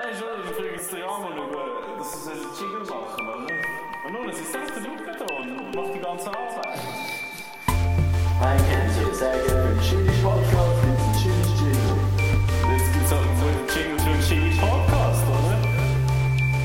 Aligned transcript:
Nein, 0.00 0.14
schon, 0.14 0.28
ich 0.44 0.54
frage 0.54 0.70
jetzt 0.70 0.92
den 0.92 1.00
Jammer 1.00 1.34
über, 1.34 1.98
dass 1.98 2.24
sie 2.24 2.30
einen 2.30 2.40
Jingle 2.54 2.86
machen, 2.86 3.26
oder? 3.26 3.50
Und 4.06 4.12
nun, 4.12 4.28
es 4.30 4.38
ist 4.38 4.52
selbst 4.52 4.76
der 4.76 4.82
da 4.84 5.34
und 5.34 5.74
macht 5.74 5.92
die 5.92 5.98
ganze 5.98 6.28
Arbeit. 6.28 6.78
Ein 8.40 8.58
Kennzeichen, 8.70 9.12
sehr 9.12 9.32
gerne 9.44 9.66
für 9.66 9.74
den 9.74 9.80
Chili 9.82 10.22
Podcast, 10.22 10.82
gibt 10.82 10.94
es 10.94 11.02
einen 11.02 11.14
Chili 11.18 11.42
Jingle. 11.58 11.98
Jetzt 12.70 12.92
gibt 12.92 13.06
es 13.06 13.10
halt 13.10 13.26
so 13.38 13.46
einen 13.50 13.66
Jingle 13.74 13.98
für 13.98 14.10
einen 14.10 14.22
Jingle 14.22 14.54
Podcast, 14.60 15.22
oder? 15.34 15.56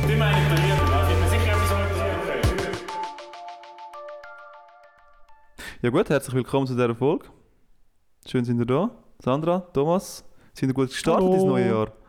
Die 0.07 0.15
meine 0.15 0.38
ich 0.38 0.47
bei 0.50 0.57
mir, 0.61 0.75
da 0.78 1.07
bin 1.07 1.20
mir 1.20 1.29
sicher, 1.29 1.52
etwas 1.54 1.71
etwas 1.71 2.06
können. 2.28 2.78
Ja 5.82 5.89
gut, 5.89 6.07
herzlich 6.11 6.36
willkommen 6.36 6.68
zu 6.68 6.74
dieser 6.74 6.93
Folge. 6.93 7.25
Schön 8.28 8.46
sind 8.46 8.60
ihr 8.60 8.68
da. 8.68 8.92
Sandra, 9.18 9.61
Thomas, 9.74 10.24
sind 10.54 10.70
ihr 10.70 10.75
gut 10.75 10.89
gestartet 10.89 11.24
Hallo. 11.24 11.34
ins 11.34 11.43
neue 11.46 11.68
Jahr? 11.68 12.03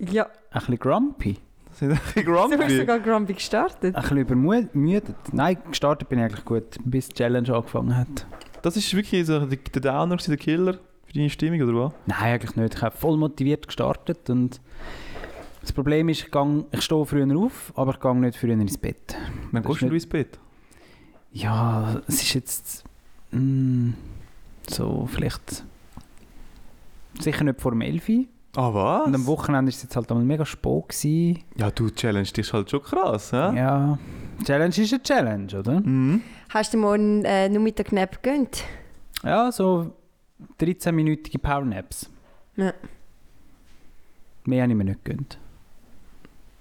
Ja, 0.00 0.24
ein 0.50 0.60
bisschen 0.60 0.78
grumpy. 0.78 1.38
Sind 1.72 1.92
ein 1.92 1.98
bisschen 1.98 2.24
Du 2.24 2.48
bist 2.48 2.58
grumpy? 2.58 2.76
sogar 2.76 3.00
grumpy 3.00 3.34
gestartet. 3.34 3.94
Ein 3.94 4.02
bisschen 4.02 4.18
übermüdet. 4.18 5.14
Nein, 5.32 5.58
gestartet 5.68 6.08
bin 6.08 6.18
ich 6.18 6.24
eigentlich 6.24 6.44
gut, 6.44 6.76
bis 6.84 7.08
die 7.08 7.14
Challenge 7.14 7.54
angefangen 7.54 7.96
hat. 7.96 8.26
Das 8.62 8.76
ist 8.76 8.92
wirklich 8.94 9.26
so 9.26 9.46
der, 9.46 9.58
Downer, 9.80 10.16
der 10.16 10.36
Killer 10.36 10.74
für 11.06 11.12
deine 11.12 11.30
Stimmung, 11.30 11.62
oder 11.62 11.86
was? 11.86 11.92
Nein, 12.06 12.34
eigentlich 12.34 12.56
nicht. 12.56 12.74
Ich 12.74 12.82
habe 12.82 12.96
voll 12.96 13.16
motiviert 13.16 13.66
gestartet 13.66 14.28
und 14.30 14.60
das 15.60 15.72
Problem 15.72 16.08
ist, 16.08 16.24
ich, 16.24 16.30
gang, 16.30 16.64
ich 16.72 16.82
stehe 16.82 17.04
früher 17.04 17.36
auf, 17.36 17.72
aber 17.76 17.92
ich 17.92 18.00
gehe 18.00 18.16
nicht 18.16 18.38
früher 18.38 18.52
ins 18.52 18.78
Bett. 18.78 19.16
Wann 19.52 19.62
gehst 19.62 19.82
du 19.82 19.86
ins 19.86 20.06
Bett? 20.06 20.38
Ja, 21.32 22.00
es 22.08 22.22
ist 22.22 22.34
jetzt 22.34 22.84
mm, 23.30 23.90
so 24.68 25.06
vielleicht 25.06 25.64
sicher 27.20 27.44
nicht 27.44 27.60
vor 27.60 27.72
dem 27.72 27.82
11 27.82 28.08
Ah, 28.56 28.74
was? 28.74 29.06
Und 29.06 29.14
am 29.14 29.26
Wochenende 29.26 29.70
war 29.70 29.76
es 29.76 29.82
jetzt 29.82 29.94
halt 29.94 30.10
einmal 30.10 30.24
mega 30.24 30.44
spät. 30.44 30.88
Gewesen. 30.88 31.44
Ja, 31.56 31.70
du 31.70 31.88
challenge 31.90 32.28
dich 32.28 32.52
halt 32.52 32.70
schon 32.70 32.82
krass, 32.82 33.32
hä? 33.32 33.56
Ja, 33.56 33.98
Challenge 34.44 34.74
ist 34.76 34.92
eine 34.92 35.02
Challenge, 35.02 35.58
oder? 35.58 35.80
Mhm. 35.80 36.22
Hast 36.48 36.72
du 36.72 36.78
dir 36.78 36.82
morgen 36.82 37.24
äh, 37.24 37.48
nur 37.48 37.62
mit 37.62 37.78
der 37.78 37.84
Knapp 37.84 38.22
gegönnt? 38.22 38.64
Ja, 39.22 39.52
so 39.52 39.92
13-minütige 40.60 41.38
Powernaps. 41.38 42.10
Ja. 42.56 42.72
Mehr 44.44 44.62
habe 44.62 44.72
ich 44.72 44.78
mir 44.78 44.84
nicht 44.84 45.04
gegönnt. 45.04 45.38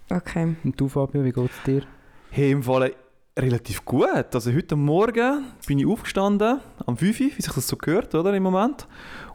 Okay. 0.09 0.56
Und 0.64 0.80
du, 0.80 0.88
Fabio, 0.88 1.24
wie 1.24 1.31
geht 1.31 1.50
es 1.50 1.64
dir? 1.66 1.84
Hey, 2.31 2.52
im 2.52 2.64
Fall 2.64 2.94
relativ 3.38 3.86
gut. 3.86 4.34
Also 4.34 4.52
heute 4.52 4.76
Morgen 4.76 5.46
bin 5.66 5.80
ich 5.80 5.86
aufgestanden, 5.86 6.59
am 6.86 6.98
5 6.98 7.20
Uhr, 7.20 7.28
wie 7.38 7.42
sich 7.42 7.53
das 7.53 7.68
so 7.68 7.78
gehört, 7.78 8.14
oder, 8.14 8.34
im 8.34 8.44
Moment. 8.44 8.88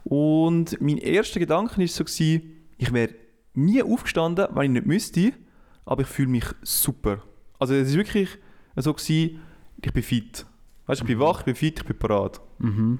Und 0.05 0.79
mein 0.79 0.99
erster 0.99 1.39
Gedanke 1.39 1.79
war 1.79 1.87
so, 1.87 2.03
gewesen, 2.03 2.67
ich 2.77 2.93
wäre 2.93 3.15
nie 3.55 3.81
aufgestanden, 3.81 4.47
wenn 4.53 4.65
ich 4.65 4.71
nicht 4.71 4.85
müsste, 4.85 5.33
aber 5.83 6.03
ich 6.03 6.07
fühle 6.07 6.29
mich 6.29 6.45
super. 6.61 7.23
Also 7.57 7.73
es 7.73 7.89
ist 7.89 7.95
wirklich 7.95 8.29
so, 8.75 8.93
gewesen, 8.93 9.41
ich 9.81 9.93
bin 9.93 10.03
fit. 10.03 10.45
Weißt, 10.85 11.01
ich 11.01 11.07
bin 11.07 11.19
wach, 11.19 11.39
ich 11.39 11.45
bin 11.45 11.55
fit, 11.55 11.79
ich 11.79 11.85
bin 11.85 11.97
parat. 11.97 12.39
Mhm. 12.59 12.99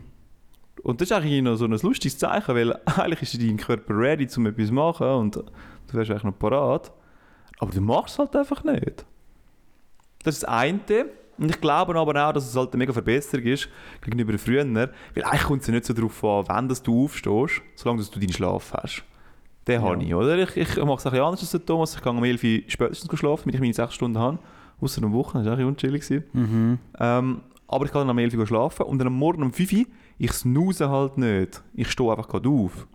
Und 0.82 1.00
das 1.00 1.10
ist 1.10 1.16
eigentlich 1.16 1.44
noch 1.44 1.58
so 1.58 1.66
ein 1.66 1.72
lustiges 1.72 2.18
Zeichen, 2.18 2.56
weil 2.56 2.74
eigentlich 2.86 3.22
ist 3.22 3.40
dein 3.40 3.58
Körper 3.58 3.96
ready, 3.96 4.28
um 4.36 4.48
etwas 4.48 4.68
zu 4.68 4.74
machen 4.74 5.08
und 5.08 5.36
du 5.36 5.44
wärst 5.94 6.10
eigentlich 6.10 6.24
noch 6.24 6.40
parat. 6.40 6.92
Aber 7.60 7.72
du 7.72 7.82
machst 7.82 8.16
es 8.16 8.20
halt 8.20 8.36
einfach 8.36 8.64
nicht. 8.64 9.06
Das 10.24 10.36
ist 10.36 10.44
das 10.44 10.50
eine. 10.50 11.06
Und 11.38 11.50
ich 11.50 11.60
glaube 11.60 11.96
aber 12.00 12.28
auch, 12.28 12.34
dass 12.34 12.48
es 12.48 12.56
halt 12.56 12.70
eine 12.74 12.78
mega 12.80 12.94
Verbesserung 12.94 13.46
ist 13.46 13.68
gegenüber 14.02 14.38
früher. 14.38 14.66
Weil 14.66 15.24
eigentlich 15.24 15.44
kommt 15.44 15.62
es 15.62 15.68
ja 15.68 15.74
nicht 15.74 15.86
so 15.86 15.94
darauf 15.94 16.24
an, 16.24 16.44
wann 16.48 16.70
dass 16.70 16.82
du 16.82 17.04
aufstehst, 17.06 17.62
solange 17.76 18.00
dass 18.00 18.10
du 18.12 18.20
deinen 18.20 18.32
Schlaf 18.34 18.74
hast. 18.74 19.04
Den 19.68 19.82
Ja. 19.82 19.88
habe 19.90 20.04
ich, 20.04 20.14
oder? 20.14 20.38
Ich, 20.38 20.56
ich 20.56 20.76
mache 20.78 20.94
es 20.98 21.06
ein 21.06 21.12
bisschen 21.12 21.26
anders 21.26 21.42
als 21.42 21.52
der 21.52 21.66
Thomas. 21.66 21.96
Ich 21.96 22.02
gehe 22.02 22.12
um 22.12 22.24
11 22.24 22.44
Uhr 22.44 22.60
spätestens 22.68 23.20
schlafen, 23.20 23.42
damit 23.44 23.56
ich 23.56 23.62
meine 23.62 23.74
6 23.74 23.94
Stunden 23.94 24.18
habe. 24.20 24.38
Außer 24.80 25.04
am 25.04 25.14
Wochenende, 25.14 25.50
das 25.50 25.58
war 25.58 25.66
eigentlich 25.66 25.92
unchillig. 25.92 26.24
Mhm. 26.34 26.78
Ähm, 27.00 27.42
aber 27.68 27.86
ich 27.86 27.92
kann 27.92 28.02
dann 28.02 28.12
am 28.12 28.18
11 28.20 28.36
Uhr 28.36 28.46
schlafen 28.48 28.84
und 28.86 29.00
dann 29.00 29.08
am 29.08 29.14
Morgen 29.18 29.42
um 29.44 29.52
5 29.52 29.74
Uhr, 29.74 29.86
ich 30.20 30.32
snooze 30.32 30.90
halt 30.90 31.18
nicht. 31.18 31.64
Ich 31.74 31.90
stehe 31.90 32.10
einfach 32.12 32.28
gerade 32.28 32.48
auf. 32.48 32.88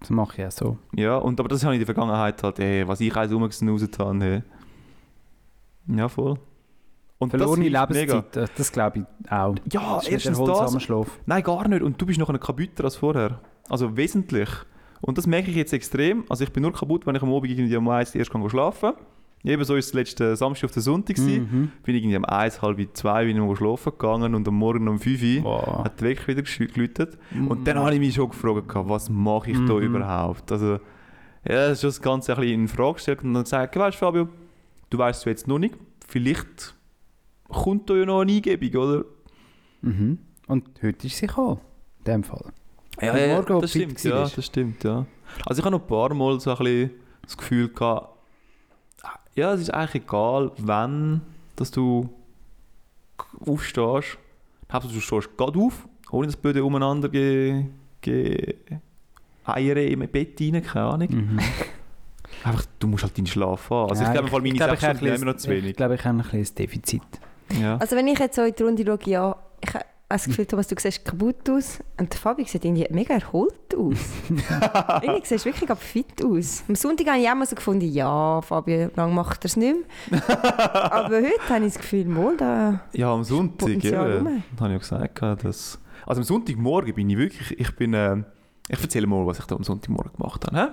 Das 0.00 0.10
mache 0.10 0.42
ich 0.42 0.46
auch 0.48 0.50
so. 0.50 0.78
Ja, 0.96 1.16
und, 1.18 1.38
aber 1.38 1.48
das 1.48 1.62
habe 1.64 1.74
ich 1.74 1.80
in 1.80 1.86
der 1.86 1.94
Vergangenheit 1.94 2.42
halt, 2.42 2.58
ey, 2.58 2.86
was 2.88 3.00
ich 3.00 3.14
eins 3.16 3.32
rumgesnoozet 3.32 3.98
habe. 4.00 4.18
Hey. 4.24 4.42
Ja, 5.86 6.08
voll. 6.08 6.38
Und 7.22 7.30
Verlorene 7.30 7.64
hilft 7.64 7.90
Lebenszeit, 7.94 8.36
das, 8.36 8.50
das 8.56 8.72
glaube 8.72 8.98
ich 9.00 9.30
auch. 9.30 9.54
Ja, 9.70 9.96
Das 9.96 10.08
erstens 10.08 10.38
das. 10.38 10.88
Nein, 11.26 11.42
gar 11.42 11.68
nicht. 11.68 11.82
Und 11.82 12.00
du 12.00 12.06
bist 12.06 12.18
noch 12.18 12.28
ein 12.30 12.40
kaputter 12.40 12.84
als 12.84 12.96
vorher. 12.96 13.40
Also 13.68 13.96
wesentlich. 13.96 14.48
Und 15.00 15.18
das 15.18 15.26
merke 15.26 15.50
ich 15.50 15.56
jetzt 15.56 15.72
extrem. 15.72 16.24
Also 16.28 16.44
ich 16.44 16.52
bin 16.52 16.62
nur 16.62 16.72
kaputt, 16.72 17.06
wenn 17.06 17.14
ich 17.16 17.22
am 17.22 17.32
Abend 17.32 17.50
irgendwie 17.50 17.76
um 17.76 17.88
1 17.88 18.14
erst 18.14 18.30
gehe 18.30 18.50
schlafen 18.50 18.92
Eben 19.44 19.64
so 19.64 19.74
ist 19.74 19.86
es 19.86 19.92
letzten 19.92 20.36
Samstag 20.36 20.66
auf 20.66 20.70
den 20.70 20.82
Sonntag. 20.82 21.18
Mhm. 21.18 21.72
Bin 21.82 21.96
irgendwie 21.96 22.16
um 22.16 22.24
1, 22.24 22.62
halb 22.62 22.78
2 22.92 23.24
bin 23.24 23.36
ich 23.36 23.42
mal 23.42 23.56
schlafen 23.56 23.90
gegangen 23.90 24.36
und 24.36 24.46
am 24.46 24.54
Morgen 24.54 24.86
um 24.86 25.00
5 25.00 25.20
Uhr 25.22 25.44
Wow. 25.44 25.84
hat 25.84 26.00
der 26.00 26.08
Wecker 26.10 26.28
wieder 26.28 26.42
geläutet. 26.42 27.18
Und 27.48 27.66
dann 27.66 27.78
habe 27.80 27.92
ich 27.94 27.98
mich 27.98 28.14
schon 28.14 28.28
gefragt, 28.30 28.66
was 28.88 29.10
mache 29.10 29.50
ich 29.50 29.56
da 29.66 29.74
Mhm. 29.74 29.82
überhaupt? 29.82 30.52
Also, 30.52 30.74
ja, 31.44 31.68
das 31.68 31.72
ist 31.72 31.84
das 31.84 32.00
Ganze 32.02 32.34
ein 32.34 32.40
bisschen 32.40 32.60
in 32.60 32.68
Frage 32.68 32.94
gestellt 32.94 33.24
und 33.24 33.34
dann 33.34 33.42
gesagt, 33.42 33.74
weißt 33.74 33.96
du, 33.96 33.98
Fabio, 33.98 34.28
du 34.90 34.98
weißt 34.98 35.18
es 35.20 35.24
jetzt 35.24 35.48
noch 35.48 35.58
nicht, 35.58 35.74
vielleicht 36.06 36.76
kommt 37.52 37.88
da 37.90 37.94
ja 37.94 38.04
noch 38.04 38.20
eine 38.20 38.32
Eingebung, 38.32 38.82
oder? 38.82 39.04
Mhm. 39.82 40.18
Und 40.46 40.68
heute 40.82 41.06
ist 41.06 41.16
sie 41.16 41.26
gekommen. 41.26 41.60
In 42.00 42.04
dem 42.04 42.24
Fall. 42.24 42.52
Ja, 43.00 43.16
ja, 43.16 43.34
Morgen, 43.36 43.60
das 43.60 43.70
stimmt, 43.70 44.02
ja, 44.04 44.28
das 44.28 44.44
stimmt, 44.46 44.84
ja. 44.84 45.06
Also 45.46 45.60
ich 45.60 45.64
habe 45.64 45.74
noch 45.74 45.82
ein 45.82 45.86
paar 45.86 46.12
Mal 46.14 46.38
so 46.40 46.50
ein 46.50 46.56
bisschen 46.58 46.90
das 47.22 47.36
Gefühl 47.36 47.68
gehabt, 47.68 48.08
ja, 49.34 49.54
es 49.54 49.62
ist 49.62 49.70
eigentlich 49.70 50.02
egal, 50.04 50.52
wann 50.58 51.22
dass 51.56 51.70
du 51.70 52.08
aufstehst. 53.46 54.18
Hauptsache 54.70 54.92
du 54.94 55.00
stehst 55.00 55.36
gerade 55.36 55.58
auf, 55.58 55.86
ohne 56.10 56.26
dass 56.26 56.36
die 56.36 56.42
Böden 56.42 56.62
umeinander 56.62 57.08
ge, 57.08 57.66
ge 58.00 58.54
eiern 59.44 59.76
im 59.78 60.00
Bett 60.08 60.40
rein, 60.40 60.62
keine 60.62 60.84
Ahnung. 60.86 61.08
Mhm. 61.10 61.38
Einfach, 62.44 62.64
du 62.78 62.86
musst 62.88 63.04
halt 63.04 63.16
deinen 63.16 63.26
Schlaf 63.26 63.68
haben. 63.70 63.90
Also 63.90 64.02
Ja, 64.02 64.08
ich 64.14 64.18
glaube, 64.30 64.42
meine 64.42 64.54
glaube, 64.56 64.74
ich 64.74 64.82
habe 64.82 64.96
Stunden 64.96 65.04
ein 65.06 65.12
nehmen 65.12 65.26
wir 65.26 65.32
noch 65.32 65.36
zu 65.38 65.48
bisschen- 65.48 65.58
Ich 65.58 65.64
wenig. 65.64 65.76
glaube, 65.76 65.94
ich 65.96 66.04
habe 66.04 66.18
ein 66.18 66.24
ein 66.30 66.54
Defizit. 66.58 67.02
Ja. 67.60 67.76
Also 67.78 67.96
wenn 67.96 68.06
ich 68.08 68.18
jetzt 68.18 68.36
so 68.36 68.42
in 68.42 68.54
die 68.54 68.62
Runde 68.62 68.84
schaue, 68.84 68.98
ja, 69.06 69.36
ich 69.60 69.74
habe 69.74 69.84
das 70.08 70.26
Gefühl, 70.26 70.46
Thomas, 70.46 70.68
du 70.68 70.74
siehst 70.78 71.04
kaputt 71.04 71.48
aus 71.48 71.78
und 71.98 72.12
der 72.12 72.20
Fabi 72.20 72.44
sieht 72.44 72.64
irgendwie 72.64 72.86
mega 72.90 73.14
erholt 73.14 73.74
aus. 73.74 73.96
irgendwie 75.02 75.26
siehst 75.26 75.44
wirklich 75.44 75.70
fit 75.78 76.24
aus. 76.24 76.64
Am 76.68 76.74
Sonntag 76.74 77.06
habe 77.08 77.18
ich 77.18 77.28
auch 77.28 77.34
mal 77.34 77.46
so 77.46 77.56
gefunden, 77.56 77.90
ja, 77.90 78.40
Fabi, 78.42 78.88
lang 78.94 79.14
macht 79.14 79.44
er 79.44 79.46
es 79.46 79.56
nicht 79.56 79.76
mehr. 80.10 80.22
Aber 80.92 81.16
heute 81.16 81.48
habe 81.48 81.64
ich 81.64 81.72
das 81.72 81.80
Gefühl, 81.80 82.04
mal, 82.04 82.36
da... 82.36 82.80
Ja, 82.92 83.12
am 83.12 83.24
Sonntag, 83.24 83.82
ja. 83.82 84.02
rum. 84.02 84.42
Das 84.52 84.60
habe 84.60 84.74
ich 84.74 84.90
ja 84.90 85.06
gesagt. 85.06 85.44
Dass, 85.44 85.78
also 86.06 86.20
am 86.20 86.24
Sonntagmorgen 86.24 86.94
bin 86.94 87.08
ich 87.08 87.16
wirklich, 87.16 87.58
ich 87.58 87.74
bin, 87.76 87.94
äh, 87.94 88.22
ich 88.68 88.82
erzähle 88.82 89.06
mal, 89.06 89.26
was 89.26 89.38
ich 89.38 89.46
da 89.46 89.56
am 89.56 89.64
Sonntagmorgen 89.64 90.12
gemacht 90.12 90.46
habe. 90.46 90.56
Hä? 90.56 90.66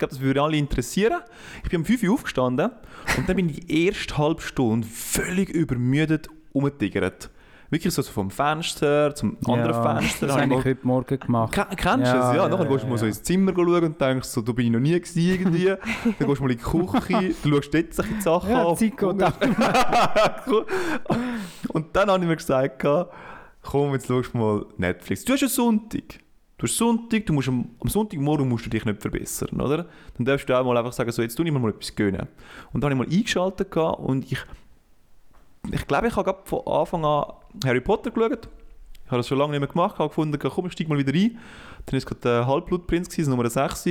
Ich 0.00 0.08
glaube, 0.08 0.14
das 0.14 0.22
würde 0.22 0.40
alle 0.40 0.56
interessieren. 0.56 1.20
Ich 1.62 1.68
bin 1.68 1.80
um 1.80 1.84
5 1.84 2.02
Uhr 2.04 2.14
aufgestanden 2.14 2.70
und 3.18 3.28
dann 3.28 3.36
bin 3.36 3.50
ich 3.50 3.60
die 3.66 3.84
erste 3.86 4.16
halbe 4.16 4.40
Stunde 4.40 4.86
völlig 4.88 5.50
übermüdet 5.50 6.28
umgetigert. 6.52 7.28
Wirklich 7.68 7.92
so 7.92 8.02
vom 8.02 8.30
Fenster 8.30 9.14
zum 9.14 9.36
anderen 9.46 9.74
Ja, 9.74 9.98
Fenster. 9.98 10.26
Das 10.28 10.36
habe 10.38 10.54
ich 10.54 10.58
ich 10.60 10.64
heute 10.64 10.86
Morgen 10.86 11.20
gemacht. 11.20 11.54
mal, 11.54 11.64
Ken- 11.66 11.76
Kennst 11.76 12.12
du 12.12 12.16
Ja, 12.16 12.30
es? 12.30 12.36
Ja, 12.36 12.42
ja, 12.44 12.48
nachher 12.48 12.64
ja, 12.64 12.70
gehst 12.70 12.84
du 12.84 12.88
mal 12.88 12.96
so 12.98 13.04
ins 13.06 13.22
Zimmer 13.22 13.52
schauen 13.54 13.84
und 13.84 14.00
denkst 14.00 14.28
so, 14.28 14.40
da 14.40 14.52
bin 14.52 14.64
ich 14.66 14.72
noch 14.72 14.80
nie 14.80 14.98
gewesen 14.98 15.18
irgendwie. 15.20 15.64
dann 16.18 16.28
gehst 16.28 16.40
du 16.40 16.42
mal 16.44 16.50
in 16.50 16.56
die 16.56 16.64
Küche, 16.64 17.34
du 17.42 17.50
schaust 17.54 17.74
dort 17.74 17.92
solche 17.94 18.20
Sachen 18.22 18.50
Ja, 18.50 18.68
an. 18.68 19.34
Und 21.68 21.94
dann 21.94 22.10
habe 22.10 22.22
ich 22.24 22.28
mir 22.28 22.36
gesagt, 22.36 22.82
komm, 23.62 23.92
jetzt 23.92 24.06
schaust 24.08 24.32
du 24.32 24.38
mal 24.38 24.66
Netflix. 24.78 25.24
Du 25.26 25.34
hast 25.34 25.42
einen 25.42 25.50
Sonntag. 25.50 26.20
Du 26.60 26.66
hast 26.66 26.76
Sonntag, 26.76 27.24
du 27.24 27.32
musst 27.32 27.48
am, 27.48 27.70
am 27.80 27.88
Sonntagmorgen 27.88 28.46
musst 28.46 28.66
du 28.66 28.70
dich 28.70 28.84
nicht 28.84 29.00
verbessern, 29.00 29.58
oder? 29.62 29.86
Dann 30.18 30.26
darfst 30.26 30.46
du 30.46 30.54
auch 30.54 30.62
mal 30.62 30.76
einfach 30.76 30.92
sagen, 30.92 31.10
so, 31.10 31.22
jetzt 31.22 31.34
tu 31.34 31.42
ich 31.42 31.50
mir 31.50 31.58
mal 31.58 31.70
etwas 31.70 31.96
gönnen. 31.96 32.28
Und 32.74 32.84
dann 32.84 32.92
habe 32.92 33.02
ich 33.02 33.08
mal 33.08 33.16
eingeschaltet 33.16 33.74
und 33.74 34.30
ich, 34.30 34.38
ich 35.72 35.86
glaube, 35.86 36.08
ich 36.08 36.16
habe 36.16 36.24
gerade 36.30 36.40
von 36.44 36.60
Anfang 36.66 37.02
an 37.02 37.32
Harry 37.64 37.80
Potter 37.80 38.10
geschaut. 38.10 38.46
Ich 39.06 39.10
habe 39.10 39.20
das 39.20 39.28
schon 39.28 39.38
lange 39.38 39.52
nicht 39.52 39.60
mehr 39.60 39.68
gemacht, 39.70 39.98
habe 39.98 40.10
gefunden, 40.10 40.38
komm, 40.38 40.66
ich 40.66 40.72
steig 40.72 40.86
mal 40.86 40.98
wieder 40.98 41.14
rein. 41.14 41.38
Dann 41.86 41.92
war 41.92 41.96
es 41.96 42.04
gerade 42.04 42.20
der 42.20 42.46
Halbblutprinz, 42.46 43.08
gewesen, 43.08 43.30
Nummer 43.30 43.48
6, 43.48 43.88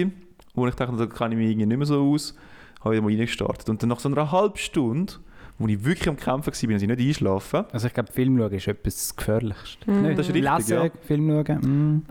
wo 0.53 0.67
ich 0.67 0.75
dachte, 0.75 0.95
da 0.95 1.07
kenne 1.07 1.33
ich 1.33 1.39
mich 1.39 1.49
irgendwie 1.49 1.65
nicht 1.65 1.77
mehr 1.77 1.87
so 1.87 2.07
aus. 2.13 2.35
Habe 2.81 2.97
ich 2.97 3.01
mal 3.01 3.07
reingestartet. 3.07 3.67
Und 3.67 3.81
dann 3.81 3.89
nach 3.89 3.99
so 3.99 4.09
einer 4.09 4.31
halben 4.31 4.57
Stunde, 4.57 5.13
wo 5.57 5.67
ich 5.67 5.83
wirklich 5.83 6.07
am 6.07 6.17
Kämpfen 6.17 6.53
war, 6.53 6.73
dass 6.73 6.81
ich 6.83 6.87
nicht 6.87 6.99
einschlafen 6.99 7.65
Also 7.71 7.87
ich 7.87 7.93
glaube, 7.95 8.11
Film 8.11 8.37
schauen 8.37 8.53
ist 8.53 8.67
etwas 8.67 8.95
das 8.95 9.15
Gefährlichste. 9.15 9.89
Mhm. 9.89 10.01
Nicht? 10.03 10.19
Das 10.19 10.27
ist 10.27 10.35
richtig, 10.35 10.53
Lesen, 10.53 10.83
ja. 10.83 10.89
Film 11.01 11.45
schauen. 11.47 11.95
Mm. 11.95 12.05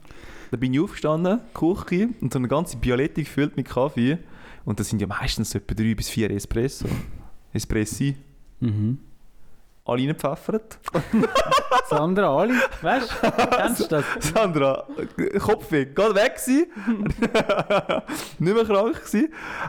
Dann 0.50 0.61
bin 0.61 0.73
ich 0.75 0.81
aufgestanden, 0.81 1.41
Küche 1.55 2.11
und 2.21 2.33
so 2.33 2.39
eine 2.39 2.49
ganze 2.49 2.77
Bialetti 2.77 3.23
gefüllt 3.25 3.56
mit 3.56 3.69
Kaffee. 3.69 4.19
Und 4.65 4.81
das 4.81 4.89
sind 4.89 5.00
ja 5.00 5.06
meistens 5.06 5.50
so 5.50 5.59
etwa 5.59 5.75
drei 5.75 5.95
bis 5.95 6.09
vier 6.09 6.31
Espresso. 6.31 6.87
Espressi. 7.53 8.17
Mhm. 8.61 8.99
alle 9.85 10.03
reingepfeffert. 10.03 10.79
Sandra, 11.89 12.37
Ali, 12.37 12.55
weißt 12.83 13.11
du? 13.23 13.31
Kennst 13.56 13.81
du 13.81 13.87
das? 13.89 14.05
Sandra, 14.21 14.85
Kopfweh, 15.39 15.87
gerade 15.87 16.15
weg 16.15 16.39
nicht 18.39 18.55
mehr 18.55 18.65
krank. 18.65 19.00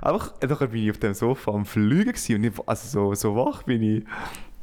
Einfach, 0.02 0.34
nachher 0.42 0.68
bin 0.68 0.84
ich 0.84 0.92
auf 0.92 0.98
dem 0.98 1.14
Sofa 1.14 1.52
am 1.52 1.66
Fliegen 1.66 2.12
gewesen. 2.12 2.36
Und 2.36 2.44
ich, 2.44 2.54
also 2.66 2.88
so, 2.88 3.16
so 3.16 3.36
wach 3.36 3.64
bin 3.64 3.82
ich, 3.82 4.04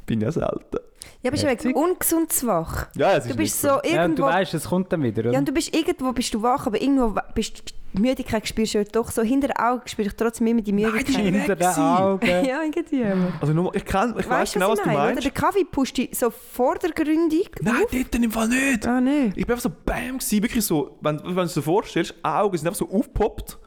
bin 0.07 0.21
ich 0.21 0.25
ja 0.25 0.31
selten. 0.31 0.79
Ja, 1.21 1.31
Heftig. 1.31 1.59
du 1.59 1.73
bist 1.73 1.75
ungesund 1.75 2.33
zu 2.33 2.47
wach. 2.47 2.87
Ja, 2.95 3.13
es 3.13 3.25
ist 3.25 3.33
Du 3.33 3.37
bist 3.37 3.53
nicht 3.55 3.61
so 3.61 3.67
Ja, 3.67 3.75
und 3.75 3.83
du 3.83 3.91
irgendwo... 3.91 4.23
weißt, 4.23 4.53
es 4.53 4.65
kommt 4.65 4.91
dann 4.91 5.03
wieder, 5.03 5.21
oder? 5.21 5.33
Ja, 5.33 5.39
und 5.39 5.47
du 5.47 5.51
bist 5.51 5.75
irgendwo 5.75 6.11
bist 6.13 6.33
du 6.33 6.41
wach, 6.41 6.67
aber 6.67 6.81
irgendwo 6.81 7.15
bist 7.33 7.59
du 7.59 7.73
die 7.93 8.01
Müdigkeit 8.01 8.47
spürst 8.47 8.75
du 8.75 8.83
doch 8.83 9.09
so 9.11 9.21
hinter 9.23 9.47
den 9.47 9.57
Augen 9.57 9.81
spürst 9.85 10.11
du 10.11 10.23
trotzdem 10.23 10.47
immer 10.47 10.61
die 10.61 10.73
Müdigkeit. 10.73 11.07
Hinter 11.07 11.55
den. 11.55 11.67
Augen. 11.67 12.27
ja, 12.45 12.61
irgendwie. 12.61 13.03
Also 13.39 13.53
nur, 13.53 13.73
ich, 13.75 13.85
kenn, 13.85 14.13
ich 14.19 14.29
Weißt 14.29 14.53
genau, 14.53 14.71
was 14.71 14.79
du 14.79 14.85
meine, 14.85 14.99
oder? 14.99 15.07
meinst. 15.07 15.23
Der 15.23 15.31
Kaffee 15.31 15.63
pusht 15.63 15.97
dich 15.97 16.17
so 16.17 16.29
vordergründig. 16.29 17.49
Nein, 17.61 17.75
dort 17.91 18.15
im 18.15 18.31
Fall 18.31 18.49
nicht. 18.49 18.85
Ah, 18.85 19.01
nein. 19.01 19.33
Ich 19.35 19.45
bin 19.47 19.53
einfach 19.53 19.63
so 19.63 19.71
BAM 19.85 20.19
gewesen, 20.19 20.43
wirklich 20.43 20.65
so, 20.65 20.97
wenn, 21.01 21.19
wenn 21.23 21.35
du 21.35 21.41
es 21.41 21.53
dir 21.53 21.61
vorstellst, 21.61 22.13
Augen 22.23 22.57
sind 22.57 22.67
einfach 22.67 22.79
so 22.79 22.89
aufgepoppt. 22.89 23.57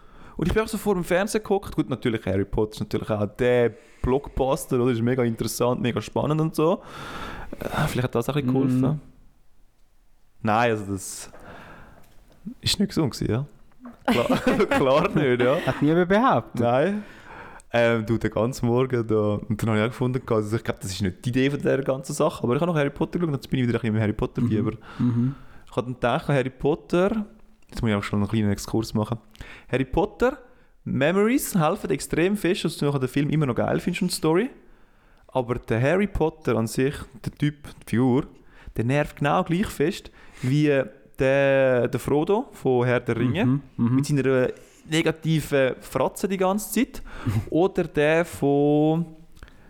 Und 0.40 0.46
ich 0.46 0.54
bin 0.54 0.62
einfach 0.62 0.72
so 0.72 0.78
vor 0.78 0.94
dem 0.94 1.04
Fernseher 1.04 1.42
geguckt. 1.42 1.76
Gut, 1.76 1.90
natürlich 1.90 2.24
Harry 2.24 2.46
Potter 2.46 2.72
ist 2.72 2.80
natürlich 2.80 3.10
auch 3.10 3.26
der 3.26 3.74
Blockbuster, 4.00 4.80
oder? 4.80 4.90
Ist 4.90 5.02
mega 5.02 5.22
interessant, 5.22 5.82
mega 5.82 6.00
spannend 6.00 6.40
und 6.40 6.54
so. 6.54 6.80
Äh, 7.58 7.86
vielleicht 7.88 8.04
hat 8.04 8.14
das 8.14 8.26
auch 8.30 8.36
ein 8.36 8.46
bisschen 8.46 8.54
geholfen. 8.54 8.80
Mm. 8.80 9.00
Nein, 10.40 10.70
also 10.70 10.92
das 10.92 11.30
ist 12.62 12.80
nicht 12.80 12.88
gesund 12.88 13.12
gewesen, 13.12 13.30
ja. 13.30 13.46
Klar, 14.06 14.66
klar 14.66 15.08
nicht, 15.10 15.42
ja. 15.42 15.58
Hat 15.60 15.82
niemand 15.82 16.08
behauptet. 16.08 16.60
Nein. 16.62 17.02
Ähm, 17.74 18.06
du, 18.06 18.16
den 18.16 18.30
ganzen 18.30 18.66
Morgen 18.66 19.06
da. 19.06 19.34
Und 19.46 19.62
dann 19.62 19.68
habe 19.68 19.78
ich 19.78 19.84
auch 19.84 19.88
gefunden, 19.88 20.22
also 20.26 20.56
ich 20.56 20.64
glaube, 20.64 20.80
das 20.80 20.90
ist 20.90 21.02
nicht 21.02 21.22
die 21.22 21.28
Idee 21.28 21.50
von 21.50 21.60
dieser 21.60 21.82
ganzen 21.82 22.14
Sache, 22.14 22.42
aber 22.42 22.54
ich 22.54 22.62
habe 22.62 22.72
noch 22.72 22.78
Harry 22.78 22.88
Potter 22.88 23.18
geschaut, 23.18 23.34
jetzt 23.34 23.50
bin 23.50 23.60
ich 23.60 23.68
wieder 23.68 23.76
ein 23.76 23.82
bisschen 23.82 23.94
im 23.94 24.00
Harry 24.00 24.14
Potter-Fieber. 24.14 24.72
Mhm. 24.98 25.34
Ich 25.66 25.76
habe 25.76 25.84
dann 25.84 25.94
gedacht, 25.96 26.28
Harry 26.28 26.48
Potter, 26.48 27.26
jetzt 27.70 27.80
muss 27.82 27.90
ich 27.90 27.96
auch 27.96 28.02
schon 28.02 28.20
einen 28.20 28.28
kleinen 28.28 28.50
Exkurs 28.50 28.94
machen. 28.94 29.18
Harry 29.70 29.84
Potter, 29.84 30.38
Memories 30.84 31.54
helfen 31.58 31.90
extrem 31.90 32.36
fest, 32.36 32.64
dass 32.64 32.76
du 32.78 32.86
nachher 32.86 32.98
den 33.00 33.08
Film 33.08 33.30
immer 33.30 33.46
noch 33.46 33.54
geil 33.54 33.80
findest 33.80 34.02
und 34.02 34.10
die 34.10 34.14
Story. 34.14 34.50
Aber 35.28 35.54
der 35.56 35.80
Harry 35.80 36.06
Potter 36.06 36.56
an 36.56 36.66
sich, 36.66 36.94
der 37.24 37.32
Typ, 37.32 37.54
die 37.82 37.90
Figur, 37.90 38.24
der 38.76 38.84
nervt 38.84 39.16
genau 39.16 39.44
gleich 39.44 39.66
fest 39.66 40.10
wie 40.42 40.82
der, 41.18 41.88
der 41.88 42.00
Frodo 42.00 42.48
von 42.52 42.84
Herr 42.86 43.00
der 43.00 43.16
Ringe 43.16 43.44
Mhm. 43.44 43.60
Mhm. 43.76 43.94
mit 43.96 44.06
seiner 44.06 44.48
negativen 44.88 45.74
Fratze 45.80 46.26
die 46.28 46.36
ganze 46.38 46.72
Zeit. 46.72 47.02
Oder 47.50 47.84
der 47.84 48.24
von. 48.24 49.04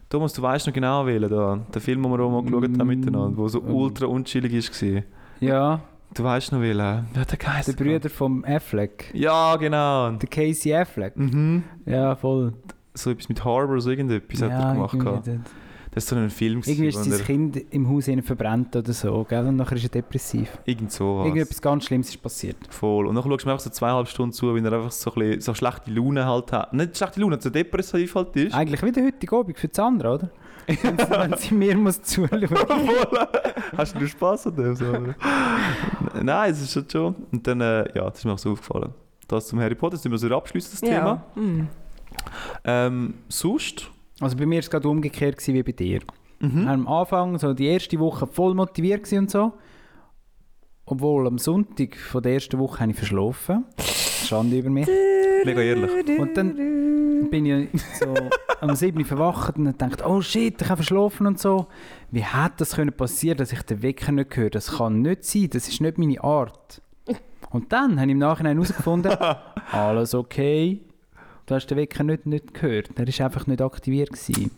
Thomas, 0.09 0.33
du 0.33 0.43
weißt 0.43 0.67
noch 0.67 0.75
genau 0.75 1.07
wählen, 1.07 1.29
da, 1.31 1.61
der 1.73 1.81
Film, 1.81 2.03
den 2.03 2.11
wir 2.13 2.21
auch 2.21 2.31
mal 2.31 2.43
geschaut 2.43 2.79
haben 2.79 2.87
miteinander, 2.89 3.37
der 3.37 3.49
so 3.49 3.61
Mm. 3.61 3.75
ultra 3.75 4.07
unchillig 4.07 4.53
war. 4.83 5.03
Ja, 5.41 5.81
Du 6.15 6.25
weißt 6.25 6.53
noch. 6.53 6.61
Wer 6.61 6.77
hat 6.77 7.15
der 7.15 7.25
der 7.25 7.39
geheißen? 7.39 7.77
Brüder 7.77 8.11
vom 8.11 8.45
Affleck. 8.45 9.11
Ja, 9.15 9.57
genau. 9.57 10.11
Der 10.13 10.29
Casey 10.29 10.75
Affleck. 10.75 11.17
Mhm. 11.17 11.63
Ja, 11.87 12.17
voll. 12.17 12.53
So 12.95 13.11
etwas 13.11 13.29
mit 13.29 13.45
Harbor, 13.45 13.81
so 13.81 13.91
irgendetwas 13.91 14.43
hat 14.43 14.51
er 14.51 14.73
gemacht. 14.75 14.95
irgendwie, 14.95 15.39
das- 15.43 15.51
Das 15.93 16.05
ist 16.05 16.11
so 16.11 16.15
ein 16.17 16.31
Film, 16.31 16.63
irgendwie 16.65 16.87
ist 16.87 17.03
sein 17.03 17.13
er- 17.13 17.19
Kind 17.19 17.57
im 17.73 17.89
Haus 17.89 18.09
verbrannt 18.23 18.77
oder 18.77 18.93
so, 18.93 19.25
gell? 19.29 19.45
Und 19.47 19.57
nachher 19.57 19.75
ist 19.77 19.83
er 19.85 19.89
depressiv. 19.89 20.59
Irgend 20.65 20.93
sowas. 20.93 21.27
Irgendetwas 21.27 21.61
ganz 21.61 21.85
Schlimmes 21.87 22.09
ist 22.11 22.23
passiert. 22.23 22.57
Voll. 22.71 23.09
Und 23.09 23.17
dann 23.17 23.25
schaust 23.25 23.43
du 23.43 23.49
mir 23.49 23.53
einfach 23.55 23.65
so 23.65 23.71
zweieinhalb 23.71 24.07
Stunden 24.07 24.33
zu, 24.33 24.55
wie 24.55 24.61
er 24.61 24.73
einfach 24.73 24.93
so, 24.93 25.11
ein 25.13 25.19
bisschen, 25.19 25.41
so 25.41 25.55
schlechte 25.55 25.91
Laune 25.91 26.25
halt 26.27 26.53
hat. 26.53 26.73
Nicht 26.73 26.97
schlechte 26.97 27.21
Laune, 27.21 27.39
so 27.41 27.51
depressiv 27.51 28.15
halt 28.15 28.37
ist. 28.37 28.55
Eigentlich 28.55 28.83
wie 28.85 28.93
der 28.93 29.05
heutige 29.05 29.37
Abend 29.37 29.59
für 29.59 29.69
Sandra, 29.73 30.15
oder? 30.15 30.31
Wenn, 30.83 30.99
sie, 30.99 31.11
wenn 31.11 31.37
sie 31.37 31.55
mir 31.55 31.77
muss 31.77 32.03
zuschauen 32.03 32.47
Voll. 32.49 33.29
Hast 33.77 34.01
du 34.01 34.07
Spaß 34.07 34.49
an 34.49 34.57
dem? 34.57 34.77
So? 34.77 34.93
Nein, 36.23 36.51
es 36.51 36.63
ist 36.63 36.73
schon 36.73 36.89
schon. 36.91 37.15
Und 37.33 37.47
dann, 37.47 37.61
äh, 37.61 37.85
ja, 37.95 38.09
das 38.09 38.19
ist 38.19 38.25
mir 38.25 38.33
auch 38.33 38.39
so 38.39 38.53
aufgefallen. 38.53 38.93
Das 39.29 39.47
zum 39.47 39.61
Harry 39.61 39.75
Potter, 39.75 39.93
das 39.93 40.03
sind 40.03 40.13
wir 40.13 40.19
so 40.19 40.29
abschließen, 40.35 40.71
das 40.73 40.81
Thema. 40.81 41.25
Ja. 41.37 41.43
Mm. 41.43 41.69
Ähm, 42.65 43.15
sonst? 43.29 43.91
Also 44.21 44.37
bei 44.37 44.47
mir 44.47 44.57
war 44.57 44.61
es 44.61 44.71
gerade 44.71 44.89
umgekehrt 44.89 45.37
gewesen 45.37 45.55
wie 45.55 45.63
bei 45.63 45.73
dir. 45.73 46.01
Mhm. 46.41 46.67
Am 46.67 46.89
Anfang, 46.89 47.39
so 47.39 47.53
die 47.53 47.67
erste 47.67 47.99
Woche, 47.99 48.27
voll 48.27 48.55
motiviert 48.55 49.05
gewesen 49.05 49.21
und 49.21 49.31
so. 49.31 49.53
Obwohl 50.87 51.27
am 51.27 51.39
Sonntag 51.39 51.97
von 51.97 52.23
der 52.23 52.35
ersten 52.35 52.59
Woche 52.59 52.81
habe 52.81 52.91
ich 52.91 52.97
verschlafen. 52.97 53.65
Schande 53.79 54.59
über 54.59 54.71
mich. 54.71 54.89
Mega 55.45 55.61
ehrlich. 55.61 56.19
Und 56.19 56.37
dann 56.37 57.29
bin 57.31 57.47
ich 57.47 57.69
so 57.99 58.13
am 58.61 58.75
7. 58.75 58.99
Uhr 58.99 59.05
verwacht 59.07 59.57
und 59.57 59.81
dachte, 59.81 60.05
oh 60.07 60.21
shit, 60.21 60.61
ich 60.61 60.69
habe 60.69 60.77
verschlafen 60.83 61.27
und 61.27 61.39
so. 61.39 61.67
Wie 62.11 62.23
hätte 62.23 62.55
das 62.59 62.77
können 62.77 62.93
passieren, 62.93 63.39
dass 63.39 63.53
ich 63.53 63.63
den 63.63 63.83
Wecker 63.83 64.13
nicht 64.13 64.37
höre? 64.37 64.51
Das 64.51 64.79
kann 64.79 65.03
nicht 65.03 65.25
sein, 65.25 65.51
das 65.51 65.69
ist 65.69 65.81
nicht 65.81 65.99
meine 65.99 66.23
Art. 66.23 66.83
Und 67.51 67.73
dann 67.73 67.99
habe 67.99 68.07
ich 68.07 68.13
im 68.13 68.19
Nachhinein 68.19 68.57
herausgefunden, 68.57 69.17
alles 69.73 70.15
okay. 70.15 70.81
Du 71.47 71.55
hast 71.55 71.67
den 71.67 71.79
Wecker 71.79 72.05
nicht, 72.05 72.27
nicht 72.27 72.55
gehört. 72.55 72.91
Er 72.95 73.07
war 73.07 73.27
einfach 73.27 73.47
nicht 73.47 73.61
aktiviert. 73.61 74.11
Gewesen. 74.11 74.53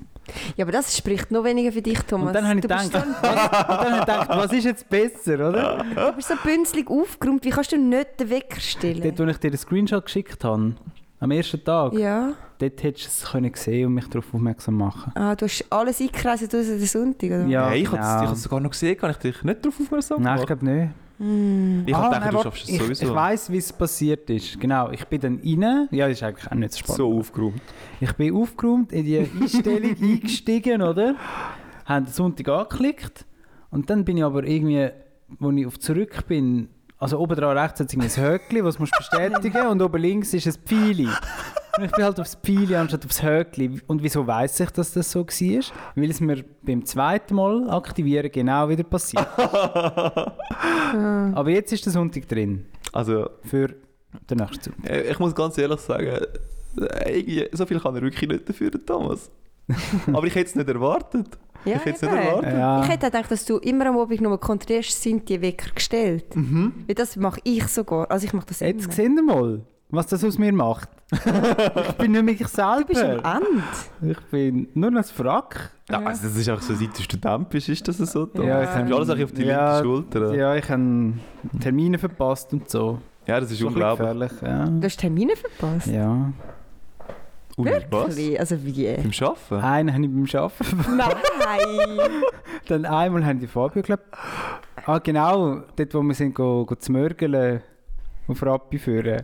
Ja, 0.56 0.64
aber 0.64 0.72
das 0.72 0.96
spricht 0.96 1.30
noch 1.30 1.42
weniger 1.42 1.72
für 1.72 1.82
dich, 1.82 1.98
Thomas. 2.00 2.28
Und 2.28 2.34
dann 2.34 2.46
habe 2.46 2.56
ich 2.56 2.62
gedacht, 2.62 2.94
dann 2.94 3.14
habe 3.22 3.94
ich 3.94 4.00
gedacht, 4.00 4.28
was 4.28 4.52
ist 4.52 4.64
jetzt 4.64 4.88
besser, 4.88 5.48
oder? 5.48 5.84
du 5.94 6.12
bist 6.12 6.28
so 6.28 6.34
bünzlig 6.42 6.88
aufgeräumt. 6.88 7.44
Wie 7.44 7.50
kannst 7.50 7.72
du 7.72 7.78
nicht 7.78 8.20
den 8.20 8.30
Wecker 8.30 8.60
stellen? 8.60 9.02
Dort, 9.02 9.18
wo 9.18 9.24
ich 9.24 9.38
dir 9.38 9.50
den 9.50 9.58
Screenshot 9.58 10.04
geschickt 10.04 10.44
habe, 10.44 10.74
am 11.18 11.30
ersten 11.30 11.64
Tag, 11.64 11.94
ja. 11.94 12.34
Dort 12.62 12.82
hättest 12.82 13.06
du 13.06 13.08
es 13.26 13.30
können 13.32 13.52
sehen 13.54 13.86
und 13.86 13.94
mich 13.94 14.06
darauf 14.08 14.32
aufmerksam 14.34 14.74
machen 14.76 15.12
Ah, 15.14 15.34
du 15.34 15.44
hast 15.46 15.64
alles 15.70 16.00
eingekreist 16.00 16.44
außer 16.44 16.76
den 16.78 16.86
Sonntag, 16.86 17.26
oder? 17.30 17.46
Ja, 17.46 17.68
hey, 17.70 17.82
ich 17.82 17.88
habe 17.92 17.98
genau. 17.98 18.32
es 18.32 18.42
sogar 18.42 18.60
noch 18.60 18.70
gesehen, 18.70 18.96
kann 18.96 19.10
ich 19.10 19.16
dich 19.18 19.42
nicht 19.42 19.64
darauf 19.64 19.80
aufmerksam 19.80 20.22
Nein, 20.22 20.36
ich 20.40 20.48
machen? 20.48 20.58
glaube 20.58 20.78
nicht. 20.78 20.90
Mm. 21.18 21.82
Ich 21.86 21.94
Ah, 21.94 22.02
habe 22.02 22.10
nein, 22.12 22.20
gedacht, 22.30 22.34
du 22.34 22.42
schaffst 22.50 22.62
es 22.64 22.68
ich, 22.70 22.80
sowieso. 22.82 23.04
Ich 23.06 23.14
weiss, 23.14 23.50
wie 23.52 23.56
es 23.58 23.72
passiert 23.72 24.28
ist. 24.30 24.58
Genau, 24.60 24.90
ich 24.90 25.04
bin 25.06 25.20
dann 25.20 25.40
rein. 25.44 25.88
Ja, 25.90 26.08
das 26.08 26.16
ist 26.16 26.22
eigentlich 26.22 26.50
auch 26.50 26.54
nicht 26.56 26.72
so 26.72 26.78
spannend. 26.78 26.96
so 26.96 27.18
aufgeräumt. 27.18 27.62
Ich 28.00 28.12
bin 28.14 28.34
aufgeräumt, 28.34 28.92
in 28.92 29.04
die 29.04 29.18
Einstellung 29.18 29.94
eingestiegen, 30.02 30.82
oder? 30.82 31.14
Haben 31.84 32.06
den 32.06 32.12
Sonntag 32.12 32.48
angeklickt. 32.48 33.26
Und 33.70 33.88
dann 33.90 34.04
bin 34.04 34.16
ich 34.16 34.24
aber 34.24 34.44
irgendwie, 34.44 34.88
als 35.40 35.56
ich 35.56 35.66
auf 35.66 35.78
zurück 35.78 36.26
bin, 36.26 36.68
also 37.02 37.18
oben 37.18 37.34
dran 37.34 37.58
rechts 37.58 37.80
hat 37.80 37.92
es 37.92 38.16
ein 38.16 38.24
Höckli, 38.24 38.62
was 38.62 38.78
musst 38.78 38.94
du 38.94 38.98
bestätigen 38.98 39.66
und 39.66 39.82
oben 39.82 40.00
links 40.00 40.32
ist 40.34 40.46
ein 40.46 40.54
Pfeili. 40.64 41.08
Und 41.76 41.84
ich 41.84 41.90
bin 41.90 42.04
halt 42.04 42.20
aufs 42.20 42.36
Pfeili 42.36 42.76
anstatt 42.76 43.04
aufs 43.04 43.20
Höckli. 43.20 43.80
Und 43.88 44.04
wieso 44.04 44.24
weiss 44.24 44.60
ich, 44.60 44.70
dass 44.70 44.92
das 44.92 45.10
so 45.10 45.26
war? 45.26 45.64
Weil 45.96 46.10
es 46.10 46.20
mir 46.20 46.44
beim 46.62 46.84
zweiten 46.84 47.34
Mal 47.34 47.68
aktivieren 47.70 48.30
genau 48.30 48.68
wieder 48.68 48.84
passiert. 48.84 49.26
aber 49.36 51.50
jetzt 51.50 51.72
ist 51.72 51.84
der 51.84 51.92
Sonntag 51.92 52.28
drin. 52.28 52.66
Also, 52.92 53.28
Für 53.42 53.74
den 54.30 54.38
nächsten 54.38 54.70
Sonntag. 54.70 54.88
äh, 54.88 55.10
ich 55.10 55.18
muss 55.18 55.34
ganz 55.34 55.58
ehrlich 55.58 55.80
sagen, 55.80 56.24
äh, 56.76 57.48
so 57.50 57.66
viel 57.66 57.80
kann 57.80 57.96
er 57.96 58.02
wirklich 58.02 58.30
nicht 58.30 58.48
dafür, 58.48 58.70
Thomas. 58.86 59.28
Aber 60.06 60.28
ich 60.28 60.36
hätte 60.36 60.50
es 60.50 60.54
nicht 60.54 60.68
erwartet. 60.68 61.36
Ja, 61.64 61.76
ich 61.76 61.84
hätte 61.84 61.90
es 61.90 62.02
nicht 62.02 62.12
erwartet. 62.12 62.52
Ja. 62.52 62.82
Ich 62.82 62.88
hätte 62.88 63.06
auch 63.06 63.10
gedacht, 63.12 63.30
dass 63.30 63.44
du 63.44 63.56
immer 63.58 63.86
am 63.86 63.98
Abend 63.98 64.20
nur 64.20 64.38
kontrollierst, 64.40 65.02
sind 65.02 65.28
die 65.28 65.40
Wecker 65.40 65.70
gestellt. 65.74 66.34
Mhm. 66.36 66.72
Weil 66.86 66.94
das 66.94 67.16
mache 67.16 67.40
ich 67.44 67.66
sogar. 67.68 68.10
Also 68.10 68.26
ich 68.26 68.32
mache 68.32 68.46
das 68.46 68.60
Jetzt 68.60 68.84
immer. 68.84 68.92
sehen 68.94 69.14
wir 69.16 69.22
mal, 69.22 69.60
was 69.90 70.06
das 70.06 70.24
aus 70.24 70.38
mir 70.38 70.52
macht. 70.52 70.88
ich 71.12 71.92
bin 71.98 72.12
nicht 72.12 72.24
mehr 72.24 72.34
ich 72.34 72.48
selber. 72.48 72.78
Du 72.80 72.86
bist 72.86 73.02
am 73.04 73.42
Ende. 74.00 74.12
Ich 74.12 74.20
bin 74.30 74.68
nur 74.74 74.90
ein 74.96 75.04
Frack. 75.04 75.70
Ja, 75.90 76.00
also 76.00 76.26
das 76.26 76.36
ist 76.36 76.48
einfach 76.48 76.62
so, 76.62 76.74
seit 76.74 76.96
du 76.98 77.02
Student 77.02 77.50
bist, 77.50 77.68
ist 77.68 77.86
das 77.86 77.98
so. 77.98 78.24
Thomas. 78.26 78.46
Ja, 78.48 78.62
Ja, 78.62 78.62
ich 78.62 78.68
hast 78.70 78.92
alles 78.92 79.10
auf 79.24 79.32
die 79.32 79.42
ja, 79.42 79.74
linke 79.80 79.84
Schulter. 79.88 80.28
Ja, 80.34 80.34
Ja, 80.34 80.56
ich 80.56 80.68
habe 80.70 81.12
Termine 81.60 81.98
verpasst 81.98 82.52
und 82.54 82.70
so. 82.70 82.98
das 83.26 83.36
ist 83.36 83.42
ein 83.44 83.48
bisschen 83.50 83.66
unglaublich. 83.68 84.30
gefährlich. 84.30 84.80
Du 84.80 84.86
hast 84.86 84.96
Termine 85.00 85.34
verpasst. 85.36 85.86
Ja. 85.88 86.32
Ja. 87.64 87.72
Ui, 87.72 87.84
was? 87.90 88.16
Wirklich? 88.16 88.40
Also 88.40 88.64
wie? 88.64 88.94
Beim 88.96 89.10
Arbeiten? 89.28 89.54
Einen 89.64 89.94
habe 89.94 90.04
ich 90.04 90.10
beim 90.10 90.42
Arbeiten. 90.42 90.96
Nein! 90.96 92.10
Dann 92.68 92.84
einmal 92.86 93.24
haben 93.24 93.40
die 93.40 93.46
Fabio, 93.46 93.82
glaube 93.82 94.02
Ah, 94.86 94.98
genau. 94.98 95.62
Dort, 95.76 95.94
wo 95.94 96.02
wir 96.02 96.14
sind, 96.14 96.34
go, 96.34 96.64
go 96.66 96.74
zu 96.74 96.92
Mörgeln 96.92 97.62
auf 98.28 98.42
Rappi 98.42 98.78
führen. 98.78 99.22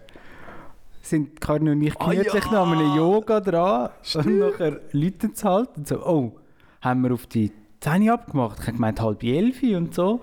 Sind 1.02 1.40
Karin 1.40 1.68
und 1.68 1.82
ich 1.82 1.94
Ah, 2.00 2.10
gemütlich 2.10 2.44
ja. 2.44 2.50
noch 2.52 2.66
an 2.68 2.78
einem 2.78 2.96
Yoga 2.96 3.40
dran. 3.40 3.90
Und 4.14 4.38
nachher 4.38 4.80
läuten 4.92 5.34
sie 5.34 5.48
halt 5.48 5.70
und 5.76 5.88
so, 5.88 6.04
oh, 6.06 6.32
haben 6.80 7.02
wir 7.02 7.12
auf 7.14 7.26
die 7.26 7.50
10 7.80 8.10
abgemacht? 8.10 8.58
Ich 8.60 8.66
habe 8.66 8.76
gemeint, 8.76 9.00
halb 9.00 9.22
elf 9.22 9.62
und 9.62 9.94
so. 9.94 10.20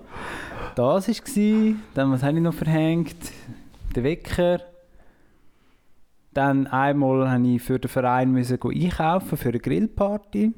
Das 0.74 1.08
war 1.08 1.74
Dann, 1.94 2.12
was 2.12 2.22
habe 2.22 2.36
ich 2.36 2.42
noch 2.42 2.54
verhängt? 2.54 3.16
Der 3.94 4.04
Wecker. 4.04 4.60
Dann 6.36 6.66
einmal 6.66 7.38
musste 7.38 7.48
ich 7.54 7.62
für 7.62 7.78
den 7.78 7.88
Verein 7.88 8.30
müssen 8.30 8.58
einkaufen 8.62 9.38
für 9.38 9.48
eine 9.48 9.58
Grillparty. 9.58 10.52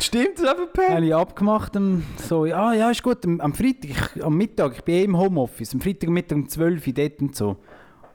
Stimmt, 0.00 0.38
das 0.38 0.44
ist 0.44 0.48
einfach 0.48 0.88
Habe 0.88 1.06
ich 1.06 1.14
abgemacht, 1.14 1.76
am- 1.76 2.02
so, 2.16 2.46
ja, 2.46 2.72
ja, 2.72 2.90
ist 2.90 3.02
gut, 3.02 3.24
am, 3.24 3.40
am 3.40 3.52
Freitag, 3.54 3.90
ich, 4.16 4.24
am 4.24 4.34
Mittag, 4.36 4.72
ich 4.76 4.82
bin 4.82 4.94
eh 4.94 5.04
im 5.04 5.16
Homeoffice, 5.16 5.74
am 5.74 5.80
Freitag 5.80 6.08
Mittag 6.10 6.38
um 6.38 6.48
12 6.48 6.86
Uhr 6.86 6.92
dort 6.94 7.20
und 7.20 7.36
so. 7.36 7.56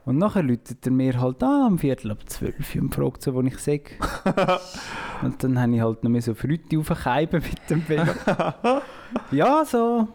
Und 0.04 0.18
nachher 0.18 0.42
läutet 0.42 0.84
er 0.84 0.92
mir 0.92 1.20
halt 1.20 1.42
an, 1.42 1.62
am 1.62 1.78
Viertel 1.78 2.10
ab 2.10 2.18
zwölf 2.28 2.74
und 2.74 2.94
fragt 2.94 3.22
so, 3.22 3.34
wo 3.34 3.40
ich 3.42 3.58
sehe. 3.58 3.80
und 5.22 5.42
dann 5.42 5.60
habe 5.60 5.74
ich 5.74 5.80
halt 5.80 6.04
noch 6.04 6.10
mehr 6.10 6.22
so 6.22 6.34
Früchte 6.34 6.78
aufgekeiben 6.78 7.42
mit 7.42 7.70
dem 7.70 7.88
Velo. 7.88 8.12
ja, 9.30 9.64
so. 9.64 10.08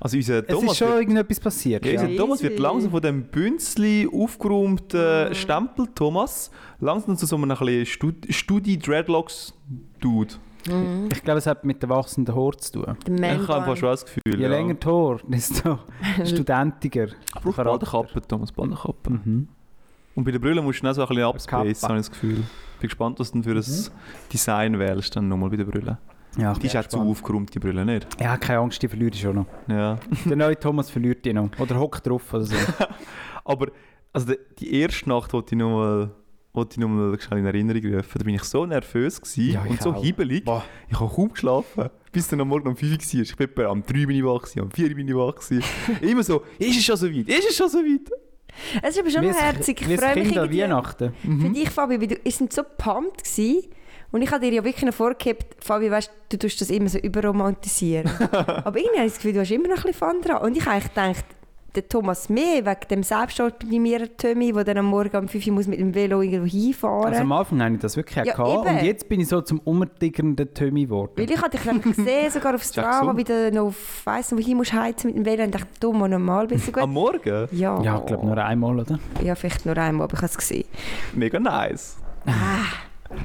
Also 0.00 0.16
unser 0.16 0.38
Es 0.40 0.46
Thomas 0.46 0.72
ist 0.72 0.78
schon 0.78 0.88
wird, 0.88 1.00
irgendetwas 1.00 1.40
passiert. 1.40 1.84
ja, 1.86 1.92
Ja, 1.92 2.02
unser 2.02 2.16
Thomas 2.16 2.42
wird 2.42 2.58
langsam 2.58 2.90
von 2.90 3.00
dem 3.02 3.24
Bünzli 3.24 4.08
aufgeräumten 4.12 5.34
Stempel 5.34 5.86
Thomas 5.94 6.50
langsam 6.80 7.16
zu 7.16 7.26
so 7.26 7.36
einem 7.36 7.50
ein 7.50 7.56
bisschen 7.58 7.86
Stud 7.86 8.14
Studi-Dreadlocks-Dude. 8.28 10.34
Ich 11.12 11.22
glaube, 11.22 11.38
es 11.38 11.46
hat 11.46 11.64
mit 11.64 11.82
der 11.82 11.90
wachsenden 11.90 12.34
Haar 12.34 12.56
zu 12.56 12.72
tun. 12.72 12.96
Der 13.06 13.34
Ich 13.36 13.48
habe 13.48 13.56
einfach 13.60 13.76
schon 13.76 13.90
das 13.90 14.04
Gefühl. 14.04 14.22
Je 14.36 14.42
ja. 14.42 14.48
länger 14.48 14.74
die 14.74 14.86
Haar, 14.86 15.18
desto 15.26 15.78
studentiger. 16.24 17.08
Er 17.34 17.40
braucht 17.42 17.56
Badekappe, 17.56 18.22
Thomas, 18.26 18.50
Badekappe. 18.50 19.10
Mhm. 19.10 19.48
Und 20.14 20.24
bei 20.24 20.30
den 20.30 20.40
Brillen 20.40 20.64
musst 20.64 20.78
du 20.80 20.84
dann 20.84 20.94
so 20.94 21.02
ein 21.02 21.08
bisschen 21.08 21.24
abspacen, 21.24 21.58
habe 21.58 21.68
ich 21.98 22.06
das 22.06 22.10
Gefühl. 22.10 22.36
Bin 22.36 22.46
gespannt, 22.88 23.18
was 23.20 23.30
du 23.32 23.40
denn 23.40 23.44
für 23.44 23.50
ein 23.58 23.64
Design 24.32 24.78
wählst, 24.78 25.14
dann 25.16 25.28
nochmal 25.28 25.50
bei 25.50 25.56
den 25.56 25.66
Brillen. 25.66 25.98
Ja, 26.38 26.52
Die 26.54 26.66
ist 26.66 26.76
auch 26.76 26.86
zu 26.86 26.98
aufgeräumt, 26.98 27.54
die 27.54 27.58
Brille, 27.58 27.84
nicht? 27.84 28.06
Ja, 28.20 28.36
keine 28.36 28.58
Angst, 28.60 28.82
die 28.82 28.88
verliere 28.88 29.10
ich 29.14 29.20
schon 29.20 29.36
noch. 29.36 29.46
Ja. 29.68 29.98
Der 30.24 30.36
neue 30.36 30.58
Thomas 30.58 30.90
verliert 30.90 31.24
die 31.24 31.32
noch. 31.32 31.50
Oder 31.58 31.78
hockt 31.78 32.06
drauf 32.06 32.32
oder 32.34 32.44
so. 32.44 32.56
Aber 33.44 33.68
also 34.12 34.32
die, 34.32 34.38
die 34.58 34.80
erste 34.80 35.08
Nacht 35.08 35.32
wollte 35.32 35.54
ich 35.54 35.58
nochmal 35.58 36.10
wollte 36.52 36.74
ich 36.74 36.78
noch 36.78 36.88
mal 36.88 37.20
schnell 37.20 37.40
in 37.40 37.46
Erinnerung 37.46 37.94
rufen. 37.96 38.12
Da 38.18 38.24
bin 38.24 38.34
ich 38.36 38.44
so 38.44 38.64
nervös 38.64 39.20
gewesen 39.20 39.52
Ja, 39.54 39.64
ich 39.64 39.70
und 39.72 39.82
so 39.82 39.90
auch. 39.92 40.02
hibbelig. 40.02 40.44
Boah. 40.44 40.64
Ich 40.88 40.98
habe 41.00 41.12
kaum 41.12 41.30
geschlafen. 41.32 41.90
Bis 42.12 42.28
dann 42.28 42.40
am 42.40 42.48
Morgen 42.48 42.68
um 42.68 42.76
5 42.76 42.92
Uhr 42.92 42.98
war. 42.98 43.20
Ich 43.22 43.36
bin 43.36 43.48
etwa 43.50 43.64
am 43.66 43.82
3 43.82 43.92
bin 44.06 44.10
ich 44.10 44.24
wach, 44.24 44.46
am 44.60 44.70
4 44.70 44.94
bin 44.94 45.08
ich 45.08 45.14
wach. 45.16 45.34
Immer 46.00 46.22
so, 46.22 46.42
ist 46.60 46.76
es 46.78 46.84
schon 46.84 46.96
so 46.96 47.08
weit? 47.08 47.28
Ist 47.28 47.48
es 47.50 47.56
schon 47.56 47.68
so 47.68 47.78
weit? 47.78 48.08
Es 48.82 48.90
ist 48.96 49.00
aber 49.00 49.10
schon 49.10 49.24
herzig. 49.24 49.80
Ich 49.80 49.98
freue 50.00 50.14
mich 50.14 50.24
Kind 50.26 50.38
an 50.38 50.44
irgendwie. 50.44 50.62
Weihnachten. 50.62 51.12
Für 51.22 51.48
dich, 51.50 51.70
Fabi, 51.70 52.00
weil 52.00 52.06
du 52.06 52.16
wir 52.22 52.30
sind 52.32 52.52
so 52.52 52.62
pumped 52.78 53.24
gewesen. 53.24 53.64
Und 54.14 54.22
ich 54.22 54.30
habe 54.30 54.40
dir 54.46 54.52
ja 54.52 54.62
wirklich 54.64 54.84
noch 54.84 54.94
vorgehabt, 54.94 55.56
Fabi, 55.58 55.90
weißt, 55.90 56.08
du 56.28 56.38
tust 56.38 56.60
das 56.60 56.70
immer 56.70 56.88
so 56.88 56.98
überromantisieren. 56.98 58.08
aber 58.30 58.78
irgendwie 58.78 58.98
habe 58.98 59.06
ich 59.06 59.12
das 59.12 59.16
Gefühl, 59.16 59.32
du 59.32 59.40
hast 59.40 59.50
immer 59.50 59.66
noch 59.68 59.78
ein 59.84 59.90
bisschen 59.90 59.94
Fun 60.08 60.20
dran. 60.22 60.36
Und 60.40 60.56
ich 60.56 60.64
habe 60.64 60.76
eigentlich 60.76 60.94
gedacht, 60.94 61.24
der 61.74 61.88
Thomas 61.88 62.28
mehr 62.28 62.64
wegen 62.64 62.88
dem 62.88 63.02
selbstoptimierten 63.02 64.16
Tommy, 64.16 64.52
der 64.52 64.62
dann 64.62 64.78
am 64.78 64.84
Morgen 64.86 65.16
um 65.16 65.26
5 65.26 65.46
Uhr 65.48 65.52
muss 65.54 65.66
mit 65.66 65.80
dem 65.80 65.92
Velo 65.96 66.22
irgendwo 66.22 66.46
hinfahren 66.46 67.06
Also 67.06 67.22
am 67.22 67.32
Anfang 67.32 67.60
hatte 67.60 67.74
ich 67.74 67.80
das 67.80 67.96
wirklich 67.96 68.24
Ja, 68.24 68.32
gehabt. 68.36 68.66
eben. 68.68 68.76
Und 68.78 68.84
jetzt 68.84 69.08
bin 69.08 69.18
ich 69.18 69.26
so 69.26 69.40
zum 69.40 69.58
umtiggernden 69.64 70.54
Tommy 70.54 70.84
geworden. 70.84 71.10
Weil 71.16 71.28
ich 71.28 71.42
hatte 71.42 71.56
dich 71.56 71.66
nämlich 71.66 71.84
gesehen, 71.96 72.30
sogar 72.30 72.54
auf 72.54 72.62
ja 72.62 72.68
Strava, 72.70 73.00
gesund. 73.12 73.18
wie 73.18 73.24
du 73.24 73.50
noch 73.52 73.74
weiss 74.04 74.30
nicht, 74.30 74.44
wohin 74.44 74.56
musst 74.58 74.72
heizen 74.72 75.08
mit 75.08 75.16
dem 75.16 75.26
Velo. 75.26 75.42
Und 75.42 75.48
ich 75.52 75.60
dachte, 75.60 75.72
du, 75.80 75.92
mal 75.92 76.08
normal 76.08 76.46
bist 76.46 76.68
du 76.68 76.72
gut. 76.72 76.82
Am 76.84 76.92
Morgen? 76.92 77.48
ja, 77.50 77.82
Ja, 77.82 77.98
ich 77.98 78.06
glaube 78.06 78.24
nur 78.26 78.38
einmal, 78.38 78.78
oder? 78.78 79.00
ja, 79.24 79.34
vielleicht 79.34 79.66
nur 79.66 79.76
einmal, 79.76 80.04
aber 80.04 80.14
ich 80.14 80.18
habe 80.18 80.26
es 80.30 80.38
gesehen. 80.38 80.66
Mega 81.14 81.40
nice. 81.40 81.96
Ah, 82.26 82.66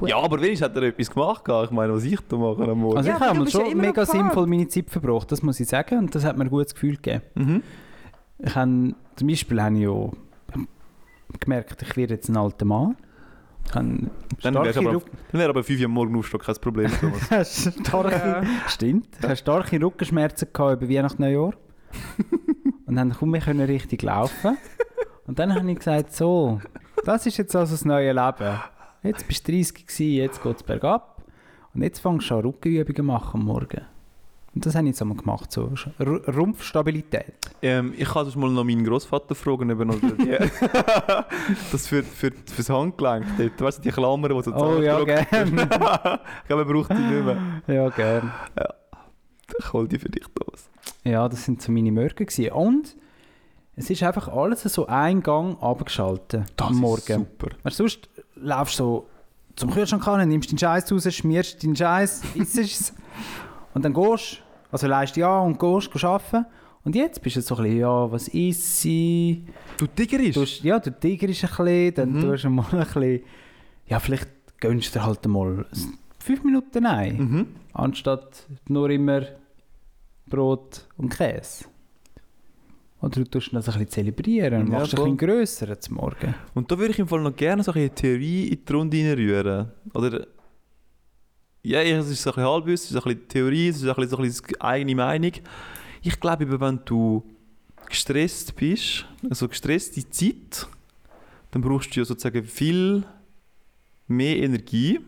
Ja, 0.06 0.18
aber 0.18 0.40
wenigstens 0.40 0.68
hat 0.68 0.76
er 0.76 0.82
etwas 0.84 1.10
gemacht. 1.10 1.42
Ich 1.46 1.70
meine, 1.70 1.92
was 1.94 2.04
ich 2.04 2.20
da 2.28 2.36
mache 2.36 2.62
am 2.62 2.80
Morgen. 2.80 2.96
Also 2.98 3.10
Ja, 3.10 3.16
ich 3.16 3.20
habe 3.22 3.38
ja 3.38 3.46
schon 3.46 3.64
noch 3.64 3.74
mega 3.74 4.06
sinnvoll 4.06 4.46
meine 4.46 4.68
Zeit 4.68 4.90
verbracht, 4.90 5.30
das 5.32 5.42
muss 5.42 5.58
ich 5.58 5.68
sagen. 5.68 5.98
Und 5.98 6.14
das 6.14 6.24
hat 6.24 6.36
mir 6.36 6.44
ein 6.44 6.50
gutes 6.50 6.74
Gefühl 6.74 6.96
gegeben. 6.96 7.22
Mhm. 7.34 7.62
Ich 8.38 8.54
habe, 8.54 8.94
zum 9.16 9.28
Beispiel 9.28 9.62
habe 9.62 9.74
ich 9.76 9.82
ja 9.82 10.10
gemerkt, 11.40 11.82
ich 11.82 11.96
werde 11.96 12.14
jetzt 12.14 12.28
ein 12.28 12.36
alter 12.36 12.64
Mann. 12.64 12.96
Ich 13.66 13.74
habe 13.74 14.10
Dann 14.42 14.54
wäre 14.54 14.78
aber, 14.78 15.02
wär 15.32 15.48
aber 15.48 15.64
5 15.64 15.80
Uhr 15.80 15.86
am 15.86 15.92
Morgen 15.92 16.16
aufstehen 16.16 16.40
kein 16.40 16.54
Problem, 16.56 16.90
Thomas. 17.00 17.72
starke, 17.84 18.46
Stimmt. 18.66 19.08
Ich 19.18 19.22
hatte 19.22 19.36
starke 19.36 19.80
Rückenschmerzen 19.80 20.48
gehabt 20.52 20.82
über 20.82 20.92
Weihnachten 20.92 21.22
Neujahr. 21.22 21.52
und 22.86 22.96
dann 22.96 23.12
kaum 23.12 23.30
mehr 23.30 23.40
können 23.40 23.60
richtig 23.66 24.02
laufen. 24.02 24.56
Und 25.26 25.38
dann 25.38 25.54
habe 25.54 25.70
ich 25.70 25.78
gesagt, 25.78 26.12
so, 26.14 26.60
das 27.04 27.26
ist 27.26 27.36
jetzt 27.36 27.54
also 27.54 27.72
das 27.74 27.84
neue 27.84 28.12
Leben. 28.12 28.60
Jetzt 29.02 29.26
bist 29.26 29.46
du 29.48 29.52
30 29.52 29.86
gewesen, 29.86 30.12
jetzt 30.12 30.42
geht 30.42 30.56
es 30.56 30.62
bergab. 30.62 31.22
Und 31.74 31.82
jetzt 31.82 32.00
fängst 32.00 32.30
du 32.30 32.34
an 32.34 32.40
Rückenübungen 32.42 33.06
machen 33.06 33.40
am 33.40 33.46
Morgen. 33.46 33.82
Und 34.52 34.66
das 34.66 34.74
habe 34.74 34.84
ich 34.86 34.90
jetzt 34.90 35.00
einmal 35.02 35.16
gemacht, 35.16 35.52
so 35.52 35.72
Rumpfstabilität. 36.00 37.34
ähm, 37.62 37.94
ich 37.96 38.08
kann 38.08 38.24
sonst 38.24 38.34
mal 38.34 38.50
noch 38.50 38.64
meinen 38.64 38.84
Großvater 38.84 39.36
fragen, 39.36 39.70
ob 39.70 39.78
er 39.78 39.84
noch 39.84 39.94
das 41.72 41.86
für, 41.86 42.02
für, 42.02 42.32
fürs 42.46 42.68
Handgelenk 42.68 43.26
dort, 43.38 43.60
weißt 43.60 43.78
du, 43.78 43.82
die 43.82 43.90
Klammern, 43.90 44.36
die 44.36 44.42
so 44.42 44.52
Oh 44.52 44.80
ja, 44.82 45.02
gerne. 45.04 45.22
Ich 46.42 46.48
glaube, 46.48 46.62
er 46.62 46.64
braucht 46.64 46.90
die 46.90 46.94
nicht 46.94 47.24
mehr. 47.24 47.62
ja, 47.68 47.88
gerne. 47.90 48.32
Ich 49.56 49.72
hole 49.72 49.86
die 49.86 49.98
für 50.00 50.08
dich, 50.08 50.24
Thomas. 50.34 50.68
Ja, 51.04 51.28
das 51.28 51.44
sind 51.44 51.62
so 51.62 51.70
meine 51.70 51.92
Morgen. 51.92 52.16
Gewesen. 52.16 52.50
Und 52.50 52.96
es 53.76 53.88
ist 53.88 54.02
einfach 54.02 54.28
alles 54.28 54.62
so 54.64 54.86
ein 54.88 55.22
Gang 55.22 55.62
abgeschaltet 55.62 56.52
am 56.60 56.76
Morgen. 56.76 56.98
Ist 56.98 57.06
super. 57.06 57.48
Du, 57.62 57.70
sonst 57.70 58.08
laufst 58.40 58.78
du 58.78 58.82
so 58.84 59.06
zum 59.56 59.70
Kühlschrank 59.70 60.06
an, 60.08 60.28
nimmst 60.28 60.50
deinen 60.50 60.58
Scheiß 60.58 60.90
raus, 60.92 61.12
schmierst 61.14 61.62
deinen 61.62 61.76
Scheiß, 61.76 62.22
isst 62.34 62.58
es 62.58 62.94
und 63.74 63.84
dann 63.84 63.92
gehst 63.94 64.42
also 64.72 64.86
leist 64.86 65.16
ja 65.16 65.38
und 65.40 65.58
gehst, 65.58 65.90
gehst 65.92 66.04
arbeiten. 66.04 66.46
Und 66.82 66.94
jetzt 66.94 67.20
bist 67.22 67.36
du 67.36 67.42
so 67.42 67.56
ein 67.56 67.62
bisschen, 67.64 67.78
ja, 67.80 68.10
was 68.12 68.28
ist 68.28 68.80
sie? 68.80 69.44
Du? 69.76 69.86
Du, 69.86 70.40
hast- 70.42 70.62
ja, 70.62 70.78
du 70.78 70.90
tigerst 70.98 71.44
ein 71.44 71.50
bisschen, 71.64 71.94
dann 71.94 72.12
Mhm. 72.12 72.20
tust 72.22 72.44
du 72.44 72.50
mal 72.50 72.66
ein 72.72 72.78
bisschen, 72.84 73.20
ja, 73.86 73.98
vielleicht 73.98 74.28
gönnst 74.60 74.94
du 74.94 74.98
dir 74.98 75.04
halt 75.06 75.26
mal 75.26 75.66
fünf 76.18 76.42
Minuten 76.44 76.86
ein, 76.86 77.16
Mhm. 77.18 77.46
anstatt 77.74 78.46
nur 78.68 78.88
immer 78.90 79.22
Brot 80.26 80.86
und 80.96 81.10
Käse. 81.14 81.64
Oder 83.00 83.10
du 83.10 83.24
tust 83.24 83.52
das 83.52 83.66
ein 83.68 83.72
bisschen 83.72 83.88
zelebrieren 83.88 84.62
und 84.62 84.72
Ja, 84.72 84.78
machst 84.80 84.94
voll. 84.94 85.08
ein 85.08 85.16
bisschen 85.16 85.28
grösser 85.36 85.80
zum 85.80 85.96
Morgen. 85.96 86.34
Und 86.54 86.70
da 86.70 86.78
würde 86.78 86.92
ich 86.92 86.98
im 86.98 87.08
Fall 87.08 87.20
noch 87.20 87.34
gerne 87.34 87.62
so 87.62 87.72
ein 87.72 87.74
bisschen 87.74 87.94
Theorie 87.94 88.48
in 88.48 88.64
die 88.64 88.72
Runde 88.72 88.96
reinrühren. 88.98 89.70
Oder... 89.94 90.26
Ja, 91.62 91.82
es 91.82 92.08
ist 92.08 92.22
so 92.22 92.30
ein 92.30 92.34
bisschen 92.36 92.50
Halbwissen, 92.50 92.84
es 92.84 92.90
ist 92.90 92.96
ein 93.06 93.14
bisschen 93.14 93.28
Theorie, 93.28 93.68
es 93.68 93.76
ist 93.76 93.88
ein 93.88 93.94
bisschen, 93.94 94.08
so 94.10 94.16
ein 94.16 94.22
bisschen 94.22 94.60
eigene 94.60 94.94
Meinung. 94.94 95.32
Ich 96.02 96.18
glaube, 96.18 96.44
eben, 96.44 96.58
wenn 96.60 96.80
du 96.86 97.22
gestresst 97.86 98.56
bist, 98.56 99.04
also 99.28 99.46
gestresste 99.48 100.08
Zeit, 100.08 100.66
dann 101.50 101.60
brauchst 101.60 101.94
du 101.94 102.00
ja 102.00 102.04
sozusagen 102.06 102.44
viel 102.44 103.04
mehr 104.06 104.36
Energie, 104.38 105.00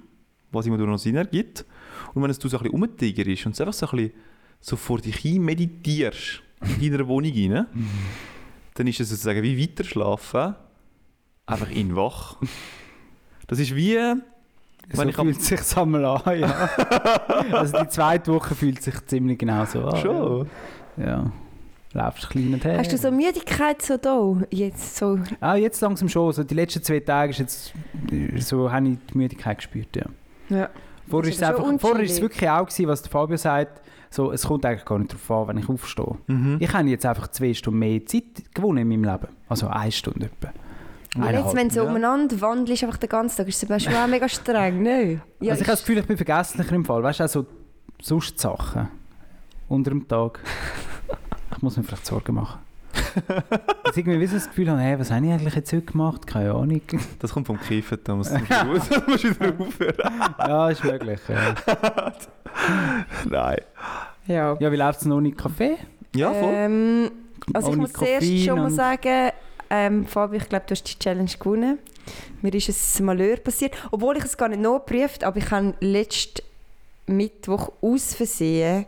was 0.50 0.66
immer 0.66 0.76
noch 0.76 0.99
Sinn 0.99 1.16
ergibt. 1.16 1.64
Und 2.12 2.22
wenn 2.22 2.30
es 2.30 2.38
du 2.38 2.49
so 2.49 2.58
ein 2.58 2.64
bisschen 2.64 2.78
rumtigerst 2.80 3.46
und 3.46 3.52
es 3.52 3.61
einfach 3.61 3.72
so 3.72 3.87
ein 3.87 3.96
bisschen 3.96 4.12
so 4.61 4.76
vor 4.76 4.99
dich 5.00 5.16
hin 5.16 5.42
meditierst, 5.42 6.42
in 6.81 6.92
deiner 6.92 7.07
Wohnung 7.09 7.33
rein, 7.33 7.66
dann 8.75 8.87
ist 8.87 9.00
es 9.00 9.11
sozusagen 9.11 9.42
wie 9.42 9.61
weiterschlafen, 9.61 10.54
einfach 11.47 11.71
in 11.71 11.95
wach. 11.97 12.37
Das 13.47 13.59
ist 13.59 13.75
wie, 13.75 13.99
So 14.92 15.02
ich 15.02 15.14
fühlt 15.14 15.42
sich 15.42 15.76
einmal 15.76 16.04
an, 16.04 16.40
ja. 16.40 16.69
also 17.52 17.78
die 17.78 17.88
zweite 17.88 18.33
Woche 18.33 18.54
fühlt 18.54 18.83
sich 18.83 18.95
ziemlich 19.07 19.38
genau 19.38 19.64
so 19.64 19.85
an. 19.85 19.97
schon, 20.00 20.49
Ja. 20.97 21.31
Laufst 21.95 22.31
klein 22.31 22.54
und 22.54 22.64
her. 22.64 22.78
Hast 22.78 22.90
du 22.90 22.97
so 22.97 23.11
Müdigkeit 23.11 23.83
so 23.83 23.99
da? 23.99 24.40
Jetzt 24.50 24.97
so. 24.97 25.19
Ah, 25.40 25.57
jetzt 25.57 25.81
langsam 25.83 26.09
schon. 26.09 26.33
So 26.33 26.42
die 26.42 26.54
letzten 26.54 26.83
zwei 26.83 27.00
Tage 27.00 27.33
ist 27.33 27.38
jetzt, 27.38 27.75
so 28.38 28.73
habe 28.73 28.88
ich 28.88 28.99
die 29.12 29.19
Müdigkeit 29.19 29.59
gespürt, 29.59 29.95
ja. 29.97 30.07
Ja. 30.49 30.71
Vorher 31.07 31.31
Das 31.31 31.38
ist 31.38 32.11
ist 32.11 32.12
es 32.12 32.21
wirklich 32.23 32.49
auch 32.49 32.64
gewesen, 32.64 32.87
was 32.88 33.02
der 33.02 33.11
Fabio 33.11 33.37
sagt, 33.37 33.83
so, 34.12 34.31
es 34.31 34.47
kommt 34.47 34.66
eigentlich 34.66 34.85
gar 34.85 34.99
nicht 34.99 35.12
darauf 35.12 35.31
an, 35.31 35.49
wenn 35.49 35.62
ich 35.62 35.69
aufstehe. 35.69 36.16
Mhm. 36.26 36.59
Ich 36.61 36.73
habe 36.73 36.88
jetzt 36.88 37.07
einfach 37.07 37.28
zwei 37.28 37.54
Stunden 37.54 37.78
mehr 37.78 38.04
Zeit 38.04 38.54
gewonnen 38.54 38.78
in 38.78 38.88
meinem 38.88 39.04
Leben. 39.04 39.28
Also 39.49 39.69
eine 39.69 39.90
Stunde 39.90 40.26
etwa. 40.26 40.52
Und 41.14 41.31
jetzt, 41.31 41.54
wenn 41.54 41.69
du 41.69 41.75
so 41.75 41.83
ja. 41.83 41.88
umeinander 41.90 42.40
wandelst, 42.40 42.85
einfach 42.85 42.97
den 42.97 43.09
ganzen 43.09 43.37
Tag, 43.38 43.49
ist 43.49 43.62
es 43.62 43.83
schon 43.83 43.95
auch 43.95 44.07
mega 44.07 44.28
streng, 44.28 44.83
ne? 44.83 45.21
Ja, 45.40 45.52
also 45.52 45.62
ich 45.62 45.69
habe 45.69 45.73
das 45.73 45.81
Gefühl, 45.81 45.99
ich 45.99 46.07
bin 46.07 46.16
vergesslicher 46.16 46.75
im 46.75 46.85
Fall. 46.85 47.02
Weißt 47.02 47.21
du, 47.21 47.25
auch 47.25 47.28
so 47.28 47.47
sonst 48.00 48.38
Sachen 48.38 48.88
unter 49.69 49.90
dem 49.90 50.07
Tag. 50.09 50.40
ich 51.57 51.62
muss 51.62 51.76
mir 51.76 51.83
vielleicht 51.83 52.07
Sorgen 52.07 52.35
machen. 52.35 52.61
Dass 53.85 53.97
ich 53.97 53.99
irgendwie 53.99 54.21
wie 54.21 54.26
so 54.26 54.35
das 54.35 54.49
Gefühl 54.49 54.71
habe, 54.71 54.81
hey, 54.81 54.99
was 54.99 55.11
habe 55.11 55.26
ich 55.26 55.33
eigentlich 55.33 55.54
jetzt 55.54 55.73
heute 55.73 55.83
gemacht? 55.83 56.26
Keine 56.26 56.52
Ahnung. 56.52 56.81
Das 57.19 57.33
kommt 57.33 57.47
vom 57.47 57.61
Kiffen, 57.61 57.99
da 58.04 58.14
musst 58.14 58.33
du 58.33 58.38
das 58.49 58.66
musst 59.07 59.25
du 59.25 59.31
wieder 59.31 59.54
aufhören. 59.59 59.95
ja, 60.38 60.69
ist 60.71 60.85
möglich. 60.85 61.21
Ja, 61.28 61.54
Nein. 63.28 63.59
ja. 64.26 64.57
ja 64.59 64.73
wie 64.73 64.76
läuft 64.76 65.00
es 65.00 65.07
noch 65.07 65.16
ohne 65.16 65.33
Kaffee? 65.33 65.76
Ja, 66.14 66.33
voll. 66.33 66.52
Ähm, 66.52 67.11
also 67.52 67.69
ich 67.69 67.73
Ohne 67.75 67.83
muss 67.83 67.92
zuerst 67.92 68.21
Koffein 68.21 68.45
schon 68.45 68.59
mal 68.59 68.71
sagen, 68.71 69.31
ähm, 69.71 70.07
Fabi, 70.07 70.37
ich 70.37 70.49
glaube, 70.49 70.64
du 70.66 70.73
hast 70.73 70.85
die 70.85 70.99
Challenge 70.99 71.31
gewonnen. 71.38 71.78
Mir 72.42 72.54
ist 72.54 73.00
ein 73.00 73.04
Malheur 73.04 73.37
passiert, 73.37 73.75
obwohl 73.90 74.16
ich 74.16 74.25
es 74.25 74.37
gar 74.37 74.49
nicht 74.49 74.61
noch 74.61 74.85
geprüft 74.85 75.25
aber 75.25 75.38
ich 75.38 75.50
habe 75.50 75.75
letzten 75.81 76.42
Mittwoch 77.07 77.73
aus 77.81 78.14
Versehen 78.14 78.87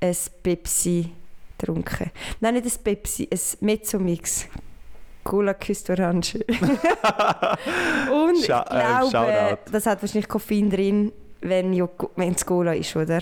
ein 0.00 0.16
Pepsi 0.42 1.12
getrunken. 1.58 2.10
Nein, 2.40 2.54
nicht 2.54 2.66
ein 2.66 2.82
Pepsi, 2.84 3.28
ein 3.30 3.40
Mezzomix. 3.60 4.46
Cola 5.24 5.52
küsst 5.54 5.90
Orange. 5.90 6.36
Und 8.12 8.36
ich 8.38 8.46
Schau- 8.46 8.62
äh, 8.62 8.68
glaube, 8.68 9.10
Shoutout. 9.10 9.72
das 9.72 9.86
hat 9.86 10.00
wahrscheinlich 10.02 10.28
Koffein 10.28 10.70
drin, 10.70 11.12
wenn 11.40 11.72
ja- 11.72 11.88
es 12.16 12.46
Cola 12.46 12.72
ist, 12.74 12.94
oder? 12.96 13.20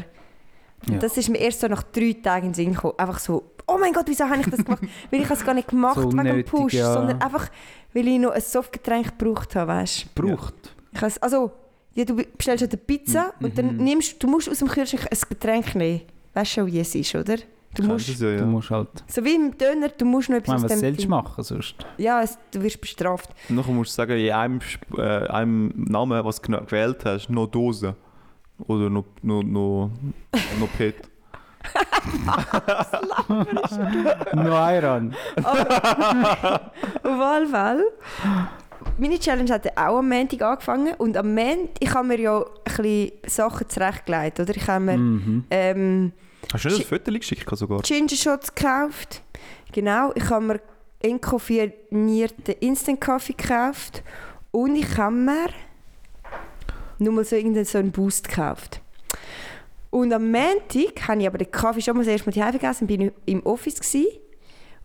Ja. 0.88 0.98
das 0.98 1.16
ist 1.16 1.28
mir 1.30 1.38
erst 1.38 1.60
so 1.60 1.66
nach 1.68 1.82
drei 1.82 2.14
Tagen 2.22 2.46
in 2.46 2.52
den 2.52 2.54
Sinn 2.54 2.74
gekommen. 2.74 2.94
Einfach 2.98 3.18
so, 3.18 3.50
oh 3.66 3.76
mein 3.78 3.92
Gott, 3.92 4.04
wieso 4.06 4.24
habe 4.28 4.40
ich 4.40 4.46
das 4.46 4.64
gemacht? 4.64 4.82
Weil 5.10 5.22
ich 5.22 5.30
es 5.30 5.44
gar 5.44 5.54
nicht 5.54 5.68
gemacht 5.68 5.96
So 6.00 6.12
wegen 6.12 6.24
dem 6.24 6.44
Push, 6.44 6.74
ja. 6.74 6.92
sondern 6.92 7.20
einfach, 7.20 7.48
weil 7.92 8.06
ich 8.06 8.18
noch 8.20 8.30
ein 8.32 8.40
Softgetränk 8.40 9.18
gebraucht 9.18 9.56
habe, 9.56 9.72
weißt 9.72 10.14
Braucht. 10.14 10.54
Ich 10.92 11.00
has, 11.00 11.18
also, 11.18 11.50
ja, 11.94 12.04
du 12.04 12.14
bestellst 12.14 12.62
eine 12.62 12.76
Pizza 12.76 13.32
und 13.40 13.56
dann 13.58 13.76
nimmst 13.78 14.22
du 14.22 14.28
musst 14.28 14.48
aus 14.48 14.58
dem 14.58 14.68
Kühlschrank 14.68 15.06
ein 15.10 15.18
Getränk 15.28 15.74
nehmen. 15.74 16.02
Weißt 16.34 16.52
du 16.56 16.60
schon, 16.60 16.66
wie 16.72 16.78
es 16.80 16.94
ist, 16.94 17.14
oder? 17.14 17.36
Du 17.76 17.82
musst, 17.84 18.08
ja, 18.20 18.30
ja. 18.30 18.38
Du 18.38 18.46
musst 18.46 18.70
halt... 18.70 18.88
so 19.06 19.24
wie 19.24 19.34
im 19.34 19.56
Döner, 19.56 19.88
du 19.88 20.04
musst 20.04 20.28
noch 20.30 20.36
etwas 20.36 20.48
meine, 20.48 20.56
aus 20.56 20.62
was 20.64 20.72
dem 20.72 20.80
sollst 20.80 21.04
du 21.04 21.08
machen 21.08 21.44
sonst? 21.44 21.74
Ja, 21.98 22.22
es, 22.22 22.38
du 22.52 22.62
wirst 22.62 22.80
bestraft. 22.80 23.30
Und 23.48 23.56
Nachher 23.56 23.72
musst 23.72 23.92
du 23.92 23.96
sagen, 23.96 24.18
in 24.18 24.32
einem, 24.32 24.60
äh, 24.96 25.02
einem 25.28 25.72
Namen, 25.76 26.24
was 26.24 26.40
du 26.40 26.52
gewählt 26.52 27.04
hast, 27.04 27.28
noch 27.30 27.46
Dose. 27.48 27.94
Oder 28.66 28.88
noch, 28.88 29.04
noch, 29.22 29.42
noch, 29.42 29.90
noch 30.58 30.68
Pet. 30.78 30.96
Noch 34.34 34.70
Iron. 34.70 35.12
Auf 35.42 37.20
alle 37.20 37.46
Fälle. 37.48 37.84
Meine 38.98 39.18
Challenge 39.18 39.52
hat 39.52 39.66
auch 39.76 39.98
am 39.98 40.08
Montag 40.08 40.42
angefangen 40.42 40.94
und 40.98 41.16
am 41.16 41.34
Montag, 41.34 41.70
ich 41.80 41.92
habe 41.92 42.06
mir 42.08 42.20
ja 42.20 42.38
ein 42.38 42.44
bisschen 42.64 43.12
Sachen 43.26 43.68
zurechtgelegt, 43.68 44.40
oder? 44.40 44.54
Ich 44.56 44.66
habe 44.68 44.84
mir 44.84 44.96
Mhm. 44.96 45.44
ähm, 45.50 46.12
Hast 46.52 46.64
du 46.64 46.68
nicht 46.68 46.80
ein 46.80 46.86
Foto 46.86 47.12
geschickt 47.12 47.48
sogar? 47.56 47.80
Ginger 47.82 48.16
Shots 48.16 48.54
gekauft. 48.54 49.22
Genau, 49.72 50.12
ich 50.14 50.28
habe 50.30 50.44
mir 50.44 50.60
entkoffinierten 51.00 52.54
Instant-Kaffee 52.60 53.34
gekauft 53.34 54.02
und 54.50 54.76
ich 54.76 54.96
habe 54.96 55.14
mir 55.14 55.48
nur 56.98 57.12
mal 57.12 57.24
so 57.24 57.36
irgendeinen 57.36 57.64
so 57.64 57.78
einen 57.78 57.92
Boost 57.92 58.28
gekauft. 58.28 58.80
Und 59.90 60.12
am 60.12 60.30
Montag 60.30 61.08
habe 61.08 61.20
ich 61.20 61.26
aber 61.26 61.38
den 61.38 61.50
Kaffee 61.50 61.80
schon 61.80 61.96
mal 61.96 62.04
das 62.04 62.12
erste 62.12 62.28
Mal 62.28 62.34
daheim 62.34 62.52
gegessen, 62.52 62.86
bin 62.86 63.12
im 63.24 63.44
Office 63.46 63.80
gsi 63.80 64.06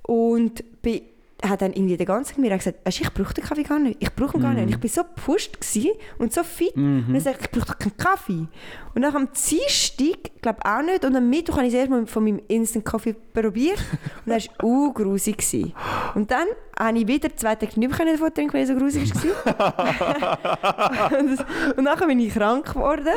und 0.04 0.82
bin, 0.82 1.02
hat 1.44 1.62
dann 1.62 1.74
irgendwie 1.74 1.98
den 1.98 2.06
ganzen 2.06 2.36
Tag 2.36 2.38
mir 2.38 2.56
gesagt, 2.56 2.86
weißt, 2.86 3.00
du, 3.00 3.04
ich 3.04 3.14
brauche 3.14 3.34
den 3.34 3.44
Kaffee 3.44 3.64
gar 3.64 3.80
nicht, 3.80 3.98
ich 4.00 4.14
brauche 4.14 4.38
ihn 4.38 4.44
gar 4.44 4.54
nicht. 4.54 4.64
Und 4.64 4.70
ich 4.70 4.80
bin 4.80 4.90
so 4.90 5.04
gepusht 5.04 5.60
gsi 5.60 5.92
und 6.18 6.32
so 6.34 6.44
fit. 6.44 6.76
Und 6.76 7.14
dann 7.14 7.20
sage 7.20 7.38
ich, 7.40 7.46
ich 7.46 7.52
brauche 7.52 7.66
doch 7.66 7.80
keinen 7.80 7.98
Kaffee. 7.98 8.48
Und 8.94 9.04
dann 9.04 9.16
am 9.16 9.30
Dienstag, 9.32 10.32
glaube 10.42 10.60
auch 10.66 10.82
nicht, 10.82 11.06
und 11.06 11.16
am 11.16 11.30
Mittwoch 11.30 11.58
habe 11.58 11.68
ich 11.68 11.74
es 11.74 11.80
erst 11.80 11.90
mal 11.92 12.06
von 12.06 12.24
meinem 12.24 12.42
Instant 12.48 12.84
Kaffee 12.86 13.14
probiert 13.14 13.80
und 14.26 14.32
das 14.34 14.48
war 14.60 14.66
auch 14.66 14.94
grusig. 14.94 15.38
gewesen. 15.38 15.74
Und 16.16 16.30
dann 16.32 16.48
habe 16.78 16.98
ich 17.00 17.08
wieder 17.08 17.34
zwei 17.36 17.56
Tage 17.56 17.80
nicht 17.80 17.98
mehr 17.98 18.14
davon 18.14 18.34
trinken, 18.34 18.54
weil 18.54 18.64
es 18.64 18.70
so 18.70 18.76
grusig 18.76 19.12
war. 19.46 21.12
und, 21.20 21.38
das- 21.40 21.46
und 21.78 21.86
dann 21.86 22.08
bin 22.08 22.20
ich 22.20 22.34
krank 22.34 22.74
geworden. 22.74 23.08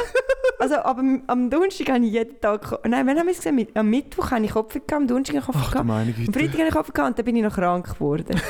Also 0.59 0.76
aber 0.76 1.02
am- 1.26 1.50
Donnerstag 1.50 1.88
habe 1.90 2.04
ich 2.04 2.12
jeden 2.12 2.40
Tag... 2.40 2.78
Nein, 2.87 3.07
wann 3.07 3.19
haben 3.19 3.26
wir 3.26 3.33
es 3.33 3.38
gesehen? 3.38 3.66
Am 3.75 3.88
Mittwoch 3.90 4.31
habe 4.31 4.45
ich 4.45 4.52
Kopf 4.52 4.73
gehabt, 4.75 4.93
am 4.93 5.07
Donnerstag 5.07 5.37
habe 5.37 5.59
ich 5.59 5.62
Kopf 5.62 5.71
gehabt. 5.73 5.90
Am. 5.90 6.33
Freitag 6.33 6.59
habe 6.59 6.69
ich 6.69 6.75
Kopf 6.75 6.93
gehabt 6.93 7.09
und 7.11 7.19
dann 7.19 7.25
bin 7.25 7.37
ich 7.37 7.43
noch 7.43 7.54
krank 7.54 7.95
geworden. 7.95 8.40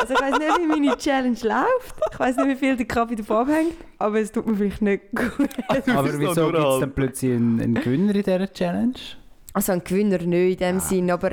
Also 0.00 0.14
ich 0.14 0.20
weiß 0.20 0.38
nicht, 0.38 0.58
wie 0.58 0.66
meine 0.80 0.96
Challenge 0.96 1.36
läuft. 1.42 1.96
Ich 2.12 2.18
weiß 2.18 2.36
nicht, 2.36 2.48
wie 2.48 2.54
viel 2.56 2.76
der 2.76 2.86
Kaffee 2.86 3.14
davon 3.16 3.36
abhängt, 3.48 3.74
aber 3.98 4.20
es 4.20 4.30
tut 4.32 4.46
mir 4.46 4.54
vielleicht 4.56 4.82
nicht 4.82 5.02
gut. 5.14 5.48
Aber 5.88 6.18
wieso 6.18 6.46
gibt 6.46 6.58
es 6.58 6.80
dann 6.80 6.92
plötzlich 6.92 7.32
einen, 7.36 7.60
einen 7.60 7.74
Gewinner 7.74 8.14
in 8.14 8.22
dieser 8.22 8.52
Challenge? 8.52 8.94
Also 9.52 9.72
ein 9.72 9.82
Gewinner 9.84 10.18
nicht 10.18 10.60
in 10.60 10.68
dem 10.74 10.80
Sinn, 10.80 11.10
aber 11.10 11.32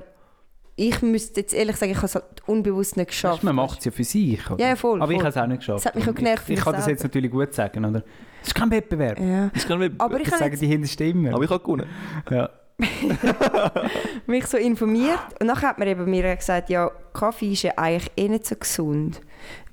ich 0.75 1.01
müsste 1.01 1.41
jetzt 1.41 1.53
ehrlich 1.53 1.75
sagen, 1.75 1.91
ich 1.91 1.97
habe 1.97 2.07
es 2.07 2.15
halt 2.15 2.25
unbewusst 2.47 2.97
nicht 2.97 3.07
Weißt, 3.09 3.15
geschafft. 3.21 3.41
du, 3.43 3.45
man 3.47 3.55
macht 3.55 3.79
es 3.79 3.85
ja 3.85 3.91
für 3.91 4.03
sich. 4.03 4.49
Oder? 4.49 4.65
Ja, 4.69 4.75
voll, 4.75 5.01
Aber 5.01 5.11
ich 5.11 5.17
voll. 5.17 5.25
habe 5.25 5.29
es 5.29 5.37
auch 5.43 5.47
nicht 5.47 5.59
geschafft. 5.59 5.79
Es 5.81 5.85
hat 5.85 5.95
mich 5.95 6.09
auch 6.09 6.15
genervt 6.15 6.49
Ich, 6.49 6.57
ich 6.57 6.63
kann 6.63 6.73
das 6.73 6.87
jetzt 6.87 7.03
natürlich 7.03 7.29
gut 7.29 7.53
sagen, 7.53 7.85
oder? 7.85 8.01
Es 8.41 8.47
ist 8.47 8.55
kein 8.55 8.71
Wettbewerb. 8.71 9.19
Ja. 9.19 9.49
Das 9.53 9.67
kann 9.67 9.79
nicht, 9.79 9.93
Aber 9.99 10.19
ich 10.19 10.29
Das 10.29 10.39
sagen 10.39 10.51
jetzt 10.51 10.61
die 10.61 10.67
Hintersten 10.67 11.07
immer. 11.11 11.33
aber 11.35 11.43
ich 11.43 11.49
habe 11.49 11.63
gewonnen. 11.63 11.85
ja. 12.31 12.49
mich 14.27 14.45
so 14.47 14.57
informiert 14.57 15.19
und 15.39 15.47
dann 15.47 15.61
hat 15.61 15.77
man 15.79 15.87
eben 15.87 16.09
mir 16.09 16.35
gesagt, 16.35 16.69
ja, 16.69 16.91
Kaffee 17.13 17.53
ist 17.53 17.63
ja 17.63 17.73
eigentlich 17.77 18.11
eh 18.15 18.29
nicht 18.29 18.45
so 18.45 18.55
gesund, 18.55 19.21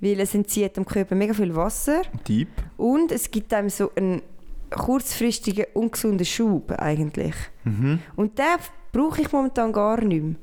weil 0.00 0.20
es 0.20 0.34
entzieht 0.34 0.76
dem 0.76 0.84
Körper 0.84 1.14
mega 1.14 1.34
viel 1.34 1.54
Wasser 1.54 2.02
Deep. 2.26 2.48
und 2.76 3.12
es 3.12 3.30
gibt 3.30 3.52
einem 3.54 3.70
so 3.70 3.90
einen 3.94 4.22
kurzfristigen, 4.70 5.66
ungesunden 5.74 6.24
Schub 6.24 6.72
eigentlich. 6.72 7.34
Mhm. 7.64 7.98
Und 8.16 8.38
den 8.38 8.44
brauche 8.92 9.20
ich 9.22 9.32
momentan 9.32 9.72
gar 9.72 10.00
nicht 10.00 10.22
mehr. 10.22 10.36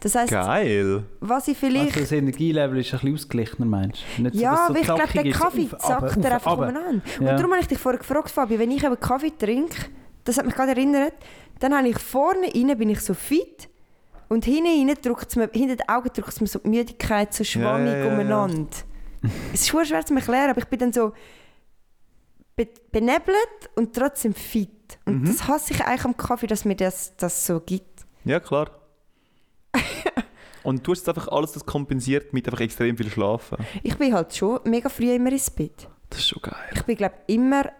Das 0.00 0.14
heisst, 0.14 0.30
Geil. 0.30 1.02
was 1.20 1.48
ich 1.48 1.56
vielleicht... 1.56 1.88
Also 1.88 2.00
das 2.00 2.12
Energielevel 2.12 2.78
ist 2.78 2.94
ein 2.94 3.00
bisschen 3.00 3.14
ausgeglichener, 3.14 3.66
meinst 3.66 4.02
du? 4.16 4.22
Nicht 4.22 4.36
so, 4.36 4.40
Ja, 4.40 4.64
so 4.68 4.74
weil 4.74 4.80
ich 4.80 4.86
glaube, 4.86 5.02
der 5.12 5.26
ist, 5.26 5.40
Kaffee 5.40 5.68
auf, 5.72 5.78
zackt 5.78 6.24
er 6.24 6.36
auf, 6.36 6.46
einfach 6.46 6.52
umeinander. 6.52 7.02
Ja. 7.20 7.30
Und 7.30 7.36
darum 7.38 7.50
habe 7.50 7.60
ich 7.60 7.66
dich 7.66 7.78
vorher 7.78 7.98
gefragt, 7.98 8.30
Fabi, 8.30 8.58
wenn 8.58 8.70
ich 8.70 8.84
eben 8.84 8.98
Kaffee 9.00 9.32
trinke, 9.36 9.86
das 10.22 10.38
hat 10.38 10.46
mich 10.46 10.54
gerade 10.54 10.70
erinnert, 10.72 11.14
dann 11.60 11.74
habe 11.74 11.88
ich 11.88 11.98
vorne 11.98 12.48
rein, 12.54 12.78
bin 12.78 12.88
ich 12.90 13.00
so 13.00 13.14
fit 13.14 13.68
und 14.28 14.44
hinten 14.44 14.88
rein 14.88 14.96
drückt 15.02 15.34
mir, 15.36 15.48
hinter 15.52 15.76
den 15.76 15.88
Augen 15.88 16.10
drückt 16.12 16.28
es 16.28 16.40
mir 16.40 16.46
so 16.46 16.58
die 16.58 16.68
Müdigkeit 16.68 17.32
so 17.34 17.44
schwammig 17.44 17.92
ja, 17.92 17.98
ja, 17.98 18.04
ja. 18.06 18.12
umeinander. 18.12 18.68
es 19.52 19.62
ist 19.62 19.68
schwer 19.68 20.04
zu 20.04 20.14
erklären, 20.14 20.50
aber 20.50 20.58
ich 20.60 20.66
bin 20.66 20.78
dann 20.78 20.92
so 20.92 21.12
be 22.56 22.68
benebelt 22.92 23.70
und 23.76 23.94
trotzdem 23.94 24.34
fit. 24.34 24.70
Und 25.04 25.22
Mhm. 25.22 25.26
das 25.26 25.46
hasse 25.46 25.74
ich 25.74 25.84
eigentlich 25.84 26.04
am 26.04 26.16
Kaffee, 26.16 26.46
dass 26.46 26.64
mir 26.64 26.74
das, 26.76 27.16
das 27.16 27.46
so 27.46 27.60
gibt. 27.60 28.04
Ja, 28.24 28.40
klar. 28.40 28.70
Und 30.64 30.86
du 30.86 30.90
hast 30.92 30.98
jetzt 30.98 31.08
einfach 31.08 31.28
alles 31.28 31.52
das 31.52 31.64
kompensiert 31.64 32.32
mit 32.32 32.46
einfach 32.46 32.60
extrem 32.60 32.96
viel 32.96 33.08
Schlafen. 33.10 33.58
Ich 33.82 33.96
bin 33.96 34.12
halt 34.12 34.34
schon 34.34 34.60
mega 34.64 34.88
früh 34.88 35.14
immer 35.14 35.30
ins 35.32 35.50
Bett. 35.50 35.88
Das 36.10 36.18
ist 36.18 36.28
schon 36.28 36.42
geil. 36.42 36.54
Ich 36.74 36.82
bin 36.82 36.96
glaube 36.96 37.14
immer, 37.26 37.70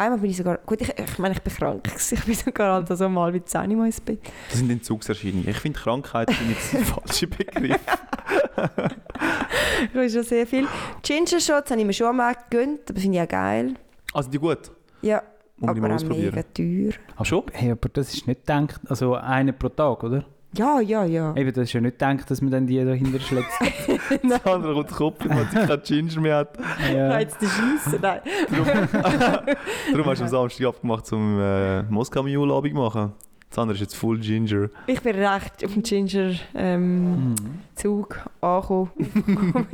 einmal 0.00 0.18
bin 0.18 0.30
ich 0.30 0.36
sogar, 0.36 0.58
gut, 0.58 0.80
ich, 0.80 0.88
ich 0.98 1.18
meine, 1.18 1.34
ich 1.34 1.42
bin 1.42 1.52
krank, 1.54 1.88
ich 2.10 2.24
bin 2.24 2.34
sogar 2.34 2.74
halt 2.74 2.88
so 2.98 3.08
mal 3.08 3.32
wie 3.32 3.42
10 3.44 3.76
Mal 3.76 3.86
ins 3.86 4.00
Bett. 4.00 4.20
Das 4.48 4.58
sind 4.58 4.70
Entzugserscheinungen. 4.70 5.48
Ich 5.48 5.58
finde, 5.58 5.78
Krankheiten 5.78 6.34
sind 6.34 6.50
jetzt 6.50 6.72
der 6.72 6.80
falsche 6.84 7.26
Begriff. 7.26 7.80
Ich 9.82 9.94
habe 9.94 10.10
schon 10.10 10.22
sehr 10.24 10.46
viel. 10.46 10.66
Ginger 11.02 11.40
Shots 11.40 11.70
habe 11.70 11.80
ich 11.80 11.86
mir 11.86 11.92
schon 11.94 12.14
mal 12.14 12.34
gegönnt, 12.50 12.90
aber 12.90 13.00
finde 13.00 13.16
ich 13.18 13.24
auch 13.24 13.28
geil. 13.28 13.74
Also 14.12 14.28
die 14.30 14.38
gut. 14.38 14.70
Ja, 15.00 15.22
mal 15.56 15.70
aber 15.70 15.78
auch 15.78 15.82
mega 15.82 15.94
ausprobieren. 15.94 16.44
teuer. 16.54 16.92
Ach 17.16 17.24
schon? 17.24 17.44
Hey, 17.52 17.70
aber 17.70 17.88
das 17.88 18.12
ist 18.12 18.26
nicht 18.26 18.40
gedacht, 18.46 18.80
also 18.88 19.14
einer 19.14 19.52
pro 19.52 19.70
Tag, 19.70 20.02
oder? 20.04 20.24
Ja, 20.56 20.80
ja, 20.80 21.04
ja. 21.04 21.34
Eben, 21.36 21.52
das 21.52 21.64
ist 21.64 21.72
ja 21.72 21.80
nicht 21.80 21.98
gedacht, 21.98 22.28
dass 22.30 22.42
man 22.42 22.50
dann 22.50 22.66
die 22.66 22.84
da 22.84 22.90
hinter 22.92 23.20
schlägt. 23.20 23.48
Das 24.22 24.44
andere 24.44 24.74
kommt 24.74 24.90
Kopf, 24.90 25.24
weil 25.28 25.46
sie 25.50 25.66
keinen 25.66 25.82
Ginger 25.82 26.20
mehr 26.20 26.36
hat. 26.38 26.58
ja. 26.92 27.20
Jetzt 27.20 27.40
die 27.40 27.46
Scheisse, 27.46 27.98
nein. 28.00 28.20
Darum 29.92 30.06
hast 30.06 30.18
du 30.18 30.24
am 30.24 30.28
Samstag 30.28 30.66
abgemacht, 30.66 31.06
zum 31.06 31.38
äh, 31.40 31.82
Moskau 31.84 32.22
Mule 32.24 32.52
Abend 32.52 32.74
machen. 32.74 33.12
Das 33.50 33.58
andere 33.58 33.74
ist 33.74 33.80
jetzt 33.80 33.96
Full 33.96 34.20
Ginger. 34.20 34.70
Ich 34.86 35.00
bin 35.00 35.16
recht 35.16 35.64
auf 35.64 35.72
dem 35.72 35.82
Ginger 35.82 36.34
ähm, 36.54 37.34
Zug 37.74 38.20
angekommen. 38.40 38.90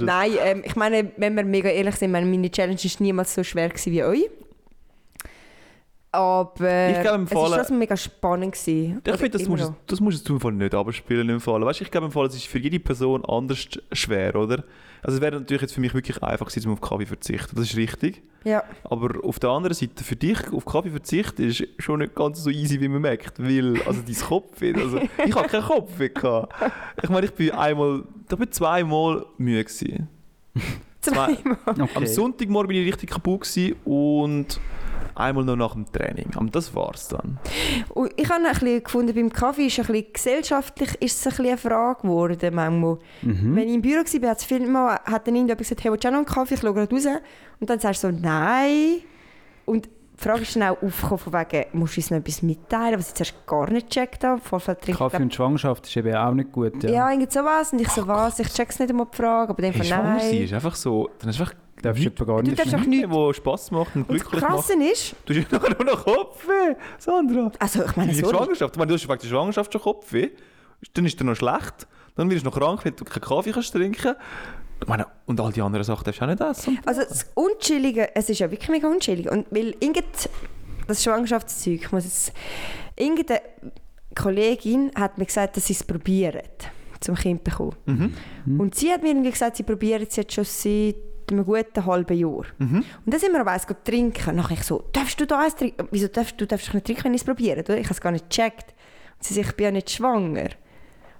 Nein, 0.00 0.32
ähm, 0.42 0.62
ich 0.64 0.76
meine, 0.76 1.12
wenn 1.16 1.34
wir 1.34 1.44
mega 1.44 1.70
ehrlich 1.70 1.96
sind, 1.96 2.10
meine, 2.10 2.50
Challenge 2.50 2.76
war 2.76 2.90
niemals 3.02 3.34
so 3.34 3.42
schwer 3.42 3.70
wie 3.86 4.04
euch. 4.04 4.28
Aber 6.12 6.88
Ich 6.90 7.00
glaube, 7.02 7.16
im 7.16 7.24
es 7.24 7.30
Fall- 7.32 7.50
war 7.50 7.58
trotzdem 7.58 7.78
mega 7.78 7.96
spannend. 7.96 8.52
Gewesen. 8.54 9.02
Ich 9.04 9.14
finde, 9.16 9.38
das, 9.38 9.48
musst 9.48 9.72
das 9.86 10.00
musst 10.00 10.28
du 10.28 10.34
im 10.34 10.40
Fall 10.40 10.52
nicht 10.52 10.74
abspielen. 10.74 11.28
Im 11.28 11.40
Fall. 11.40 11.60
Weißt, 11.60 11.80
ich 11.82 11.90
glaube, 11.90 12.06
im 12.06 12.12
Fall, 12.12 12.26
es 12.26 12.34
ist 12.36 12.46
für 12.46 12.58
jede 12.58 12.80
Person 12.80 13.24
anders 13.26 13.66
schwer, 13.92 14.34
oder? 14.36 14.64
Also 15.02 15.16
es 15.18 15.20
wäre 15.20 15.36
natürlich 15.38 15.60
jetzt 15.62 15.74
für 15.74 15.80
mich 15.80 15.92
wirklich 15.94 16.22
einfach 16.22 16.46
gewesen, 16.48 16.72
auf 16.72 16.80
Kaffee 16.80 17.04
zu 17.04 17.08
verzichten. 17.08 17.54
Das 17.56 17.66
ist 17.70 17.76
richtig. 17.76 18.22
Ja. 18.44 18.62
Aber 18.84 19.22
auf 19.24 19.38
der 19.38 19.50
anderen 19.50 19.74
Seite, 19.74 20.02
für 20.02 20.16
dich 20.16 20.38
auf 20.52 20.64
Kaffee 20.64 20.90
verzichten 20.90 21.42
ist 21.48 21.64
schon 21.78 21.98
nicht 22.00 22.14
ganz 22.14 22.42
so 22.42 22.50
easy, 22.50 22.80
wie 22.80 22.88
man 22.88 23.02
merkt. 23.02 23.38
Weil, 23.38 23.80
also 23.82 24.00
dein 24.00 24.16
Kopfweh, 24.16 24.74
also 24.74 25.00
ich 25.26 25.34
habe 25.34 25.48
keinen 25.48 25.64
Kopfweh 25.64 26.08
gehabt. 26.08 26.54
Ich 27.02 27.08
meine, 27.10 27.26
ich 27.26 27.32
bin 27.34 27.50
einmal, 27.50 28.04
ich 28.30 28.36
bin 28.38 28.50
zweimal 28.52 29.26
müde 29.36 29.64
gewesen. 29.64 30.08
Zwei- 31.02 31.34
Zweimal. 31.34 31.58
Okay. 31.66 31.88
Am 31.94 32.06
Sonntagmorgen 32.06 32.68
bin 32.68 32.78
ich 32.82 32.86
richtig 32.88 33.10
kaputt 33.10 33.42
gewesen 33.42 33.76
und 33.84 34.58
einmal 35.16 35.44
noch 35.44 35.56
nach 35.56 35.72
dem 35.72 35.90
Training. 35.90 36.30
Aber 36.36 36.46
das 36.50 36.74
war's 36.74 37.08
dann. 37.08 37.38
Und 37.94 38.12
ich 38.16 38.28
habe 38.30 38.44
ein 38.44 38.52
bisschen 38.52 38.84
gefunden, 38.84 39.14
beim 39.14 39.32
Kaffee 39.32 39.66
ist 39.66 39.78
ein 39.78 39.86
bisschen 39.86 40.12
gesellschaftlich 40.12 40.94
ist 41.02 41.18
es 41.18 41.26
ein 41.26 41.30
bisschen 41.30 41.46
eine 41.46 41.58
Frage 41.58 42.02
geworden 42.02 42.54
manchmal. 42.54 42.98
Mhm. 43.22 43.56
Wenn 43.56 43.68
ich 43.68 43.74
im 43.74 43.82
Büro 43.82 43.98
war, 44.00 44.30
hat 44.30 44.38
es 44.38 44.44
viel 44.44 44.66
mal, 44.66 44.94
hat 45.04 45.26
dann 45.26 45.34
irgendjemand 45.34 45.58
gesagt, 45.58 45.82
hey, 45.84 45.90
willst 45.90 46.04
du 46.04 46.08
auch 46.08 46.12
noch 46.12 46.18
einen 46.18 46.26
Kaffee? 46.26 46.54
Ich 46.54 46.60
schaue 46.60 46.74
gerade 46.74 46.94
raus. 46.94 47.06
Und 47.60 47.70
dann 47.70 47.78
sagst 47.80 48.04
du 48.04 48.08
so, 48.10 48.16
nein. 48.18 48.96
Und 49.64 49.86
die 49.86 50.22
Frage 50.22 50.42
ist 50.42 50.56
dann 50.56 50.62
auch 50.62 50.82
aufgekommen, 50.82 51.18
von 51.18 51.32
wegen, 51.34 51.64
musst 51.78 51.96
du 51.96 52.00
uns 52.00 52.10
noch 52.10 52.18
etwas 52.18 52.40
mitteilen, 52.42 52.98
was 52.98 53.08
ich 53.08 53.14
zuerst 53.14 53.46
gar 53.46 53.70
nicht 53.70 53.90
gecheckt 53.90 54.24
habe. 54.24 54.40
Kaffee 54.40 55.16
und 55.22 55.34
Schwangerschaft 55.34 55.86
ist 55.86 55.96
eben 55.96 56.14
auch 56.14 56.32
nicht 56.32 56.52
gut. 56.52 56.82
ja, 56.84 56.90
Ja. 56.90 57.10
irgend 57.10 57.30
sowas. 57.32 57.72
Und 57.72 57.80
ich 57.80 57.88
so, 57.90 58.06
was? 58.08 58.38
Ich 58.38 58.48
check's 58.48 58.78
nicht 58.78 58.88
einmal 58.90 59.06
die 59.12 59.16
Frage, 59.16 59.50
aber 59.50 59.60
dann 59.62 59.72
Hey, 59.72 59.80
von 59.80 59.86
schwanger 59.86 60.20
sein 60.20 60.30
nein. 60.30 60.42
ist 60.44 60.52
einfach 60.54 60.74
so, 60.74 61.10
dann 61.18 61.28
ist 61.30 61.40
einfach 61.40 61.54
Darfst 61.82 62.02
du 62.04 62.08
etwa 62.08 62.24
gar 62.24 62.42
Du 62.42 62.50
nicht 62.50 62.58
darfst 62.58 62.74
auch 62.74 62.80
nichts. 62.86 63.10
wo 63.10 63.32
Spass 63.32 63.70
macht 63.70 63.94
und 63.96 64.02
Und 64.08 64.14
das 64.18 64.22
glücklich 64.22 64.42
macht. 64.42 64.52
Krasse 64.52 64.74
ist, 64.82 65.14
Du 65.26 65.34
hast 65.34 65.52
nachher 65.52 65.76
nur 65.76 65.84
noch 65.94 66.04
Kopfweh, 66.04 66.74
Sandra. 66.98 67.52
also 67.58 67.84
ich 67.84 67.96
meine, 67.96 68.12
Die 68.12 68.18
sorry, 68.20 68.36
Schwangerschaft, 68.36 68.74
ich 68.74 68.78
meine, 68.78 68.88
du 68.88 68.94
hast 68.94 69.08
wegen 69.08 69.18
der 69.20 69.28
Schwangerschaft 69.28 69.72
schon 69.72 69.82
Kopfweh, 69.82 70.30
dann 70.94 71.04
ist 71.06 71.20
dir 71.20 71.24
noch 71.24 71.34
schlecht, 71.36 71.86
dann 72.16 72.30
wirst 72.30 72.44
du 72.44 72.50
noch 72.50 72.58
krank, 72.58 72.84
wenn 72.84 72.96
du 72.96 73.04
keinen 73.04 73.20
Kaffee 73.22 73.52
kannst 73.52 73.72
trinken. 73.72 74.14
Ich 74.82 74.88
meine, 74.88 75.06
und 75.26 75.40
all 75.40 75.52
die 75.52 75.62
anderen 75.62 75.84
Sachen 75.84 76.04
darfst 76.04 76.20
du 76.20 76.24
auch 76.24 76.28
nicht 76.28 76.40
essen. 76.40 76.78
Also 76.84 77.02
das 77.02 77.26
Unchillige, 77.34 78.14
es 78.14 78.28
ist 78.30 78.38
ja 78.40 78.50
wirklich 78.50 78.68
mega 78.68 78.88
unchillig. 78.88 79.30
Und 79.30 79.46
weil 79.50 79.74
irgend 79.80 80.04
das 80.86 81.02
Schwangerschaftszeug, 81.02 81.80
ich 81.82 81.92
muss 81.92 82.04
jetzt, 82.04 82.32
irgendeine 82.94 83.40
Kollegin 84.14 84.90
hat 84.94 85.18
mir 85.18 85.26
gesagt, 85.26 85.56
dass 85.56 85.66
sie 85.66 85.72
es 85.74 85.82
probieren. 85.84 86.40
zum 87.00 87.14
Kind 87.14 87.40
zu 87.44 87.50
bekommen. 87.50 87.76
Mhm. 87.86 88.14
Mhm. 88.46 88.60
Und 88.60 88.74
sie 88.74 88.90
hat 88.92 89.02
mir 89.02 89.10
irgendwie 89.10 89.30
gesagt, 89.30 89.56
sie 89.56 89.62
probiert 89.62 90.08
es 90.08 90.16
jetzt 90.16 90.32
schon 90.34 90.44
seit 90.44 90.96
einem 91.30 91.44
guten 91.44 91.86
halben 91.86 92.16
Jahr. 92.16 92.44
Mhm. 92.58 92.84
Und 93.04 93.12
dann 93.12 93.20
sind 93.20 93.32
wir 93.32 93.40
aber 93.40 93.52
eins 93.52 93.66
trinken. 93.84 94.36
Nachher 94.36 94.54
ich 94.54 94.62
so, 94.62 94.84
darfst 94.92 95.20
du 95.20 95.26
da 95.26 95.42
eins 95.42 95.56
trinken? 95.56 95.88
Wieso 95.90 96.08
darfst 96.08 96.40
du 96.40 96.46
darfst 96.46 96.72
nicht 96.72 96.86
trinken, 96.86 97.04
wenn 97.04 97.14
ich 97.14 97.22
es 97.22 97.24
probiere? 97.24 97.60
Ich 97.60 97.68
habe 97.68 97.94
es 97.94 98.00
gar 98.00 98.12
nicht 98.12 98.30
gecheckt. 98.30 98.74
Und 99.16 99.24
sie 99.24 99.34
sagt, 99.34 99.48
ich 99.48 99.56
bin 99.56 99.64
ja 99.64 99.70
nicht 99.72 99.90
schwanger. 99.90 100.50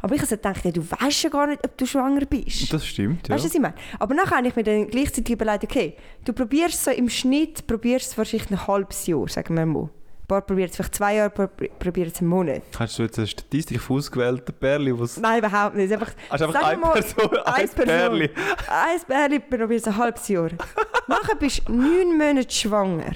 Aber 0.01 0.14
ich 0.14 0.21
habe 0.21 0.29
so 0.29 0.37
gedacht, 0.37 0.64
ja, 0.64 0.71
du 0.71 0.83
weißt 0.88 1.25
ja 1.25 1.31
gar 1.31 1.47
nicht, 1.47 1.64
ob 1.64 1.77
du 1.77 1.87
schwanger 1.87 2.27
bist. 2.27 2.73
Das 2.73 2.87
stimmt, 2.87 3.29
ja. 3.29 3.35
Weißt 3.35 3.45
du, 3.45 3.49
was 3.49 3.55
ich 3.55 3.61
meine? 3.61 3.75
Aber 3.99 4.14
nachher 4.14 4.37
habe 4.37 4.49
ich 4.49 4.57
mir 4.57 4.62
dann 4.62 4.88
gleichzeitig 4.88 5.35
überlegt, 5.35 5.64
okay, 5.64 5.97
du 6.25 6.33
probierst 6.33 6.85
so 6.85 6.90
im 6.90 7.09
Schnitt, 7.09 7.66
probierst 7.66 8.12
es 8.12 8.19
wahrscheinlich 8.19 8.51
ein 8.51 8.66
halbes 8.66 9.07
Jahr, 9.07 9.27
sagen 9.29 9.57
wir 9.57 9.66
mal. 9.66 9.90
Ein 10.27 10.29
paar 10.29 10.41
probieren 10.41 10.69
es 10.71 10.75
vielleicht 10.75 10.97
zwei 10.97 11.15
Jahre, 11.15 11.31
ein 11.31 11.35
paar 11.35 11.47
probieren 11.47 12.11
es 12.12 12.19
einen 12.19 12.29
Monat. 12.29 12.62
Hast 12.77 12.99
du 12.99 13.05
jetzt 13.05 13.17
eine 13.17 13.29
Statistik 13.29 13.79
auf 13.79 13.89
ausgewählte 13.93 14.53
Perle, 14.53 14.99
was... 14.99 15.19
Nein, 15.19 15.39
überhaupt 15.39 15.77
nicht. 15.77 15.93
Einfach, 15.93 16.11
Hast 16.29 16.41
du 16.41 16.47
einfach 16.47 16.62
eine 16.65 16.79
mal, 16.79 16.93
Person, 16.95 17.39
ein. 17.45 17.69
Perle? 17.69 18.31
Ein 18.69 19.01
Bärli 19.07 19.39
probiert 19.39 19.83
es 19.83 19.87
ein 19.87 19.97
halbes 19.97 20.27
Jahr. 20.27 20.51
nachher 21.07 21.37
bist 21.37 21.62
du 21.69 21.73
neun 21.73 22.19
Monate 22.19 22.53
schwanger. 22.53 23.12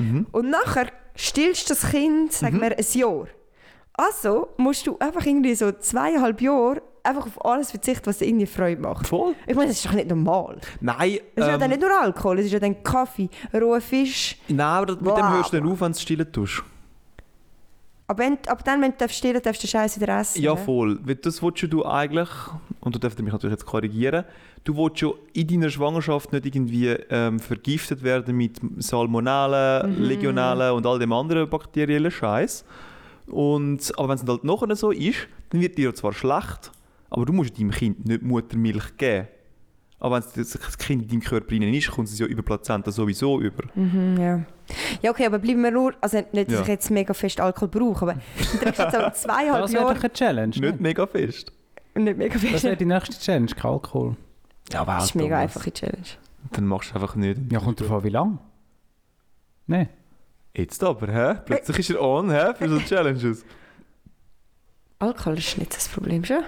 Mhm. 0.00 0.26
Und 0.32 0.50
nachher 0.50 0.88
stillst 1.14 1.70
du 1.70 1.74
das 1.74 1.88
Kind, 1.88 2.32
sagen 2.32 2.60
wir, 2.60 2.76
ein 2.76 2.84
Jahr. 2.92 3.28
Also 4.06 4.48
musst 4.56 4.86
du 4.86 4.96
einfach 4.98 5.24
irgendwie 5.26 5.54
so 5.54 5.70
zweieinhalb 5.72 6.40
Jahre 6.40 6.82
einfach 7.04 7.26
auf 7.26 7.44
alles 7.44 7.70
verzichten, 7.70 8.06
was 8.06 8.18
dir 8.18 8.26
irgendwie 8.26 8.46
Freude 8.46 8.80
macht. 8.80 9.06
Voll. 9.06 9.34
Ich 9.46 9.54
meine, 9.54 9.68
das 9.68 9.76
ist 9.78 9.86
doch 9.86 9.92
nicht 9.92 10.08
normal. 10.08 10.58
Nein, 10.80 11.18
Es 11.34 11.42
ist 11.42 11.48
ja 11.48 11.54
ähm, 11.54 11.60
dann 11.60 11.70
nicht 11.70 11.80
nur 11.82 11.90
Alkohol, 12.00 12.38
es 12.38 12.46
ist 12.46 12.52
ja 12.52 12.60
dann 12.60 12.82
Kaffee, 12.82 13.28
roher 13.52 13.80
Fisch. 13.80 14.36
nein, 14.48 14.60
aber 14.60 14.92
mit 14.92 15.00
dem 15.00 15.04
Bla, 15.14 15.34
hörst 15.34 15.52
du 15.52 15.58
dann 15.60 15.68
auf, 15.68 15.80
wenn 15.80 15.92
du 15.92 15.98
stillen 15.98 16.32
tust. 16.32 16.62
Aber 18.06 18.18
wenn, 18.24 18.38
ab 18.46 18.62
dann, 18.64 18.82
wenn 18.82 18.92
du 18.96 19.08
stillen 19.08 19.34
darfst, 19.34 19.46
darfst 19.46 19.62
du 19.62 19.66
den 19.66 19.70
Scheiß 19.70 20.00
wieder 20.00 20.18
essen. 20.20 20.42
Ja, 20.42 20.54
ne? 20.54 20.60
voll. 20.60 20.98
Weil 21.04 21.14
Das 21.16 21.42
willst 21.42 21.62
du 21.72 21.84
eigentlich, 21.84 22.28
und 22.80 22.94
du 22.94 22.98
darfst 22.98 23.18
mich 23.20 23.32
natürlich 23.32 23.54
jetzt 23.54 23.64
korrigieren, 23.66 24.24
du 24.64 24.76
willst 24.76 24.98
schon 25.00 25.14
in 25.32 25.46
deiner 25.48 25.70
Schwangerschaft 25.70 26.32
nicht 26.32 26.44
irgendwie 26.46 26.88
ähm, 26.88 27.40
vergiftet 27.40 28.02
werden 28.02 28.36
mit 28.36 28.60
Salmonellen, 28.78 29.96
Mhm. 29.96 30.02
Legionellen 30.04 30.72
und 30.72 30.86
all 30.86 30.98
dem 30.98 31.12
anderen 31.12 31.48
bakteriellen 31.48 32.10
Scheiß. 32.10 32.64
Und, 33.26 33.96
aber 33.98 34.08
wenn 34.08 34.14
es 34.16 34.20
dann 34.24 34.28
halt 34.36 34.44
nachher 34.44 34.76
so 34.76 34.90
ist, 34.90 35.26
dann 35.50 35.60
wird 35.60 35.78
dir 35.78 35.94
zwar 35.94 36.12
schlecht, 36.12 36.70
aber 37.10 37.24
du 37.26 37.32
musst 37.32 37.58
deinem 37.58 37.70
Kind 37.70 38.06
nicht 38.06 38.22
Muttermilch 38.22 38.96
geben. 38.96 39.28
Aber 40.00 40.16
wenn 40.16 40.24
das 40.34 40.50
das 40.50 40.78
Kind 40.78 41.02
in 41.02 41.08
deinem 41.08 41.20
Körper 41.20 41.46
drin 41.46 41.72
ist, 41.74 41.88
kommt 41.92 42.08
es 42.08 42.18
ja 42.18 42.26
über 42.26 42.42
Plazenta 42.42 42.90
sowieso 42.90 43.40
über. 43.40 43.62
Mhm, 43.76 44.16
ja. 44.18 44.40
ja, 45.00 45.10
okay, 45.12 45.26
aber 45.26 45.38
bleiben 45.38 45.62
wir 45.62 45.70
nur, 45.70 45.94
also 46.00 46.16
nicht, 46.32 46.48
dass 46.48 46.54
Ja. 46.54 46.60
ich 46.62 46.66
jetzt 46.68 46.90
mega 46.90 47.14
fest 47.14 47.40
Alkohol 47.40 47.68
brauche, 47.68 48.02
aber 48.02 48.14
du 48.60 48.66
jetzt 48.66 48.80
aber 48.80 49.12
zweieinhalb 49.14 49.62
Das 49.62 49.72
wäre 49.72 49.82
Jahre 49.84 49.94
doch 49.94 50.02
eine 50.02 50.12
Challenge. 50.12 50.48
Nicht 50.48 50.60
Nicht? 50.60 50.80
mega 50.80 51.06
fest. 51.06 51.52
nicht 51.94 52.18
mega 52.18 52.34
Das 52.34 52.42
fest. 52.42 52.64
wäre 52.64 52.76
die 52.76 52.84
nächste 52.84 53.16
Challenge, 53.20 53.46
kein 53.46 53.70
Alkohol. 53.70 54.16
Ja, 54.72 54.80
aber 54.80 54.94
Das 54.94 55.04
ist 55.04 55.14
mega 55.14 55.38
einfache 55.38 55.72
Challenge. 55.72 56.02
Dann 56.50 56.66
machst 56.66 56.90
du 56.90 56.94
einfach 56.96 57.14
nicht. 57.14 57.40
Ja, 57.52 57.60
kommt 57.60 57.80
davon, 57.80 58.02
wie 58.02 58.08
lang? 58.08 58.38
Nein. 59.68 59.88
Jetzt 60.54 60.82
aber, 60.84 61.06
hä? 61.10 61.40
Plötzlich 61.46 61.78
ist 61.78 61.90
er 61.90 62.02
on, 62.02 62.30
hä? 62.30 62.52
Für 62.54 62.68
so 62.68 62.78
Challenges. 62.80 63.44
Alkohol 64.98 65.38
ist 65.38 65.56
nicht 65.58 65.74
das 65.74 65.88
Problem, 65.88 66.24
schon? 66.24 66.42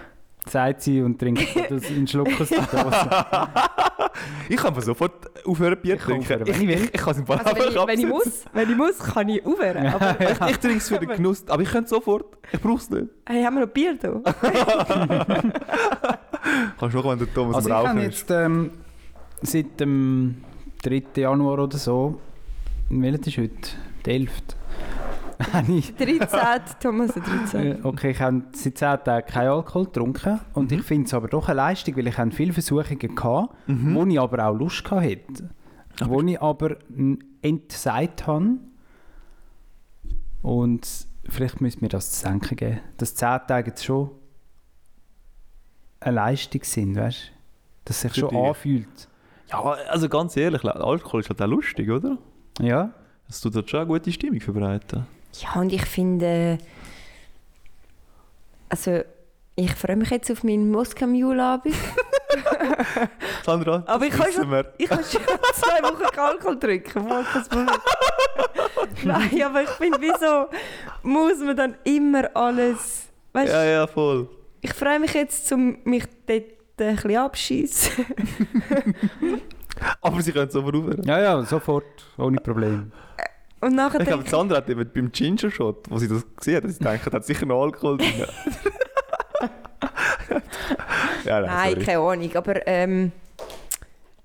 Sagt 0.47 0.83
sie 0.83 1.01
und 1.01 1.19
trinkt 1.19 1.43
das 1.71 1.85
in 1.91 2.07
Schluck 2.07 2.29
aus 2.41 2.49
der 2.51 2.63
Dose. 2.63 3.11
Ich 4.49 4.57
kann 4.59 4.79
sofort 4.81 5.29
aufhören, 5.45 5.77
Bier 5.81 5.95
Ich 5.95 6.01
kann 6.03 6.21
trinken. 6.23 6.43
aufhören, 6.45 6.47
Ich, 6.47 6.61
wenn 6.61 6.69
ich 6.71 6.77
ich, 6.85 6.95
ich 6.95 7.01
kann 7.01 7.11
es 7.13 7.19
im 7.19 7.25
Ball 7.25 7.39
Also 7.39 7.57
wenn, 7.57 7.69
ich, 7.69 7.87
wenn, 7.87 7.99
ich 8.01 8.07
muss, 8.07 8.45
wenn 8.53 8.71
ich 8.71 8.77
muss, 8.77 8.99
kann 8.99 9.29
ich 9.29 9.45
aufhören. 9.45 9.87
Aber 9.95 10.21
Ich, 10.21 10.41
ich 10.51 10.57
trinke 10.59 10.77
es 10.79 10.89
für 10.89 10.99
den 10.99 11.09
Genuss, 11.09 11.45
aber 11.49 11.63
ich 11.63 11.71
könnte 11.71 11.89
sofort. 11.91 12.27
Ich 12.53 12.61
brauche 12.61 12.77
es 12.77 12.91
nicht. 12.91 13.07
hey, 13.27 13.43
haben 13.43 13.55
wir 13.57 13.67
noch 13.67 13.73
Bier 13.73 13.97
da? 14.01 14.21
Kannst 16.79 16.95
du 16.95 16.99
noch, 16.99 17.11
wenn 17.11 17.19
der 17.19 17.35
Thomas 17.35 17.57
Also 17.57 17.73
am 17.73 17.83
ich 17.83 17.89
habe 17.89 18.01
jetzt 18.03 18.31
ähm, 18.31 18.71
seit 19.43 19.81
dem 19.81 20.45
3. 20.83 21.03
Januar 21.17 21.59
oder 21.59 21.77
so, 21.79 22.21
welches 22.91 23.27
ist 23.27 23.39
heute? 23.39 23.69
Der 24.05 24.15
11. 24.15 24.31
habe 25.53 25.73
ich 25.73 25.95
13, 25.97 26.29
Thomas, 26.81 27.13
der 27.15 27.23
13. 27.23 27.61
Äh, 27.61 27.79
Okay, 27.83 28.11
ich 28.13 28.21
habe 28.21 28.43
seit 28.53 28.79
10 28.79 29.05
Tagen 29.05 29.27
keinen 29.27 29.49
Alkohol 29.49 29.85
getrunken 29.87 30.41
und 30.55 30.71
ich 30.73 30.83
finde 30.83 31.07
es 31.07 31.15
aber 31.15 31.29
doch 31.29 31.49
eine 31.49 31.57
Leistung, 31.57 31.97
weil 31.97 32.07
ich 32.07 32.17
habe 32.19 32.31
viele 32.31 32.53
Versuchungen 32.53 33.17
hatte, 33.19 33.49
Mhm. 33.67 33.95
wo 33.95 34.05
ich 34.07 34.21
aber 34.21 34.47
auch 34.49 34.55
Lust 34.55 34.89
hatte. 34.91 35.01
hätte. 35.03 35.51
Wo 36.05 36.21
ich 36.23 36.41
aber 36.43 36.77
entsagt 37.43 38.27
habe 38.27 38.57
und 40.43 41.07
vielleicht 41.29 41.61
müsste 41.61 41.81
mir 41.83 41.89
das 41.89 42.13
zu 42.13 42.25
denken 42.29 42.57
geben, 42.57 42.81
dass 42.99 43.15
10 43.15 43.41
Tage 43.47 43.71
jetzt 43.71 43.85
schon 43.85 44.11
eine 46.01 46.17
Leistung 46.17 46.63
sind, 46.65 46.97
weißt 46.97 47.19
du? 47.29 47.33
Dass 47.87 47.97
es 47.97 48.03
sich 48.03 48.13
Für 48.13 48.21
schon 48.21 48.29
dich. 48.31 48.39
anfühlt. 48.39 49.09
Ja, 49.51 49.61
also 49.63 50.09
ganz 50.09 50.37
ehrlich, 50.37 50.65
Alkohol 50.65 51.21
ist 51.21 51.29
halt 51.31 51.41
auch 51.41 51.47
lustig, 51.47 51.91
oder? 51.91 52.19
Ja? 52.61 52.93
Das 53.27 53.41
tut 53.41 53.57
dort 53.57 53.69
schon 53.71 53.81
eine 53.81 53.89
gute 53.89 54.13
Stimmung 54.13 54.41
verbreiten. 54.41 55.07
Ja, 55.41 55.61
und 55.61 55.73
ich 55.73 55.85
finde... 55.85 56.59
Also, 58.69 59.01
ich 59.57 59.73
freue 59.75 59.97
mich 59.97 60.11
jetzt 60.11 60.31
auf 60.31 60.43
meinen 60.45 60.71
Moskau 60.71 61.07
Mule-Abend. 61.07 61.75
Sandra, 63.45 63.83
Aber 63.87 64.05
ich 64.07 64.13
kann 64.13 64.33
schon- 64.33 64.51
wir. 64.51 64.73
Ich 64.79 64.89
kann 64.89 65.05
schon 65.05 65.21
zwei 65.55 65.83
Wochen 65.83 66.19
Alkohol 66.19 66.59
trinken. 66.59 67.05
Nein, 69.05 69.43
aber 69.45 69.63
ich 69.63 69.69
finde, 69.71 69.99
wieso 70.01 70.47
muss 71.03 71.39
man 71.39 71.57
dann 71.57 71.77
immer 71.85 72.35
alles... 72.37 73.09
Weißt, 73.33 73.53
Ja, 73.53 73.65
ja, 73.65 73.87
voll. 73.87 74.29
Ich 74.61 74.73
freue 74.73 74.99
mich 74.99 75.15
jetzt, 75.15 75.51
um 75.53 75.79
mich 75.85 76.05
dort 76.27 76.45
ein 76.79 76.97
bisschen 76.97 77.17
abschießen. 77.17 78.07
Aber 80.01 80.23
sie 80.23 80.33
können 80.33 80.49
es 80.49 80.57
aber 80.57 80.77
aufhören. 80.77 81.03
Ja, 81.05 81.21
ja, 81.21 81.43
sofort, 81.45 81.85
ohne 82.19 82.39
Problem. 82.39 82.93
Und 83.61 83.75
nachher 83.75 84.01
Ich 84.01 84.07
glaube, 84.07 84.29
Sandra 84.29 84.59
hat 84.59 84.69
eben 84.69 84.89
beim 84.93 85.11
Ginger 85.13 85.51
Shot, 85.51 85.87
wo 85.89 85.99
sie 85.99 86.09
das 86.09 86.25
gesehen 86.37 86.57
hat, 86.57 86.65
dass 86.65 86.77
sie 86.77 86.85
denkt, 86.85 87.11
hat 87.13 87.25
sicher 87.25 87.47
noch 87.47 87.63
Alkohol 87.63 87.97
drin. 87.99 88.13
ja, 91.25 91.41
nein, 91.41 91.47
Nein, 91.47 91.73
sorry. 91.73 91.85
keine 91.85 91.99
Ahnung, 92.01 92.37
aber 92.37 92.67
ähm, 92.67 93.13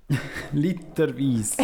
Literweise. 0.54 1.56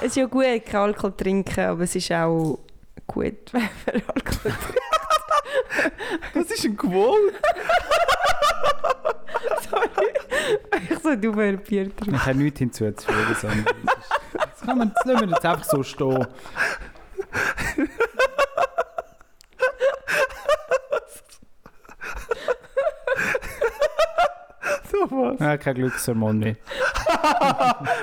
es 0.00 0.06
ist 0.08 0.16
ja 0.16 0.26
gut, 0.26 0.44
kein 0.66 0.80
Alkohol 0.80 1.10
zu 1.16 1.24
trinken, 1.24 1.60
aber 1.64 1.82
es 1.82 1.94
ist 1.96 2.12
auch 2.12 2.58
gut, 3.06 3.52
wenn 3.52 3.62
man 3.62 4.02
Alkohol 4.14 4.52
trinkt. 4.52 4.80
Das 6.34 6.50
ist 6.50 6.64
ein 6.64 6.76
Quote. 6.76 7.32
Ich 10.90 10.98
so, 10.98 11.14
du 11.14 11.32
ein 11.40 11.58
Bier 11.58 11.94
trinken. 11.96 12.14
Ich 12.14 12.26
habe 12.26 12.38
nichts 12.38 12.58
hinzuzufügen. 12.58 13.32
Ist, 13.32 13.44
das, 14.34 14.60
kann 14.64 14.78
man, 14.78 14.92
das 14.94 15.04
lassen 15.04 15.28
wir 15.28 15.34
jetzt 15.34 15.46
einfach 15.46 15.64
so 15.64 15.82
stehen. 15.82 16.26
So 24.90 25.10
was. 25.10 25.40
Ja, 25.40 25.56
kein 25.56 25.74
Glückshormon 25.74 26.38
mehr. 26.38 26.56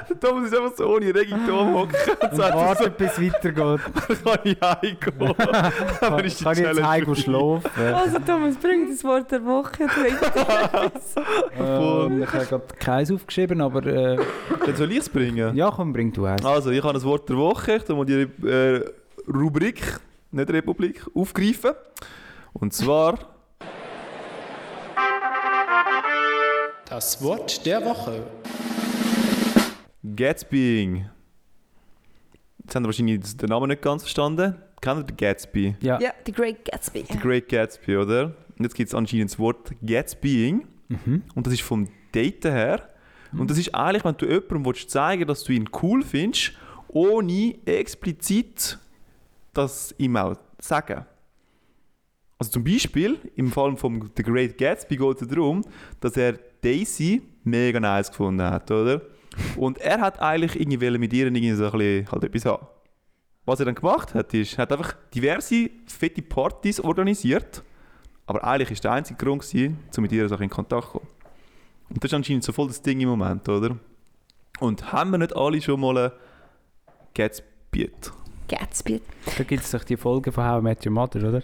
Der 0.09 0.19
Thomas 0.19 0.45
ist 0.45 0.55
einfach 0.57 0.75
so 0.75 0.87
ohne 0.95 1.13
Regung 1.13 1.39
da 1.47 1.53
hocken 1.53 1.95
und 2.31 2.37
wartet, 2.37 2.97
bis 2.97 3.11
es 3.11 3.21
weitergeht. 3.21 3.79
kann 4.23 4.39
ich 4.43 4.57
heimgehen. 4.61 5.35
Kann, 5.37 6.13
Aber 6.13 6.23
ist 6.23 6.39
die 6.39 6.43
kann 6.43 6.53
ich 6.53 6.59
jetzt 6.59 6.67
Challenge 6.77 6.87
heim 6.87 7.05
für 7.05 7.13
dich? 7.13 7.23
schlafen? 7.23 7.93
Also 7.93 8.19
Thomas, 8.19 8.55
bring 8.57 8.89
das 8.89 9.03
Wort 9.03 9.31
der 9.31 9.45
Woche. 9.45 9.83
Ähm, 11.57 12.23
ich 12.23 12.33
habe 12.33 12.45
gerade 12.45 12.63
keins 12.79 13.11
aufgeschrieben, 13.11 13.61
aber 13.61 13.85
äh, 13.85 14.17
Dann 14.65 14.75
soll 14.75 14.91
ich 14.91 14.99
es 14.99 15.09
bringen? 15.09 15.55
ja, 15.55 15.69
komm, 15.71 15.93
bring 15.93 16.11
du 16.11 16.25
eins. 16.25 16.45
Also, 16.45 16.71
ich 16.71 16.83
habe 16.83 16.93
das 16.93 17.03
Wort 17.03 17.29
der 17.29 17.37
Woche. 17.37 17.75
Ich 17.75 17.87
mal 17.89 18.05
die 18.05 18.27
äh, 18.47 18.83
Rubrik, 19.27 19.99
nicht 20.31 20.49
Republik, 20.51 21.05
aufgreifen. 21.13 21.71
Und 22.53 22.73
zwar 22.73 23.17
Das 26.89 27.21
Wort 27.23 27.65
der 27.65 27.83
Woche. 27.85 28.23
Gatsbying. 30.03 31.09
Jetzt 32.63 32.75
haben 32.75 32.83
wir 32.83 32.87
wahrscheinlich 32.87 33.37
den 33.37 33.49
Namen 33.49 33.69
nicht 33.69 33.81
ganz 33.81 34.03
verstanden. 34.03 34.55
Kennt 34.81 35.01
ihr 35.01 35.03
den 35.03 35.17
Gatsby? 35.17 35.75
Ja. 35.81 35.99
Ja, 35.99 36.13
The 36.25 36.31
Great 36.31 36.65
Gatsby. 36.65 37.05
The 37.11 37.17
Great 37.17 37.49
Gatsby, 37.49 37.97
oder? 37.97 38.35
Und 38.57 38.63
jetzt 38.63 38.75
gibt 38.75 38.89
es 38.89 38.95
anscheinend 38.95 39.31
das 39.31 39.39
Wort 39.39 39.71
Gatsbying. 39.81 40.67
Mhm. 40.89 41.23
Und 41.35 41.47
das 41.47 41.53
ist 41.53 41.61
vom 41.61 41.87
Daten 42.11 42.51
her. 42.51 42.87
Und 43.33 43.49
das 43.49 43.57
ist 43.57 43.73
eigentlich, 43.73 44.03
wenn 44.03 44.17
du 44.17 44.25
jemandem 44.25 44.65
willst 44.65 44.89
zeigen 44.89 45.25
dass 45.25 45.43
du 45.43 45.53
ihn 45.53 45.69
cool 45.81 46.03
findest, 46.03 46.53
ohne 46.89 47.55
explizit 47.65 48.77
das 49.53 49.95
ihm 49.97 50.17
auch 50.17 50.35
sagen. 50.59 51.05
Also 52.37 52.51
zum 52.51 52.63
Beispiel, 52.63 53.19
im 53.35 53.51
Fall 53.51 53.77
von 53.77 54.09
The 54.17 54.23
Great 54.23 54.57
Gatsby 54.57 54.97
geht 54.97 55.21
es 55.21 55.27
darum, 55.27 55.63
dass 55.99 56.17
er 56.17 56.39
Daisy 56.61 57.21
mega 57.43 57.79
nice 57.79 58.09
gefunden 58.09 58.43
hat, 58.43 58.69
oder? 58.71 59.01
Und 59.55 59.77
er 59.79 60.01
hat 60.01 60.19
eigentlich 60.19 60.59
irgendwie 60.59 60.97
mit 60.97 61.13
ihr 61.13 61.25
irgendwie 61.25 61.51
so 61.53 61.65
ein 61.65 61.71
bisschen 61.71 62.11
halt 62.11 62.23
etwas 62.23 62.45
haben. 62.45 62.67
Was 63.45 63.59
er 63.59 63.65
dann 63.65 63.75
gemacht 63.75 64.13
hat, 64.13 64.33
ist, 64.33 64.53
er 64.53 64.63
hat 64.63 64.71
einfach 64.71 64.95
diverse 65.13 65.69
fette 65.87 66.21
Partys 66.21 66.79
organisiert 66.79 67.63
Aber 68.27 68.43
eigentlich 68.43 68.69
war 68.69 68.77
der 68.81 68.91
einzige 68.93 69.23
Grund, 69.23 69.41
gewesen, 69.41 69.79
um 69.97 70.01
mit 70.03 70.11
ihr 70.11 70.29
so 70.29 70.35
in 70.35 70.49
Kontakt 70.49 70.85
zu 70.85 70.91
kommen. 70.91 71.07
Und 71.89 72.03
das 72.03 72.11
ist 72.11 72.15
anscheinend 72.15 72.43
so 72.43 72.53
voll 72.53 72.67
das 72.67 72.81
Ding 72.81 73.01
im 73.01 73.09
Moment, 73.09 73.49
oder? 73.49 73.77
Und 74.59 74.93
haben 74.93 75.11
wir 75.11 75.17
nicht 75.17 75.35
alle 75.35 75.61
schon 75.61 75.79
mal 75.79 75.97
ein 75.97 76.11
Gatsby? 77.13 77.91
Gatsby. 78.47 79.01
Da 79.37 79.43
gibt 79.43 79.63
es 79.63 79.71
doch 79.71 79.83
die 79.83 79.97
Folge 79.97 80.31
von 80.31 80.45
How 80.45 80.59
I 80.59 80.63
Met 80.63 80.85
Your 80.85 80.93
Mother, 80.93 81.27
oder? 81.27 81.43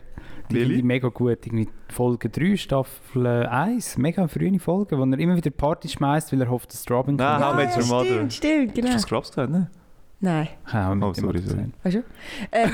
Die 0.49 0.53
Welche? 0.55 0.65
finde 0.67 0.75
ich 0.79 0.83
mega 0.83 1.07
gut. 1.09 1.45
Irgendwie 1.45 1.67
Folge 1.89 2.29
3, 2.29 2.55
Staffel 2.57 3.27
1. 3.27 3.97
Mega 3.97 4.27
frühe 4.27 4.59
Folge, 4.59 4.97
wo 4.97 5.03
er 5.03 5.19
immer 5.19 5.35
wieder 5.35 5.49
Party 5.51 5.87
schmeißt, 5.89 6.31
weil 6.31 6.41
er 6.41 6.49
hofft, 6.49 6.71
dass 6.73 6.89
Robin 6.89 7.15
Nein, 7.15 7.41
kommt. 7.41 7.45
How 7.45 7.53
I 7.53 7.65
Met 7.65 7.77
Your 7.77 7.85
Mother. 7.85 8.29
Stimmt, 8.29 8.33
stimmt, 8.33 8.67
Hast 8.69 8.75
genau. 8.75 8.87
du 8.87 8.93
das 8.93 9.01
Scrubs 9.03 9.29
gesagt, 9.29 9.51
ne? 9.51 9.69
Nein, 10.19 10.47
Ja, 10.73 10.91
Oh, 10.93 11.13
sorry, 11.13 11.39
sorry. 11.39 11.65
weißt 11.83 11.95
du? 11.97 12.03
Ähm, 12.51 12.71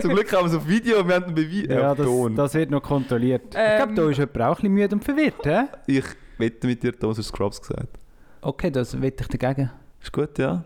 Zum 0.00 0.10
Glück 0.10 0.32
haben 0.32 0.42
wir 0.44 0.46
es 0.50 0.54
auf 0.56 0.66
Video 0.66 0.98
und 1.00 1.06
wir 1.08 1.14
haben 1.14 1.24
einen 1.26 1.34
Beweis. 1.36 1.66
Ja, 1.68 1.94
das, 1.94 2.08
das 2.34 2.54
wird 2.54 2.70
noch 2.72 2.82
kontrolliert. 2.82 3.42
ich 3.54 3.56
Ähm. 3.60 3.76
glaube, 3.76 3.94
da 3.94 4.10
ist 4.10 4.18
jemand 4.18 4.40
auch 4.40 4.46
ein 4.48 4.54
bisschen 4.54 4.72
müde 4.72 4.94
und 4.96 5.04
verwirrt. 5.04 5.44
He? 5.86 5.98
Ich 5.98 6.04
wette 6.38 6.66
mit 6.66 6.82
dir, 6.82 6.98
Thomas, 6.98 7.18
hast 7.18 7.30
du 7.30 7.34
Scrubs 7.36 7.60
gesagt. 7.60 7.98
Okay, 8.40 8.70
das 8.72 9.00
wette 9.00 9.22
ich 9.30 9.38
dagegen. 9.38 9.70
Ist 10.02 10.12
gut, 10.12 10.36
ja? 10.38 10.64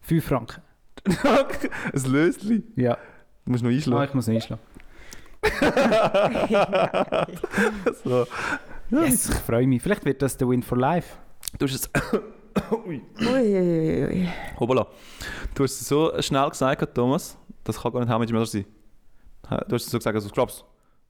5 0.00 0.24
Franken. 0.24 0.62
ein 1.06 2.10
Lösli. 2.12 2.62
Ja, 2.76 2.98
Du 3.44 3.52
musst 3.52 3.62
noch 3.62 3.70
ah, 3.70 3.74
einschlagen. 3.74 4.08
ich 4.08 4.14
muss 4.14 4.28
einschlagen. 4.28 4.62
so. 8.04 8.26
Yes, 8.90 9.28
ich 9.28 9.34
freue 9.36 9.66
mich. 9.66 9.82
Vielleicht 9.82 10.04
wird 10.04 10.22
das 10.22 10.36
der 10.36 10.48
Win 10.48 10.62
for 10.62 10.78
Life. 10.78 11.16
Du 11.58 11.66
hast 11.66 11.74
es. 11.74 11.90
Ui. 12.86 13.02
ui, 13.20 13.26
ui, 13.26 14.06
ui. 14.06 14.28
Hoppala. 14.58 14.86
Du 15.54 15.64
hast 15.64 15.80
es 15.80 15.88
so 15.88 16.12
schnell 16.20 16.48
gesagt, 16.48 16.94
Thomas, 16.94 17.36
das 17.64 17.80
kann 17.80 17.92
gar 17.92 18.18
nicht 18.18 18.32
Your 18.32 18.38
Mother 18.38 18.46
sein. 18.46 18.64
Du 19.68 19.74
hast 19.74 19.84
es 19.84 19.90
so 19.90 19.98
gesagt, 19.98 20.14
also 20.14 20.28
Scrubs. 20.28 20.64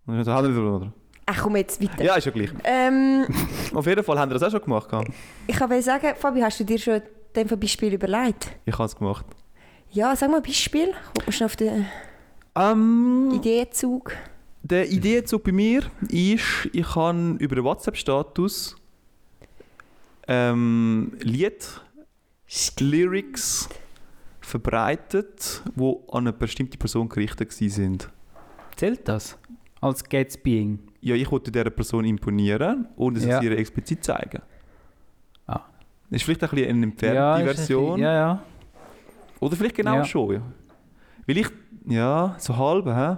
Und 0.06 0.18
ich 0.18 0.24
so, 0.24 0.32
«How 0.32 0.44
I 0.44 0.48
Met 0.48 0.56
Your 0.56 0.70
Mother». 0.70 0.92
Ach 1.26 1.42
komm 1.42 1.56
jetzt 1.56 1.82
weiter. 1.82 2.04
Ja, 2.04 2.16
ist 2.16 2.24
ja 2.24 2.32
gleich. 2.32 2.50
Ähm, 2.64 3.26
Auf 3.74 3.86
jeden 3.86 4.04
Fall 4.04 4.18
haben 4.18 4.30
wir 4.30 4.38
das 4.38 4.42
auch 4.42 4.50
schon 4.50 4.60
gemacht. 4.60 4.88
ich 5.46 5.56
kann 5.56 5.82
sagen, 5.82 6.14
Fabi, 6.16 6.40
hast 6.40 6.60
du 6.60 6.64
dir 6.64 6.78
schon 6.78 7.00
dem 7.34 7.48
von 7.48 7.58
Beispiel 7.58 7.94
überlegt? 7.94 8.56
Ich 8.64 8.74
habe 8.74 8.84
es 8.84 8.96
gemacht. 8.96 9.26
Ja, 9.90 10.14
sag 10.16 10.30
mal 10.30 10.38
ein 10.38 10.42
Beispiel. 10.42 10.86
Kommt 10.86 11.26
man 11.26 11.32
schon 11.32 11.44
auf 11.46 11.56
den 11.56 11.86
Ähm, 12.56 13.32
Ideenzug? 13.34 14.12
der 14.62 14.90
Ideenzug 14.90 15.44
bei 15.44 15.52
mir 15.52 15.82
ist, 16.08 16.68
ich 16.72 16.94
habe 16.94 17.36
über 17.38 17.54
den 17.56 17.64
WhatsApp-Status 17.64 18.76
ähm, 20.26 21.12
Lied, 21.20 21.80
Lyrics 22.80 23.68
verbreitet, 24.40 25.62
die 25.74 25.82
an 26.10 26.18
eine 26.18 26.32
bestimmte 26.32 26.78
Person 26.78 27.08
gerichtet 27.08 27.52
sind. 27.52 28.08
Zählt 28.76 29.06
das? 29.08 29.36
Als 29.80 30.02
Gatsbying. 30.04 30.78
Ja, 31.00 31.14
ich 31.14 31.30
wollte 31.30 31.50
dieser 31.52 31.68
Person 31.70 32.04
imponieren 32.06 32.88
und 32.96 33.18
es 33.18 33.24
Ja. 33.26 33.42
ihr 33.42 33.52
explizit 33.58 34.02
zeigen. 34.02 34.40
Ah. 35.46 35.60
Das 36.08 36.20
ist 36.20 36.22
vielleicht 36.22 36.42
ein 36.42 36.48
bisschen 36.50 36.68
eine 36.70 36.86
entfernte 36.86 37.16
Ja, 37.16 37.36
Version. 37.38 37.84
bisschen- 37.96 38.02
Ja, 38.02 38.12
ja. 38.14 38.42
Oder 39.40 39.56
vielleicht 39.56 39.74
genau 39.76 39.96
Ja. 39.96 40.04
schon. 40.06 40.34
Ja. 40.36 40.42
Weil 41.26 41.36
ich, 41.38 41.48
ja, 41.86 42.34
so 42.38 42.56
halb, 42.56 42.86
hä? 42.86 43.16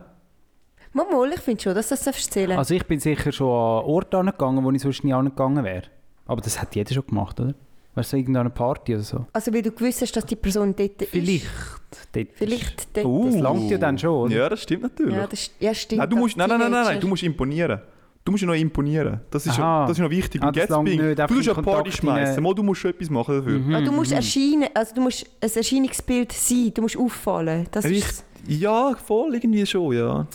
Mal, 0.92 1.30
ich 1.34 1.40
finde 1.40 1.62
schon, 1.62 1.74
dass 1.74 1.88
das 1.88 2.02
darfst 2.04 2.26
du 2.28 2.30
zählen 2.32 2.56
Also 2.58 2.74
ich 2.74 2.84
bin 2.86 2.98
sicher 3.00 3.30
schon 3.30 3.48
an 3.48 3.84
Orte 3.84 4.16
angegangen, 4.18 4.64
wo 4.64 4.70
ich 4.70 4.80
sonst 4.80 5.04
nie 5.04 5.12
angegangen 5.12 5.62
wäre. 5.62 5.82
Aber 6.26 6.40
das 6.40 6.60
hat 6.60 6.74
jeder 6.74 6.94
schon 6.94 7.06
gemacht, 7.06 7.38
oder? 7.38 7.54
Weißt 7.94 8.12
du, 8.12 8.16
irgendeine 8.18 8.50
Party 8.50 8.94
oder 8.94 9.02
so? 9.02 9.26
Also 9.32 9.52
weil 9.52 9.62
du 9.62 9.70
gewusst 9.72 10.02
hast, 10.02 10.16
dass 10.16 10.26
die 10.26 10.36
Person 10.36 10.74
dort 10.76 11.02
Vielleicht. 11.10 11.44
ist. 11.44 12.10
Dort 12.12 12.28
Vielleicht 12.34 12.96
dort. 12.96 13.06
Uh. 13.06 13.24
Das 13.26 13.36
langt 13.36 13.70
ja 13.70 13.78
dann 13.78 13.98
schon, 13.98 14.10
oder? 14.10 14.34
Ja, 14.34 14.48
das 14.48 14.62
stimmt 14.62 14.82
natürlich. 14.82 15.14
Ja, 15.14 15.26
das, 15.26 15.50
ja, 15.60 15.74
stimmt. 15.74 16.00
nein, 16.00 16.10
du 16.10 16.16
musst, 16.16 16.36
nein, 16.36 16.48
nein, 16.48 16.58
nein, 16.60 16.70
nein, 16.70 16.84
nein, 16.84 17.00
du 17.00 17.08
musst 17.08 17.22
imponieren. 17.22 17.80
Du 18.24 18.32
musst 18.32 18.42
ja 18.42 18.48
noch 18.48 18.54
imponieren. 18.54 19.20
Das 19.30 19.46
ist, 19.46 19.56
ja, 19.56 19.62
Aha. 19.64 19.86
das 19.86 19.96
ist 19.96 20.02
noch 20.02 20.10
wichtig. 20.10 20.42
Ah, 20.42 20.46
langt 20.46 20.56
Gatsbying. 20.56 20.84
nicht, 21.06 21.18
Du 21.18 21.22
einfach 21.22 21.34
musst 21.36 21.48
in 21.48 21.54
eine 21.54 21.62
Party 21.62 21.92
schmeißen. 21.92 22.42
Mal, 22.42 22.54
du 22.54 22.62
musst 22.64 22.80
schon 22.80 22.90
etwas 22.90 23.08
machen 23.08 23.38
dafür. 23.38 23.58
Mhm, 23.60 23.74
Ah, 23.74 23.80
du 23.80 23.92
musst 23.92 24.10
mhm. 24.10 24.16
erscheinen, 24.16 24.68
also 24.74 24.94
du 24.94 25.00
musst 25.00 25.26
ein 25.40 25.50
Erscheinungsbild 25.54 26.32
sein, 26.32 26.72
du 26.74 26.82
musst 26.82 26.96
auffallen. 26.98 27.68
Das 27.70 27.84
Richtig. 27.84 28.04
ist, 28.04 28.24
Ja, 28.48 28.94
voll 28.94 29.34
irgendwie 29.34 29.66
schon, 29.66 29.96
ja. 29.96 30.26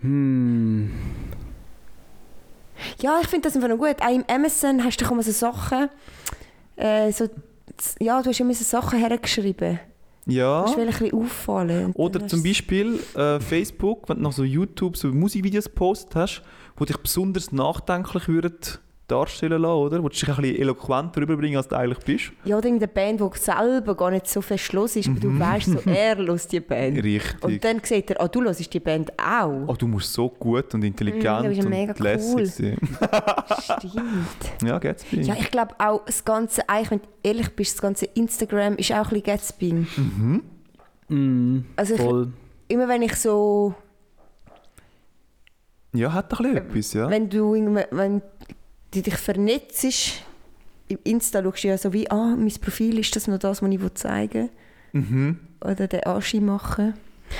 Hm. 0.00 0.90
ja, 3.00 3.18
ich 3.20 3.26
finde 3.26 3.48
das 3.48 3.56
einfach 3.56 3.68
noch 3.68 3.78
gut. 3.78 4.00
Auch 4.00 4.14
im 4.14 4.24
Amazon 4.28 4.84
hast 4.84 5.00
du 5.00 5.04
doch 5.04 5.12
immer 5.12 5.22
so 5.22 5.32
Sachen, 5.32 5.88
äh, 6.76 7.10
so, 7.10 7.28
ja, 8.00 8.22
du 8.22 8.30
hast 8.30 8.40
immer 8.40 8.54
so 8.54 8.64
Sachen 8.64 8.98
hergeschrieben. 8.98 9.80
Ja. 10.26 10.64
Du 10.64 10.76
willst 10.76 11.00
ein 11.00 11.08
bisschen 11.08 11.24
auffallen. 11.24 11.92
Oder 11.94 12.28
zum 12.28 12.42
Beispiel 12.42 13.00
äh, 13.14 13.40
Facebook, 13.40 14.08
wenn 14.08 14.18
du 14.18 14.24
noch 14.24 14.32
so 14.32 14.44
YouTube 14.44 14.96
so 14.96 15.08
Musikvideos 15.08 15.68
postet 15.68 16.14
hast, 16.14 16.42
wo 16.76 16.84
dich 16.84 16.98
besonders 16.98 17.50
nachdenklich 17.50 18.28
würden 18.28 18.78
darstellen 19.08 19.62
lassen, 19.62 19.74
oder? 19.74 19.98
Wo 20.02 20.08
du 20.08 20.14
dich 20.14 20.28
ein 20.28 20.36
bisschen 20.36 20.56
eloquenter 20.56 21.20
rüberbringen, 21.22 21.56
als 21.56 21.66
du 21.68 21.76
eigentlich 21.76 22.04
bist. 22.04 22.32
Ja, 22.44 22.56
oder 22.58 22.66
irgendeine 22.66 22.92
Band, 22.92 23.20
die 23.20 23.38
selber 23.38 23.96
gar 23.96 24.10
nicht 24.10 24.28
so 24.28 24.40
fest 24.42 24.72
los 24.74 24.94
ist, 24.96 25.08
aber 25.08 25.18
du 25.18 25.28
Mhm. 25.30 25.40
weißt 25.40 25.66
so, 25.66 25.78
er 25.90 26.16
los 26.16 26.46
die 26.46 26.60
Band. 26.60 27.02
Richtig. 27.02 27.42
Und 27.42 27.64
dann 27.64 27.80
sieht 27.82 28.10
er, 28.10 28.20
ah, 28.20 28.28
du 28.28 28.42
hörst 28.42 28.72
die 28.72 28.80
Band 28.80 29.10
auch. 29.18 29.64
Oh, 29.66 29.74
du 29.74 29.88
musst 29.88 30.12
so 30.12 30.28
gut 30.28 30.72
und 30.74 30.84
intelligent 30.84 31.44
Mm, 31.46 31.58
und 31.60 31.68
mega 31.68 31.94
lässig 31.98 32.34
cool. 32.34 32.46
sein. 32.46 32.76
Stimmt. 33.62 34.62
Ja, 34.64 34.78
Gatsby. 34.78 35.22
Ja, 35.22 35.34
ich 35.38 35.50
glaube 35.50 35.74
auch, 35.78 36.04
das 36.04 36.24
Ganze, 36.24 36.68
eigentlich, 36.68 36.90
wenn 36.90 37.00
du 37.00 37.08
ehrlich 37.22 37.48
bist, 37.56 37.74
das 37.76 37.82
ganze 37.82 38.04
Instagram 38.06 38.76
ist 38.76 38.92
auch 38.92 38.96
ein 38.96 39.02
bisschen 39.08 39.22
Gatsby. 39.22 39.72
Mhm. 39.72 40.42
Mm, 41.08 41.64
Also 41.76 41.94
ich, 41.94 42.00
voll. 42.00 42.28
immer 42.68 42.86
wenn 42.88 43.02
ich 43.02 43.14
so, 43.16 43.74
Ja, 45.94 46.12
hat 46.12 46.30
doch 46.32 46.40
ein 46.40 46.52
bisschen 46.52 46.66
etwas, 46.68 46.92
ja. 46.92 47.08
wenn 47.10 47.30
du 47.30 47.54
irgendwie- 47.54 47.84
wenn 47.90 48.22
du 48.92 49.02
dich 49.02 49.16
vernetzt, 49.16 49.84
im 50.88 50.98
Insta 51.04 51.42
schaust 51.42 51.64
du 51.64 51.68
ja 51.68 51.78
so 51.78 51.92
wie, 51.92 52.10
ah, 52.10 52.34
mein 52.36 52.52
Profil, 52.60 52.98
ist 52.98 53.14
das 53.14 53.26
noch 53.28 53.38
das, 53.38 53.62
was 53.62 53.70
ich 53.70 53.94
zeigen 53.94 54.50
will? 54.92 55.02
Mhm. 55.02 55.38
Oder 55.62 55.86
den 55.86 56.04
Anschi 56.04 56.40
machen. 56.40 56.94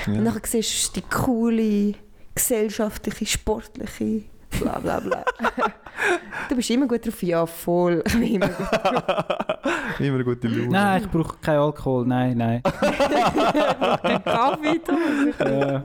Und 0.05 0.15
Ja. 0.15 0.21
dann 0.21 0.41
siehst 0.45 0.95
du 0.95 1.01
die 1.01 1.07
coole, 1.09 1.93
gesellschaftliche, 2.35 3.25
sportliche, 3.25 4.23
bla 4.59 4.77
bla 4.79 4.99
bla. 4.99 5.25
du 6.49 6.55
bist 6.55 6.69
immer 6.69 6.87
gut 6.87 7.05
drauf, 7.05 7.23
ja 7.23 7.45
voll. 7.45 8.03
Ich 8.05 8.13
bin 8.13 8.35
immer 8.35 8.47
gut. 8.49 8.67
Immer 9.99 10.15
eine 10.15 10.23
gute 10.23 10.47
Laune. 10.47 10.69
Nein, 10.69 11.01
ich 11.03 11.09
brauche 11.11 11.37
keinen 11.39 11.59
Alkohol. 11.59 12.05
Nein, 12.07 12.37
nein. 12.37 12.61
Kaffee, 14.23 14.79
Thomas. 14.79 15.35
ja. 15.39 15.83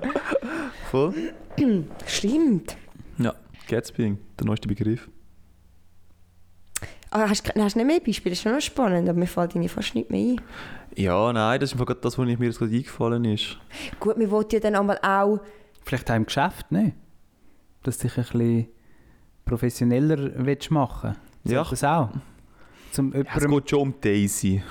Voll. 0.91 1.15
Stimmt. 2.07 2.77
Ja, 3.19 3.35
Gatsby, 3.69 4.17
der 4.39 4.47
neueste 4.47 4.69
Begriff. 4.69 5.09
Ah, 7.17 7.29
hast, 7.29 7.47
du- 7.47 7.63
hast 7.63 7.75
du 7.77 7.79
nicht 7.79 7.87
mehr 7.87 8.01
Beispiele? 8.01 8.33
Das 8.33 8.39
ist 8.41 8.43
schon 8.43 8.53
noch 8.53 8.61
spannend, 8.61 9.09
aber 9.09 9.17
mir 9.19 9.27
fällt 9.29 9.53
irgendwie 9.53 9.69
fast 9.69 9.95
nicht 9.95 10.11
mehr 10.11 10.21
ein. 10.35 10.41
Ja, 10.97 11.33
nein, 11.33 11.61
das 11.61 11.71
ist 11.71 11.75
einfach 11.75 11.87
gerade 11.87 12.01
das, 12.01 12.19
was 12.19 12.27
mir 12.27 12.37
jetzt 12.41 12.59
gerade 12.59 12.75
eingefallen 12.75 13.25
ist. 13.25 13.57
Gut, 14.01 14.19
wir 14.19 14.31
wollten 14.31 14.55
ja 14.57 14.61
dann 14.61 14.75
einmal 14.75 14.99
auch... 15.01 15.39
Vielleicht 15.85 16.11
auch 16.11 16.17
im 16.17 16.27
Geschäft, 16.27 16.73
ne? 16.73 16.93
Dass 17.85 17.99
du 17.99 18.09
dich 18.09 18.17
ein 18.19 18.23
bisschen 18.25 18.67
professioneller 19.45 20.33
willst 20.45 20.71
machen 20.71 21.17
Ja. 21.45 21.53
ja. 21.63 21.67
das 21.69 21.85
auch? 21.85 22.11
Zum 22.91 23.13
Ja, 23.13 23.23
es 23.37 23.47
geht 23.47 23.71
schon 23.71 23.79
um 23.81 23.95
Daisy. 24.01 24.63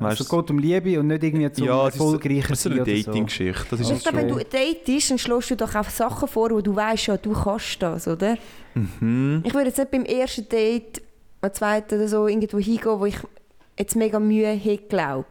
also 0.00 0.22
es 0.22 0.28
du? 0.28 0.36
geht 0.40 0.50
um 0.50 0.58
Liebe 0.58 0.98
und 0.98 1.06
nicht 1.08 1.22
irgendwie 1.22 1.52
zum 1.52 1.66
ja, 1.66 1.86
es 1.88 1.94
ist, 1.94 2.00
erfolgreicher 2.00 2.48
das 2.48 2.58
ist 2.60 2.66
eine 2.72 2.82
oder 2.82 2.96
so. 2.96 3.02
Dating-Geschichte. 3.10 3.66
Das 3.70 3.80
ist 3.80 3.90
Ich 3.90 4.02
glaube, 4.02 4.18
wenn 4.18 4.28
du 4.28 4.36
datest, 4.38 5.10
dann 5.10 5.18
schlägst 5.18 5.50
du 5.50 5.56
doch 5.56 5.74
auch 5.74 5.88
Sachen 5.90 6.28
vor, 6.28 6.50
wo 6.50 6.60
du 6.60 6.74
weißt, 6.74 7.06
ja, 7.08 7.16
du 7.16 7.32
kannst 7.32 7.80
das, 7.82 8.08
oder? 8.08 8.36
Mhm. 8.74 9.42
Ich 9.44 9.52
würde 9.54 9.66
jetzt 9.68 9.78
nicht 9.78 9.90
beim 9.90 10.04
ersten 10.04 10.48
Date, 10.48 11.02
am 11.44 11.54
zweiten 11.54 11.94
oder 11.96 12.08
so, 12.08 12.26
irgendwo 12.26 12.58
hingehen, 12.58 13.00
wo 13.00 13.06
ich 13.06 13.16
jetzt 13.78 13.96
mega 13.96 14.18
Mühe 14.20 14.48
hätte, 14.52 14.86
glaube 14.88 15.26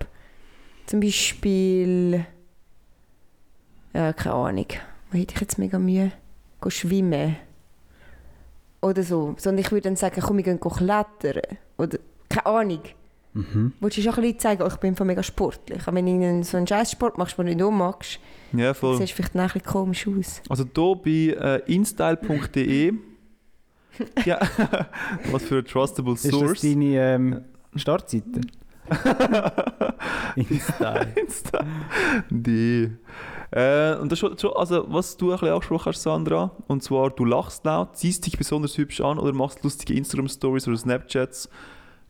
Zum 0.86 1.00
Beispiel... 1.00 2.26
Ja, 3.94 4.12
keine 4.14 4.36
Ahnung. 4.36 4.66
Wo 5.12 5.18
hätte 5.18 5.36
ich 5.36 5.42
jetzt 5.42 5.60
mega 5.60 5.78
Mühe? 5.78 6.12
Gehen 6.62 6.72
schwimmen. 6.72 7.36
Oder 8.82 9.04
so. 9.04 9.36
Sondern 9.38 9.64
ich 9.64 9.72
würde 9.72 9.84
dann 9.84 9.96
sagen, 9.96 10.20
komm, 10.22 10.38
wir 10.38 10.44
gehen 10.44 10.60
klettern. 10.60 11.42
Oder, 11.78 12.00
keine 12.28 12.46
Ahnung. 12.48 12.82
Mhm. 13.34 13.74
Willst 13.80 13.98
du 13.98 14.02
schon 14.02 14.14
ein 14.16 14.22
bisschen 14.22 14.40
zeigen, 14.40 14.64
oh, 14.64 14.68
ich 14.68 14.76
bin 14.78 14.90
einfach 14.90 15.06
mega 15.06 15.24
sportlich. 15.24 15.82
Aber 15.88 15.96
wenn 15.96 16.06
du 16.06 16.44
so 16.44 16.58
einen 16.58 16.68
scheiß 16.68 16.92
Sport 16.92 17.18
machst, 17.18 17.38
den 17.38 17.46
du 17.48 17.54
nicht 17.56 17.78
magst, 17.78 18.20
Ja, 18.52 18.74
voll. 18.74 18.98
siehst 18.98 19.12
du 19.12 19.16
vielleicht 19.18 19.36
ein 19.36 19.46
bisschen 19.48 19.64
komisch 19.64 20.08
aus. 20.08 20.42
Also 20.50 20.66
hier 20.76 20.96
bei 21.36 21.62
äh, 21.66 21.74
instyle.de. 21.74 22.94
ja, 24.26 24.40
was 25.32 25.44
für 25.44 25.58
ein 25.58 25.66
trustable 25.66 26.14
Ist 26.14 26.26
das 26.26 26.32
Source. 26.32 26.62
deine 26.62 26.86
ähm, 26.86 27.42
Startseite? 27.76 28.42
Insta. 30.36 30.94
Insta. 31.16 31.66
Die. 32.30 32.92
Äh, 33.52 33.96
und 33.96 34.12
das 34.12 34.18
ist 34.18 34.20
schon, 34.20 34.38
schon, 34.38 34.54
also 34.56 34.86
was 34.88 35.16
du 35.16 35.32
ein 35.32 35.38
bisschen 35.38 35.54
angesprochen 35.54 35.86
hast, 35.86 36.02
Sandra, 36.02 36.52
und 36.68 36.84
zwar, 36.84 37.12
du 37.12 37.24
lachst 37.24 37.66
laut, 37.66 37.96
ziehst 37.96 38.26
dich 38.26 38.38
besonders 38.38 38.78
hübsch 38.78 39.00
an 39.02 39.20
oder 39.20 39.32
machst 39.32 39.64
lustige 39.64 39.94
Instagram-Stories 39.94 40.68
oder 40.68 40.78
Snapchats. 40.78 41.50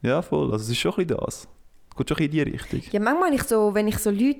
Ja, 0.02 0.22
voll. 0.22 0.52
Also 0.52 0.64
es 0.64 0.70
ist 0.70 0.80
schon 0.80 0.94
ein 0.94 1.08
bisschen 1.08 1.18
das. 1.18 1.48
Es 1.90 1.96
geht 1.98 2.10
schon 2.10 2.18
ein 2.18 2.30
bisschen 2.30 2.46
in 2.46 2.46
die 2.46 2.58
Richtung. 2.58 2.82
Ja, 2.92 3.00
manchmal 3.00 3.34
ich 3.34 3.44
so, 3.44 3.74
wenn 3.74 3.88
ich 3.88 3.98
so 3.98 4.10
Leute 4.10 4.40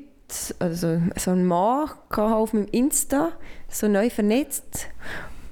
also 0.60 1.02
so 1.16 1.32
einen 1.32 1.46
Mann 1.46 1.90
auf 2.10 2.54
meinem 2.54 2.68
Insta, 2.72 3.34
so 3.68 3.88
neu 3.88 4.10
vernetzt. 4.10 4.88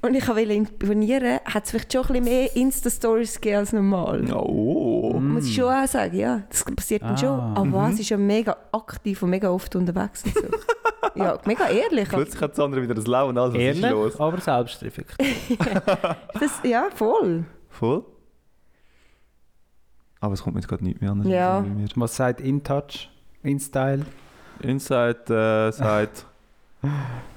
Und 0.04 0.16
ich 0.16 0.28
wollte 0.28 0.54
imponieren, 0.54 1.40
hat 1.46 1.66
es 1.66 1.72
vielleicht 1.72 1.94
schon 1.94 2.02
ein 2.02 2.08
bisschen 2.08 2.24
mehr 2.26 2.56
Insta-Stories 2.56 3.36
gegeben 3.36 3.58
als 3.58 3.72
normal. 3.74 4.34
Oh. 4.34 5.14
Muss 5.20 5.46
ich 5.46 5.54
schon 5.56 5.66
auch 5.72 5.88
sagen, 5.88 6.18
ja. 6.18 6.42
Das 6.50 6.64
passiert 6.64 7.04
dann 7.04 7.12
Ah. 7.14 7.18
schon. 7.18 7.40
Aber 7.40 7.90
es 7.94 8.00
ist 8.00 8.10
ja 8.10 8.18
mega 8.18 8.58
aktiv 8.72 9.22
und 9.22 9.30
mega 9.30 9.50
oft 9.52 9.76
unterwegs 9.76 10.24
und 10.24 10.34
so. 10.34 10.42
ja, 11.16 11.38
mega 11.46 11.68
ehrlich. 11.70 12.10
Plötzlich 12.10 12.42
hat 12.42 12.52
das 12.54 12.60
andere 12.60 12.82
wieder 12.82 12.96
das 12.96 13.06
Lau 13.06 13.30
und 13.30 13.38
alles. 13.38 13.54
Was 13.54 13.62
ist 13.62 13.66
Ehrlich, 13.84 13.92
los? 13.92 14.20
aber 14.20 14.40
selbstreflektiert. 14.40 15.60
Das, 16.40 16.52
ja, 16.64 16.88
voll. 16.96 17.46
Voll. 17.70 18.04
Aber 20.20 20.34
es 20.34 20.42
kommt 20.42 20.56
mir 20.56 20.62
jetzt 20.62 20.68
gerade 20.70 20.84
nicht 20.84 21.00
mehr 21.02 21.12
anders. 21.12 21.28
Ja. 21.28 21.64
Was 21.96 22.16
sagt 22.16 22.42
InTouch, 22.42 23.10
InStyle? 23.44 24.06
Inside 24.62 25.70
äh, 25.70 25.72
sagt, 25.72 26.26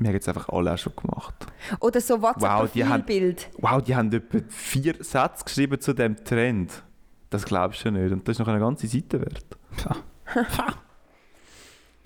wir 0.00 0.08
haben 0.08 0.14
jetzt 0.14 0.28
einfach 0.28 0.48
alle 0.48 0.72
auch 0.72 0.78
schon 0.78 0.94
gemacht. 0.94 1.34
Oder 1.80 2.00
so 2.00 2.22
Wow, 2.22 2.36
WhatsApp-Profilbild. 2.40 3.50
Wow, 3.58 3.82
die 3.82 3.96
haben 3.96 4.12
etwa 4.12 4.38
vier 4.48 4.94
Sätze 5.02 5.44
geschrieben 5.44 5.80
zu 5.80 5.92
dem 5.92 6.16
Trend. 6.24 6.82
Das 7.30 7.44
glaubst 7.44 7.84
du 7.84 7.90
nicht. 7.90 8.12
Und 8.12 8.26
das 8.26 8.34
ist 8.34 8.38
noch 8.38 8.48
eine 8.48 8.60
ganze 8.60 8.86
Seite 8.86 9.20
wert. 9.20 9.44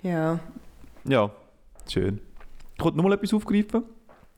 Ja. 0.01 0.37
Ja, 1.05 1.31
schön. 1.89 2.19
Ich 2.77 2.83
wollte 2.83 2.97
nochmal 2.97 3.13
etwas 3.13 3.33
aufgreifen. 3.33 3.83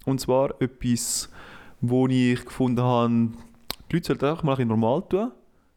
Und 0.06 0.22
zwar 0.22 0.62
etwas, 0.62 1.28
wo 1.82 2.08
ich 2.08 2.46
gefunden 2.46 2.84
habe, 2.84 3.30
die 3.90 3.96
Leute 3.96 4.06
sollten 4.06 4.26
einfach 4.26 4.44
mal 4.44 4.56
ein 4.60 4.68
normal 4.68 5.02
tun. 5.10 5.32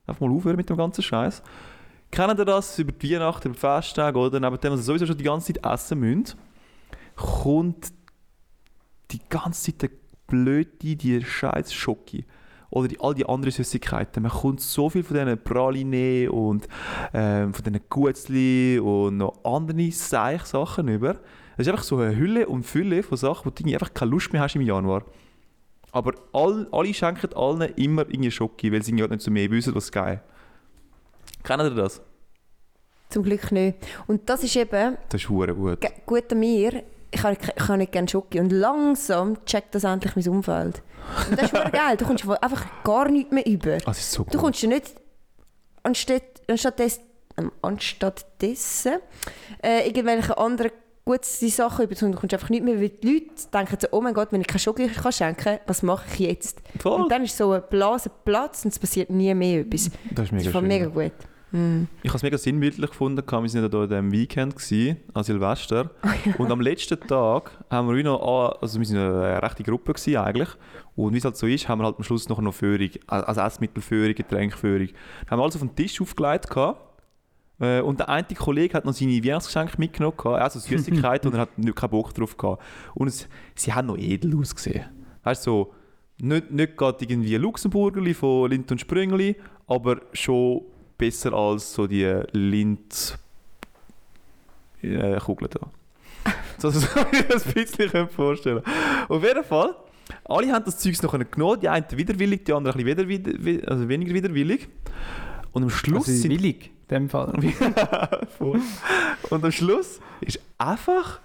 Einfach 0.06 0.20
mal 0.20 0.30
aufhören 0.30 0.56
mit 0.56 0.68
dem 0.68 0.76
ganzen 0.76 1.02
Scheiß. 1.02 1.42
Kennen 2.10 2.36
ihr 2.36 2.44
das 2.44 2.78
über 2.78 2.92
die 2.92 3.14
Weihnachten, 3.14 3.48
über 3.48 3.54
die 3.54 3.60
Festtage 3.60 4.18
oder 4.18 4.40
neben 4.40 4.60
dem, 4.60 4.72
was 4.72 4.80
ihr 4.80 4.84
sowieso 4.84 5.06
schon 5.06 5.16
die 5.16 5.24
ganze 5.24 5.54
Zeit 5.54 5.64
essen 5.64 6.00
müsst, 6.00 6.36
kommt 7.18 7.92
die 9.10 9.20
ganze 9.28 9.72
Zeit 9.72 9.82
der 9.82 9.90
blöde, 10.26 10.96
die 10.96 11.24
scheiß 11.24 11.72
Schoki 11.72 12.24
oder 12.70 12.88
die, 12.88 13.00
all 13.00 13.14
die 13.14 13.26
anderen 13.26 13.52
Süßigkeiten. 13.52 14.22
Man 14.22 14.32
kommt 14.32 14.60
so 14.60 14.90
viel 14.90 15.02
von 15.02 15.16
diesen 15.16 15.42
Praline 15.42 16.30
und 16.30 16.68
ähm, 17.14 17.54
von 17.54 17.64
diesen 17.64 17.80
Gutzli 17.88 18.78
und 18.78 19.18
noch 19.18 19.42
andere 19.44 19.90
Seich-Sachen 19.90 20.88
über. 20.88 21.16
Es 21.56 21.66
ist 21.66 21.68
einfach 21.68 21.82
so 21.82 21.96
eine 21.96 22.14
Hülle 22.16 22.46
und 22.46 22.64
Fülle 22.64 23.02
von 23.02 23.16
Sachen, 23.16 23.46
wo 23.46 23.50
du 23.50 23.72
einfach 23.72 23.94
keine 23.94 24.10
Lust 24.10 24.32
mehr 24.32 24.42
hast 24.42 24.54
im 24.54 24.62
Januar. 24.62 25.04
Aber 25.90 26.12
all, 26.32 26.68
alle 26.70 26.92
schenken 26.92 27.32
allen 27.34 27.62
immer 27.74 28.02
irgendwie 28.02 28.30
Schoki, 28.30 28.70
weil 28.70 28.82
sie 28.82 28.94
halt 29.00 29.10
nicht 29.10 29.22
so 29.22 29.30
mehr 29.30 29.50
wissen, 29.50 29.74
was 29.74 29.90
geil 29.90 30.22
Kennen 31.42 31.66
ihr 31.66 31.74
das? 31.74 32.02
Zum 33.08 33.22
Glück 33.22 33.50
nicht. 33.52 33.78
Und 34.06 34.28
das 34.28 34.44
ist 34.44 34.54
eben 34.54 34.98
Das 35.08 35.22
ist 35.22 35.28
gut. 35.28 35.80
gut 36.04 36.32
an 36.32 36.40
mir. 36.40 36.82
Ich 37.10 37.22
habe 37.22 37.78
nicht 37.78 37.92
gerne 37.92 38.08
Schoki. 38.08 38.38
Und 38.40 38.50
langsam 38.52 39.44
checkt 39.46 39.74
das 39.74 39.84
endlich 39.84 40.14
mein 40.16 40.28
Umfeld. 40.28 40.82
Und 41.30 41.38
das 41.40 41.50
ist 41.50 41.58
hure 41.58 41.70
geil. 41.70 41.96
Du 41.96 42.04
kommst 42.04 42.28
einfach 42.28 42.66
gar 42.84 43.08
nichts 43.08 43.32
mehr 43.32 43.46
über. 43.46 43.78
Das 43.78 43.98
ist 43.98 44.12
so 44.12 44.24
Du 44.24 44.30
gut. 44.32 44.40
kommst 44.40 44.62
ja 44.62 44.68
nicht 44.68 44.94
anstatt, 45.82 46.22
anstatt, 46.48 46.78
des, 46.78 47.00
ähm, 47.38 47.50
anstatt 47.62 48.26
dessen 48.42 48.98
äh, 49.62 49.86
irgendwelche 49.86 50.36
anderen 50.36 50.70
gute 51.06 51.24
Sachen 51.48 51.86
über, 51.86 51.94
sondern 51.94 52.16
du 52.16 52.20
kommst 52.20 52.34
einfach 52.34 52.50
nicht 52.50 52.62
mehr, 52.62 52.78
weil 52.78 52.90
die 52.90 53.14
Leute 53.14 53.48
denken 53.54 53.78
so, 53.80 53.88
oh 53.92 54.02
mein 54.02 54.12
Gott, 54.12 54.28
wenn 54.30 54.42
ich 54.42 54.46
keine 54.46 54.58
Schoki 54.58 54.88
kann 54.88 55.10
schenken 55.12 55.42
kann, 55.42 55.58
was 55.66 55.82
mache 55.82 56.04
ich 56.12 56.18
jetzt? 56.18 56.60
Voll. 56.78 57.00
Und 57.00 57.10
dann 57.10 57.24
ist 57.24 57.34
so 57.38 57.52
eine 57.52 57.62
Blase 57.62 58.10
Platz 58.26 58.66
und 58.66 58.72
es 58.72 58.78
passiert 58.78 59.08
nie 59.08 59.32
mehr 59.34 59.60
etwas. 59.60 59.88
Das 60.10 60.24
ist 60.24 60.32
Das 60.32 60.32
mega 60.32 60.44
ist 60.44 60.52
voll 60.52 60.60
schön. 60.60 60.68
mega 60.68 60.86
gut. 60.86 61.12
Mm. 61.50 61.84
Ich 62.02 62.10
habe 62.10 62.16
es 62.18 62.22
mega 62.22 62.36
sinnbildlich 62.38 62.90
gefunden. 62.90 63.22
Wir 63.26 63.32
waren 63.32 63.44
ja 63.46 63.50
hier 63.68 63.82
in 63.82 63.88
diesem 63.88 64.12
Weekend, 64.12 64.56
gewesen, 64.56 64.96
an 65.14 65.24
Silvester. 65.24 65.90
Und 66.38 66.50
am 66.52 66.60
letzten 66.60 67.00
Tag 67.00 67.50
haben 67.70 67.88
wir 67.94 68.04
noch, 68.04 68.20
an- 68.20 68.58
also 68.60 68.78
wir 68.80 68.88
waren 68.88 69.22
eine 69.22 69.42
rechte 69.42 69.62
Gruppe 69.62 69.94
gewesen, 69.94 70.16
eigentlich. 70.16 70.48
Und 70.96 71.14
wie 71.14 71.18
es 71.18 71.24
halt 71.24 71.36
so 71.36 71.46
ist, 71.46 71.68
haben 71.68 71.80
wir 71.80 71.84
halt 71.86 71.96
am 71.96 72.04
Schluss 72.04 72.28
noch, 72.28 72.40
noch 72.40 72.52
Führung, 72.54 72.90
also 73.06 73.40
Essmittelführung, 73.40 74.14
Getränkführung. 74.14 74.88
Haben 75.30 75.38
wir 75.38 75.42
alles 75.44 75.54
auf 75.56 75.62
den 75.62 75.74
Tisch 75.74 76.00
aufgelegt 76.00 76.50
gehabt. 76.50 76.80
Äh, 77.60 77.80
Und 77.80 77.98
der 78.00 78.08
eine 78.08 78.26
Kollege 78.36 78.74
hat 78.74 78.84
noch 78.84 78.92
seine 78.92 79.12
Weihnachtsgeschenke 79.24 79.74
mitgenommen, 79.78 80.16
gehabt, 80.16 80.42
also 80.42 80.58
Süßigkeiten, 80.60 81.28
und 81.28 81.34
er 81.34 81.40
hat 81.42 81.56
nicht, 81.58 81.74
keinen 81.76 81.90
Bock 81.90 82.12
drauf 82.14 82.36
gehabt. 82.36 82.62
Und 82.94 83.08
es, 83.08 83.28
sie 83.54 83.72
haben 83.72 83.86
noch 83.88 83.96
edel 83.96 84.36
ausgesehen. 84.38 84.84
Weißt 85.22 85.46
du, 85.46 85.50
so, 85.50 85.74
nicht, 86.20 86.50
nicht 86.50 86.76
gerade 86.76 87.04
irgendwie 87.04 87.36
Luxemburgerli 87.36 88.12
von 88.14 88.50
Lind 88.50 88.70
und 88.70 88.80
Sprüngli, 88.80 89.36
aber 89.66 90.00
schon 90.12 90.62
besser 90.98 91.32
als 91.32 91.72
so 91.72 91.86
die 91.86 92.04
Lind 92.32 93.18
äh, 94.82 95.18
Kugeln 95.18 95.50
da. 95.50 95.70
So, 96.58 96.70
so 96.70 96.88
ich 97.12 97.22
das 97.28 97.46
ein 97.46 97.52
bisschen 97.54 98.08
vorstellen 98.08 98.62
Auf 99.08 99.22
jeden 99.22 99.44
Fall, 99.44 99.76
alle 100.24 100.52
haben 100.52 100.64
das 100.64 100.76
Zeug 100.78 101.00
noch 101.04 101.12
genommen, 101.30 101.60
die 101.60 101.68
einen 101.68 101.86
widerwillig, 101.92 102.44
die 102.44 102.52
anderen 102.52 102.80
ein 102.80 102.84
bisschen 102.84 103.08
wider, 103.08 103.32
wi- 103.44 103.62
also 103.64 103.88
weniger 103.88 104.12
widerwillig. 104.12 104.68
Und 105.52 105.62
am 105.62 105.70
Schluss 105.70 106.08
Also 106.08 106.20
sind 106.20 106.32
willig, 106.32 106.66
in 106.88 106.96
dem 106.96 107.08
Fall. 107.08 107.32
Und 109.30 109.44
am 109.44 109.52
Schluss 109.52 110.00
ist 110.20 110.40
einfach 110.58 111.20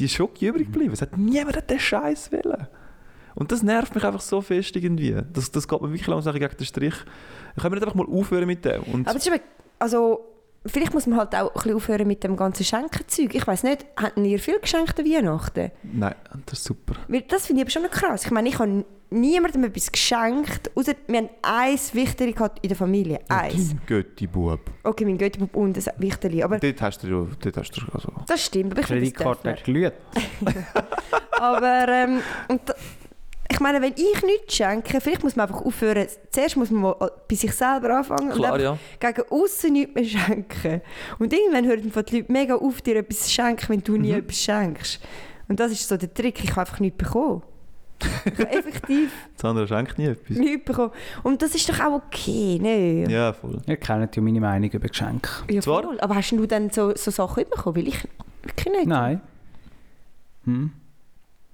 die 0.00 0.08
Schoki 0.08 0.48
übrig 0.48 0.66
geblieben. 0.72 0.92
Es 0.92 1.00
hat 1.02 1.16
niemand 1.16 1.70
den 1.70 1.78
Scheiß 1.78 2.32
wollen. 2.32 2.66
Und 3.34 3.52
das 3.52 3.62
nervt 3.62 3.94
mich 3.94 4.04
einfach 4.04 4.20
so 4.20 4.40
fest 4.40 4.76
irgendwie. 4.76 5.16
Das, 5.32 5.50
das 5.50 5.66
geht 5.66 5.80
mir 5.80 5.88
wirklich 5.88 6.06
langsam 6.06 6.34
gegen 6.34 6.56
den 6.56 6.66
Strich. 6.66 6.94
Können 7.60 7.74
wir 7.74 7.80
nicht 7.80 7.82
einfach 7.82 7.94
mal 7.94 8.06
aufhören 8.06 8.46
mit 8.46 8.64
dem? 8.64 8.82
Und 8.84 9.06
Aber 9.06 9.14
das 9.18 9.26
ist 9.26 9.32
eben, 9.32 9.42
also, 9.78 10.20
vielleicht 10.66 10.94
muss 10.94 11.06
man 11.06 11.18
halt 11.18 11.34
auch 11.34 11.48
ein 11.48 11.52
bisschen 11.54 11.74
aufhören 11.74 12.06
mit 12.06 12.22
dem 12.24 12.36
ganzen 12.36 12.64
Schenkenzeug. 12.64 13.34
Ich 13.34 13.46
weiß 13.46 13.62
nicht, 13.64 13.86
hatten 13.96 14.24
ihr 14.24 14.38
viel 14.38 14.58
geschenkt 14.58 14.98
an 14.98 15.06
Weihnachten? 15.06 15.70
nein, 15.82 16.14
das 16.46 16.58
ist 16.58 16.64
super. 16.64 16.94
Weil 17.08 17.22
das 17.22 17.46
finde 17.46 17.62
ich 17.62 17.76
aber 17.76 17.88
schon 17.88 17.90
krass. 17.90 18.24
Ich 18.24 18.30
meine, 18.30 18.48
ich 18.48 18.58
habe 18.58 18.84
niemandem 19.12 19.64
etwas 19.64 19.92
geschenkt, 19.92 20.70
außer 20.74 20.94
wir 21.06 21.18
haben 21.18 21.28
eins 21.42 21.94
Wichterli 21.94 22.32
gehabt 22.32 22.58
in 22.62 22.68
der 22.68 22.76
Familie. 22.76 23.20
Eins. 23.28 23.74
Götti-Bub. 23.86 24.60
Okay, 24.82 25.04
mein 25.04 25.18
Göttibub 25.18 25.54
und 25.54 25.76
ein 25.76 25.84
Wichterli. 25.98 26.42
Aber 26.42 26.58
Dort 26.58 26.80
hast 26.82 27.02
du 27.02 27.06
ja, 27.08 27.26
dort 27.40 27.56
hast 27.56 27.76
du 27.76 27.82
also. 27.92 28.12
das 28.26 28.44
stimmt. 28.44 28.72
Aber 28.72 28.80
ich 28.80 28.86
finde, 28.86 29.02
das 29.02 29.12
Kreditkarte 29.12 29.62
glüht. 29.64 29.92
Aber 31.38 31.88
ähm, 31.88 32.20
und 32.48 32.60
da, 32.64 32.74
meine, 33.62 33.80
wenn 33.80 33.92
ich 33.94 34.22
nichts 34.22 34.56
schenke, 34.56 35.00
vielleicht 35.00 35.22
muss 35.22 35.36
man 35.36 35.48
einfach 35.48 35.64
aufhören. 35.64 36.06
Zuerst 36.30 36.56
muss 36.56 36.70
man 36.70 36.82
mal 36.82 37.10
bei 37.28 37.34
sich 37.36 37.52
selber 37.52 37.96
anfangen 37.96 38.30
und 38.30 38.36
Klar, 38.36 38.54
einfach 38.54 38.78
ja. 39.00 39.12
gegen 39.12 39.28
außen 39.30 39.72
nichts 39.72 39.94
mehr 39.94 40.04
schenken. 40.04 40.80
Und 41.18 41.32
irgendwann 41.32 41.64
hören 41.66 41.82
die 41.82 41.88
Leute 41.94 42.24
mega 42.28 42.54
auf, 42.56 42.82
dir 42.82 42.96
etwas 42.96 43.20
zu 43.22 43.30
schenken, 43.30 43.68
wenn 43.68 43.82
du 43.82 43.96
nie 43.96 44.12
Mhm. 44.12 44.18
etwas 44.18 44.36
schenkst. 44.38 45.00
Und 45.48 45.60
das 45.60 45.72
ist 45.72 45.88
so 45.88 45.96
der 45.96 46.12
Trick. 46.12 46.42
Ich 46.44 46.50
habe 46.50 46.60
einfach 46.62 46.80
nichts 46.80 46.98
bekommen. 46.98 47.42
Ich 48.24 48.32
habe 48.32 48.50
effektiv 48.50 49.12
Das 49.36 49.44
andere 49.44 49.68
schenkt 49.68 49.96
nie 49.98 50.06
etwas. 50.06 50.36
nichts 50.36 50.64
bekommen. 50.64 50.90
Und 51.22 51.40
das 51.40 51.54
ist 51.54 51.68
doch 51.68 51.78
auch 51.80 51.92
okay, 52.06 52.58
ne? 52.60 53.08
Ja, 53.08 53.32
voll. 53.32 53.58
Ihr 53.66 53.76
kennt 53.76 54.16
ja 54.16 54.22
meine 54.22 54.40
Meinung 54.40 54.70
über 54.70 54.88
Geschenke. 54.88 55.28
Ja, 55.50 55.60
Zwar- 55.60 55.82
voll. 55.84 56.00
Aber 56.00 56.16
hast 56.16 56.30
du 56.32 56.46
dann 56.46 56.70
so, 56.70 56.92
so 56.96 57.10
Sachen 57.12 57.44
bekommen? 57.48 57.76
Weil 57.76 57.88
ich 57.88 57.98
wirklich 58.42 58.74
nicht. 58.74 58.86
Nein. 58.88 59.20
Hm. 60.44 60.72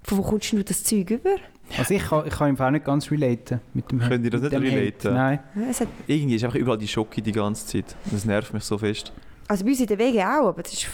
Von 0.09 0.18
wo 0.18 0.23
kommst 0.23 0.53
du 0.53 0.64
das 0.64 0.83
Zeug 0.85 1.11
über? 1.11 1.37
Also 1.77 1.92
ich 1.92 2.03
kann, 2.03 2.27
ich 2.27 2.33
kann 2.33 2.49
im 2.49 2.57
Fall 2.57 2.73
nicht 2.73 2.87
ganz 2.87 3.11
relaten 3.11 3.61
mit 3.75 3.90
dem 3.90 3.99
Könnt 4.01 4.25
ihr 4.25 4.31
das 4.31 4.40
nicht 4.40 4.55
relaten? 4.55 5.12
Nein. 5.12 5.38
Es 5.68 5.83
Irgendwie 6.07 6.37
ist 6.37 6.44
einfach 6.44 6.57
überall 6.57 6.79
die 6.79 6.88
Schoki 6.88 7.21
die 7.21 7.33
ganze 7.33 7.66
Zeit. 7.66 7.94
Das 8.11 8.25
nervt 8.25 8.55
mich 8.55 8.64
so 8.64 8.79
fest. 8.79 9.12
also 9.47 9.64
bei 9.64 9.71
uns 9.71 9.81
in 9.81 9.87
der 9.87 9.99
Wege 9.99 10.21
auch, 10.27 10.49
aber 10.49 10.62
das 10.62 10.73
ist 10.73 10.88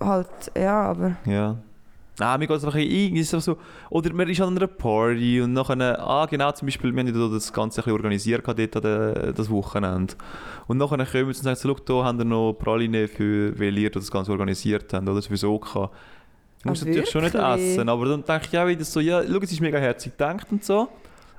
halt, 0.00 0.28
ja, 0.56 0.82
aber... 0.82 1.16
Ja. 1.26 1.56
Nein, 2.20 2.38
mir 2.38 2.46
geht 2.46 2.58
es 2.58 2.64
einfach 2.64 2.78
irgendwie 2.78 3.22
so, 3.22 3.40
so. 3.40 3.56
Oder 3.88 4.12
man 4.12 4.28
ist 4.28 4.40
an 4.42 4.54
einer 4.54 4.66
Party 4.66 5.40
und 5.40 5.54
nachher, 5.54 5.98
ah 5.98 6.26
genau, 6.26 6.52
zum 6.52 6.66
Beispiel, 6.66 6.94
wir 6.94 7.00
haben 7.00 7.06
ja 7.06 7.28
das 7.28 7.50
Ganze 7.50 7.80
ein 7.80 7.84
bisschen 7.84 7.92
organisiert 7.94 8.46
dort 8.46 8.76
an 8.76 8.82
der, 8.82 9.32
das 9.32 9.48
Wochenende. 9.48 10.14
Und 10.66 10.76
nachher 10.76 10.98
kommen 10.98 11.06
sie 11.06 11.22
und 11.22 11.34
sagen, 11.34 11.56
so, 11.56 11.68
schau, 11.68 11.82
da 11.84 12.04
haben 12.04 12.18
wir 12.18 12.26
noch 12.26 12.52
Praline, 12.52 13.08
für, 13.08 13.58
weil 13.58 13.76
ihr 13.78 13.90
das 13.90 14.10
Ganze 14.10 14.32
organisiert 14.32 14.92
habt, 14.92 15.08
oder 15.08 15.22
für 15.22 15.36
so 15.36 15.58
gehabt. 15.58 15.96
Ich 16.60 16.64
muss 16.66 16.82
Ah, 16.82 16.86
natürlich 16.86 17.10
schon 17.10 17.22
nicht 17.24 17.34
essen, 17.34 17.88
aber 17.88 18.04
dann 18.06 18.24
denke 18.24 18.46
ich 18.52 18.58
auch 18.58 18.66
wieder 18.66 18.84
so, 18.84 19.00
ja, 19.00 19.22
schau, 19.26 19.38
es 19.38 19.52
ist 19.52 19.60
mega 19.60 19.78
herzig 19.78 20.12
gedacht 20.12 20.46
und 20.50 20.62
so. 20.64 20.88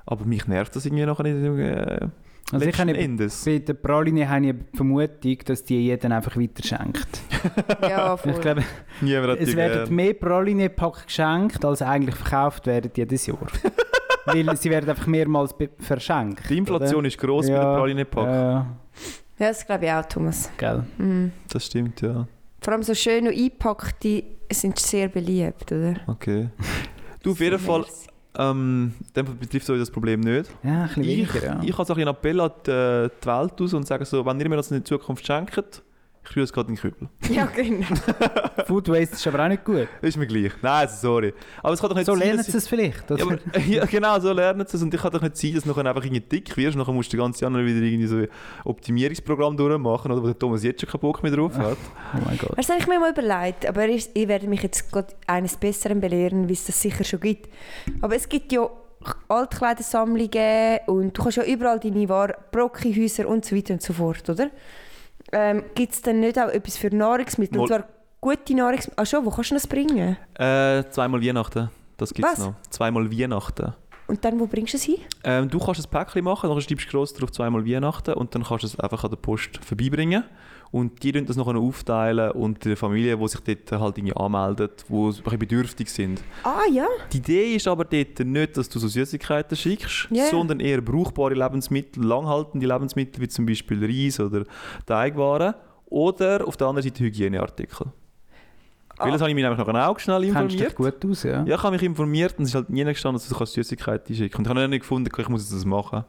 Aber 0.04 0.24
mich 0.24 0.46
nervt 0.48 0.74
das 0.74 0.84
irgendwie 0.84 1.06
nachher 1.06 1.22
nicht. 1.22 1.60
Äh, 1.60 2.08
Also 2.52 2.66
ich 2.66 2.78
habe 2.78 2.96
Endes. 2.96 3.44
bei 3.44 3.58
der 3.60 3.74
Praline 3.74 4.28
habe 4.28 4.46
ich 4.46 4.52
die 4.72 4.76
Vermutung, 4.76 5.38
dass 5.46 5.62
die 5.64 5.78
jeden 5.80 6.10
einfach 6.12 6.36
weiter 6.36 6.62
schenkt. 6.62 7.06
Ja, 7.82 8.16
voll. 8.16 8.32
Ich 8.32 8.40
glaube, 8.40 8.62
es 9.40 9.56
werden 9.56 9.84
gern. 9.84 9.94
mehr 9.94 10.14
Praline-Pack 10.14 11.06
geschenkt, 11.06 11.64
als 11.64 11.82
eigentlich 11.82 12.14
verkauft 12.14 12.66
werden 12.66 12.90
jedes 12.94 13.26
Jahr. 13.26 13.38
Weil 14.26 14.56
sie 14.56 14.70
werden 14.70 14.88
einfach 14.88 15.06
mehrmals 15.08 15.52
verschenkt. 15.80 16.48
Die 16.48 16.58
Inflation 16.58 17.04
ist 17.04 17.18
gross 17.18 17.48
Ja, 17.48 17.58
bei 17.58 17.64
den 17.64 17.78
Praline-Pack. 17.78 18.26
Ja, 18.26 18.52
ja, 19.38 19.48
das 19.48 19.66
glaube 19.66 19.86
ich 19.86 19.90
auch, 19.90 20.04
Thomas. 20.06 20.50
gell. 20.56 20.84
Mhm. 20.98 21.32
Das 21.50 21.66
stimmt, 21.66 22.00
ja. 22.00 22.26
Vor 22.60 22.72
allem 22.74 22.82
so 22.84 22.94
schön 22.94 23.26
und 23.26 23.34
eingepackte 23.34 24.22
sind 24.54 24.78
sehr 24.78 25.08
beliebt, 25.08 25.70
oder? 25.72 25.96
Okay. 26.06 26.48
Du, 27.22 27.32
auf 27.32 27.40
jeden 27.40 27.58
Fall, 27.58 27.84
ähm, 28.36 28.94
dem 29.14 29.38
betrifft 29.38 29.68
euch 29.70 29.78
das 29.78 29.90
Problem 29.90 30.20
nicht. 30.20 30.50
Ja, 30.62 30.82
ein 30.82 30.88
bisschen 30.88 31.04
Ich, 31.20 31.42
ja. 31.42 31.60
ich 31.62 31.72
habe 31.76 31.84
so 31.84 31.94
ein 31.94 32.06
Appell 32.06 32.40
an 32.40 32.50
die, 32.66 32.70
äh, 32.70 33.10
die 33.22 33.26
Welt 33.26 33.60
aus 33.60 33.74
und 33.74 33.86
sage 33.86 34.04
so, 34.04 34.24
wenn 34.24 34.40
ihr 34.40 34.48
mir 34.48 34.56
das 34.56 34.70
in 34.70 34.84
Zukunft 34.84 35.26
schenkt, 35.26 35.82
Ich 36.28 36.34
das 36.34 36.52
gerade 36.52 36.68
in 36.70 36.76
den 36.76 36.80
Kübel. 36.80 37.08
Ja, 37.30 37.46
genau. 37.46 37.86
Food 38.66 38.88
Waste 38.88 39.16
ist 39.16 39.26
aber 39.26 39.44
auch 39.44 39.48
nicht 39.48 39.64
gut. 39.64 39.88
Ist 40.00 40.16
mir 40.16 40.26
gleich. 40.26 40.52
Nein, 40.62 40.72
also 40.72 40.96
sorry. 40.96 41.34
Aber 41.62 41.74
es 41.74 41.80
kann 41.80 41.90
doch 41.90 41.96
nicht 41.96 42.06
So 42.06 42.12
sein, 42.12 42.20
lernen 42.20 42.36
dass 42.38 42.46
sie 42.46 42.56
es 42.56 42.68
vielleicht. 42.68 43.10
Ja, 43.10 43.16
aber, 43.16 43.38
ja, 43.66 43.84
genau, 43.86 44.20
so 44.20 44.32
lernen 44.32 44.66
sie 44.66 44.76
es. 44.76 44.82
Und 44.82 44.94
ich 44.94 45.00
kann 45.00 45.10
doch 45.10 45.20
nicht 45.20 45.36
sein, 45.36 45.54
dass 45.54 45.64
du 45.64 45.70
nachher 45.70 45.86
einfach 45.86 46.04
irgendwie 46.04 46.20
dick 46.20 46.56
wirst. 46.56 46.76
Nachher 46.76 46.92
musst 46.92 47.12
du 47.12 47.16
die 47.16 47.22
ganze 47.22 47.42
Jahr 47.42 47.52
wieder 47.52 47.80
irgendwie 47.80 48.06
so 48.06 48.16
ein 48.16 48.28
Optimierungsprogramm 48.64 49.56
durchmachen, 49.56 50.12
oder, 50.12 50.22
wo 50.22 50.26
der 50.26 50.38
Thomas 50.38 50.62
jetzt 50.62 50.80
schon 50.80 50.90
keinen 50.90 51.00
Bock 51.00 51.22
mehr 51.22 51.32
drauf 51.32 51.56
hat. 51.58 51.76
Oh 52.14 52.18
mein 52.24 52.38
Gott. 52.38 52.56
Das 52.56 52.68
habe 52.68 52.78
ich 52.78 52.86
mir 52.86 53.00
mal 53.00 53.10
überlegt, 53.10 53.66
aber 53.66 53.88
ich, 53.88 54.08
ich 54.14 54.28
werde 54.28 54.46
mich 54.46 54.62
jetzt 54.62 54.90
gerade 54.92 55.08
eines 55.26 55.56
Besseren 55.56 56.00
belehren, 56.00 56.48
wie 56.48 56.52
es 56.52 56.64
das 56.64 56.80
sicher 56.80 57.04
schon 57.04 57.20
gibt. 57.20 57.48
Aber 58.00 58.14
es 58.14 58.28
gibt 58.28 58.52
ja 58.52 58.68
Altkleidersammlungen 59.28 60.78
und 60.86 61.18
du 61.18 61.22
kannst 61.22 61.36
ja 61.36 61.44
überall 61.44 61.80
deine 61.80 62.08
Ware, 62.08 62.36
Brockenhäuser 62.52 63.26
und 63.26 63.44
so 63.44 63.56
weiter 63.56 63.74
und 63.74 63.82
so 63.82 63.92
fort, 63.92 64.28
oder? 64.30 64.50
Ähm, 65.32 65.64
gibt 65.74 65.92
es 65.94 66.02
dann 66.02 66.20
nicht 66.20 66.38
auch 66.38 66.48
etwas 66.48 66.76
für 66.76 66.94
Nahrungsmittel? 66.94 67.56
Mal- 67.56 67.62
Und 67.62 67.68
zwar 67.68 67.84
gute 68.20 68.54
Nahrungsmittel. 68.54 68.94
Ach 68.96 69.06
schon, 69.06 69.24
wo 69.24 69.30
kannst 69.30 69.50
du 69.50 69.54
das 69.54 69.66
bringen? 69.66 70.16
Äh, 70.34 70.84
zweimal 70.90 71.22
Weihnachten. 71.22 71.70
Das 71.96 72.12
gibt 72.12 72.28
es 72.32 72.38
noch. 72.38 72.54
Zweimal 72.70 73.10
Weihnachten. 73.10 73.72
Und 74.08 74.24
dann, 74.24 74.38
wo 74.38 74.46
bringst 74.46 74.74
du 74.74 74.76
es 74.76 74.82
hin? 74.82 74.96
Ähm, 75.24 75.48
du 75.48 75.58
kannst 75.58 75.86
ein 75.86 75.90
Päckchen 75.90 76.24
machen, 76.24 76.50
dann 76.50 76.60
schreibst 76.60 76.86
du 76.86 76.90
gross 76.90 77.14
drauf 77.14 77.30
zweimal 77.32 77.64
Weihnachten 77.66 78.12
und 78.14 78.34
dann 78.34 78.42
kannst 78.44 78.64
du 78.64 78.66
es 78.66 78.78
einfach 78.80 79.04
an 79.04 79.10
der 79.10 79.16
Post 79.16 79.58
vorbeibringen. 79.64 80.24
Und 80.72 81.02
die 81.02 81.12
tun 81.12 81.26
das 81.26 81.36
nachher 81.36 81.54
aufteilen 81.56 82.30
und 82.32 82.64
die 82.64 82.74
Familie, 82.76 83.16
die 83.18 83.28
sich 83.28 83.40
dort 83.40 83.72
halt 83.80 83.98
irgendwie 83.98 84.16
anmeldet, 84.16 84.84
die 84.88 84.94
ein 84.94 85.12
bisschen 85.22 85.38
bedürftig 85.38 85.88
sind. 85.90 86.22
Ah 86.44 86.62
ja, 86.72 86.86
Die 87.12 87.18
Idee 87.18 87.54
ist 87.56 87.68
aber 87.68 87.84
dort 87.84 88.18
nicht, 88.20 88.56
dass 88.56 88.70
du 88.70 88.78
so 88.78 88.88
Süßigkeiten 88.88 89.54
schickst, 89.56 90.08
Ja. 90.10 90.26
sondern 90.30 90.60
eher 90.60 90.80
brauchbare 90.80 91.34
Lebensmittel, 91.34 92.02
langhaltende 92.02 92.66
Lebensmittel, 92.66 93.20
wie 93.20 93.28
zum 93.28 93.44
Beispiel 93.44 93.84
Reis 93.84 94.18
oder 94.18 94.44
Teigwaren. 94.86 95.54
Oder 95.86 96.48
auf 96.48 96.56
der 96.56 96.68
anderen 96.68 96.88
Seite 96.88 97.04
Hygieneartikel. 97.04 97.88
Ah. 98.96 99.04
Weil 99.04 99.12
das 99.12 99.20
habe 99.20 99.30
ich 99.30 99.34
mich 99.34 99.42
nämlich 99.44 99.58
noch 99.58 99.68
in 99.68 99.76
Augen 99.76 99.98
schnell 100.00 100.22
Kennst 100.22 100.36
du 100.54 100.58
dich 100.58 100.60
informiert. 100.68 101.00
gut 101.00 101.10
aus, 101.10 101.22
ja? 101.22 101.44
Ja, 101.44 101.56
ich 101.56 101.62
habe 101.62 101.72
mich 101.72 101.82
informiert 101.82 102.34
und 102.38 102.44
es 102.44 102.50
ist 102.50 102.54
halt 102.54 102.70
nie 102.70 102.84
gestanden, 102.84 103.20
dass 103.20 103.28
du 103.28 103.34
kannst 103.34 103.52
Süßigkeiten 103.54 104.14
schicken 104.14 104.36
Und 104.38 104.44
ich 104.44 104.48
habe 104.48 104.60
noch 104.60 104.68
nicht 104.68 104.80
gefunden, 104.80 105.10
ich 105.18 105.28
muss 105.28 105.42
jetzt 105.42 105.52
das 105.54 105.64
machen. 105.64 106.04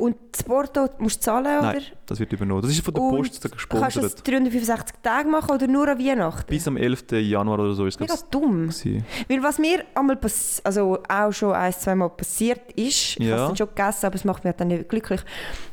Und 0.00 0.16
das 0.32 0.42
Porto 0.42 0.88
musst 0.98 1.18
du 1.18 1.20
zahlen, 1.26 1.58
oder? 1.58 1.72
Nein, 1.74 1.82
das 2.06 2.18
wird 2.18 2.32
übernommen. 2.32 2.62
Das 2.62 2.70
ist 2.70 2.84
von 2.84 2.94
der 2.94 3.02
Und 3.02 3.16
Post 3.16 3.30
Kannst 3.42 3.44
du 3.44 3.48
gesponsert. 3.50 4.04
das 4.04 4.14
365 4.22 4.96
Tage 5.02 5.28
machen 5.28 5.50
oder 5.52 5.66
nur 5.66 5.86
an 5.88 5.98
Weihnachten? 5.98 6.46
Bis 6.48 6.66
am 6.66 6.76
11. 6.76 7.04
Januar 7.12 7.58
oder 7.60 7.74
so 7.74 7.86
ist 7.86 8.00
Mega 8.00 8.12
das 8.14 8.28
dumm. 8.28 8.62
gewesen. 8.68 9.04
Weil 9.28 9.42
was 9.42 9.58
mir 9.58 9.84
einmal 9.94 10.18
also 10.64 10.98
auch 11.08 11.32
schon 11.32 11.52
ein, 11.52 11.72
zwei 11.72 11.94
Mal 11.94 12.08
passiert 12.10 12.72
ist, 12.72 13.16
ich 13.18 13.18
Ja. 13.18 13.32
habe 13.32 13.42
es 13.42 13.48
dann 13.48 13.56
schon 13.56 13.68
gegessen, 13.74 14.06
aber 14.06 14.14
es 14.14 14.24
macht 14.24 14.44
mich 14.44 14.54
dann 14.56 14.68
nicht 14.68 14.88
glücklich. 14.88 15.20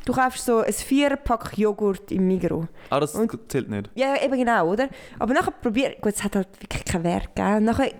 Du 0.04 0.12
kaufst 0.12 0.44
so 0.44 0.58
ein 0.58 0.72
Viererpack 0.72 1.56
Joghurt 1.58 2.12
im 2.12 2.26
Migros. 2.28 2.66
Ah, 2.90 3.00
das 3.00 3.14
Und- 3.14 3.30
zählt 3.50 3.68
nicht. 3.68 3.90
Ja, 3.94 4.14
eben 4.22 4.36
genau, 4.38 4.68
oder? 4.70 4.88
Aber 5.18 5.34
nachher 5.34 5.50
probier, 5.52 5.96
gut, 6.00 6.14
es 6.14 6.22
hat 6.24 6.36
halt 6.36 6.48
wirklich 6.60 6.84
keinen 6.84 7.04
Wert, 7.04 7.34
gell? 7.34 7.60
Nachher 7.60 7.90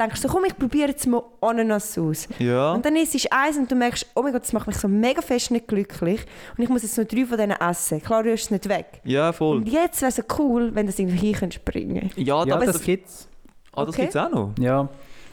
denkst 0.00 0.20
du, 0.22 0.28
komm, 0.28 0.44
ich 0.46 0.56
probiere 0.56 0.88
jetzt 0.88 1.06
mal 1.06 1.22
Ananas 1.40 1.96
aus. 1.98 2.26
Ja. 2.38 2.72
Und 2.72 2.84
dann 2.84 2.96
isst 2.96 3.14
du 3.14 3.18
eins 3.30 3.56
und 3.58 3.70
du 3.70 3.74
merkst, 3.76 4.06
oh 4.14 4.22
mein 4.22 4.32
Gott, 4.32 4.42
das 4.42 4.52
macht 4.52 4.66
mich 4.66 4.76
so 4.76 4.88
mega 4.88 5.20
fest 5.22 5.50
nicht 5.50 5.68
glücklich. 5.68 6.20
Und 6.56 6.64
ich 6.64 6.68
muss 6.70 6.82
jetzt 6.82 6.96
nur 6.96 7.06
drei 7.06 7.26
von 7.26 7.36
denen 7.38 7.52
essen. 7.60 8.02
Klar, 8.02 8.22
du 8.22 8.32
es 8.32 8.50
nicht 8.50 8.68
weg. 8.68 9.00
Ja, 9.04 9.32
voll. 9.32 9.58
Und 9.58 9.68
jetzt 9.68 10.00
wäre 10.00 10.08
es 10.08 10.16
so 10.16 10.22
cool, 10.38 10.74
wenn 10.74 10.86
du 10.86 10.92
das 10.92 10.98
irgendwie 10.98 11.18
hier 11.18 11.34
könntest 11.36 11.64
bringen 11.64 12.10
Ja, 12.16 12.44
Ja, 12.44 12.56
das, 12.56 12.72
das 12.72 12.82
gibt's. 12.82 13.28
ah, 13.72 13.84
das 13.84 13.94
Okay. 13.94 14.02
gibt 14.02 14.14
es 14.14 14.20
auch 14.20 14.30
noch. 14.30 14.52
Ja. 14.58 14.88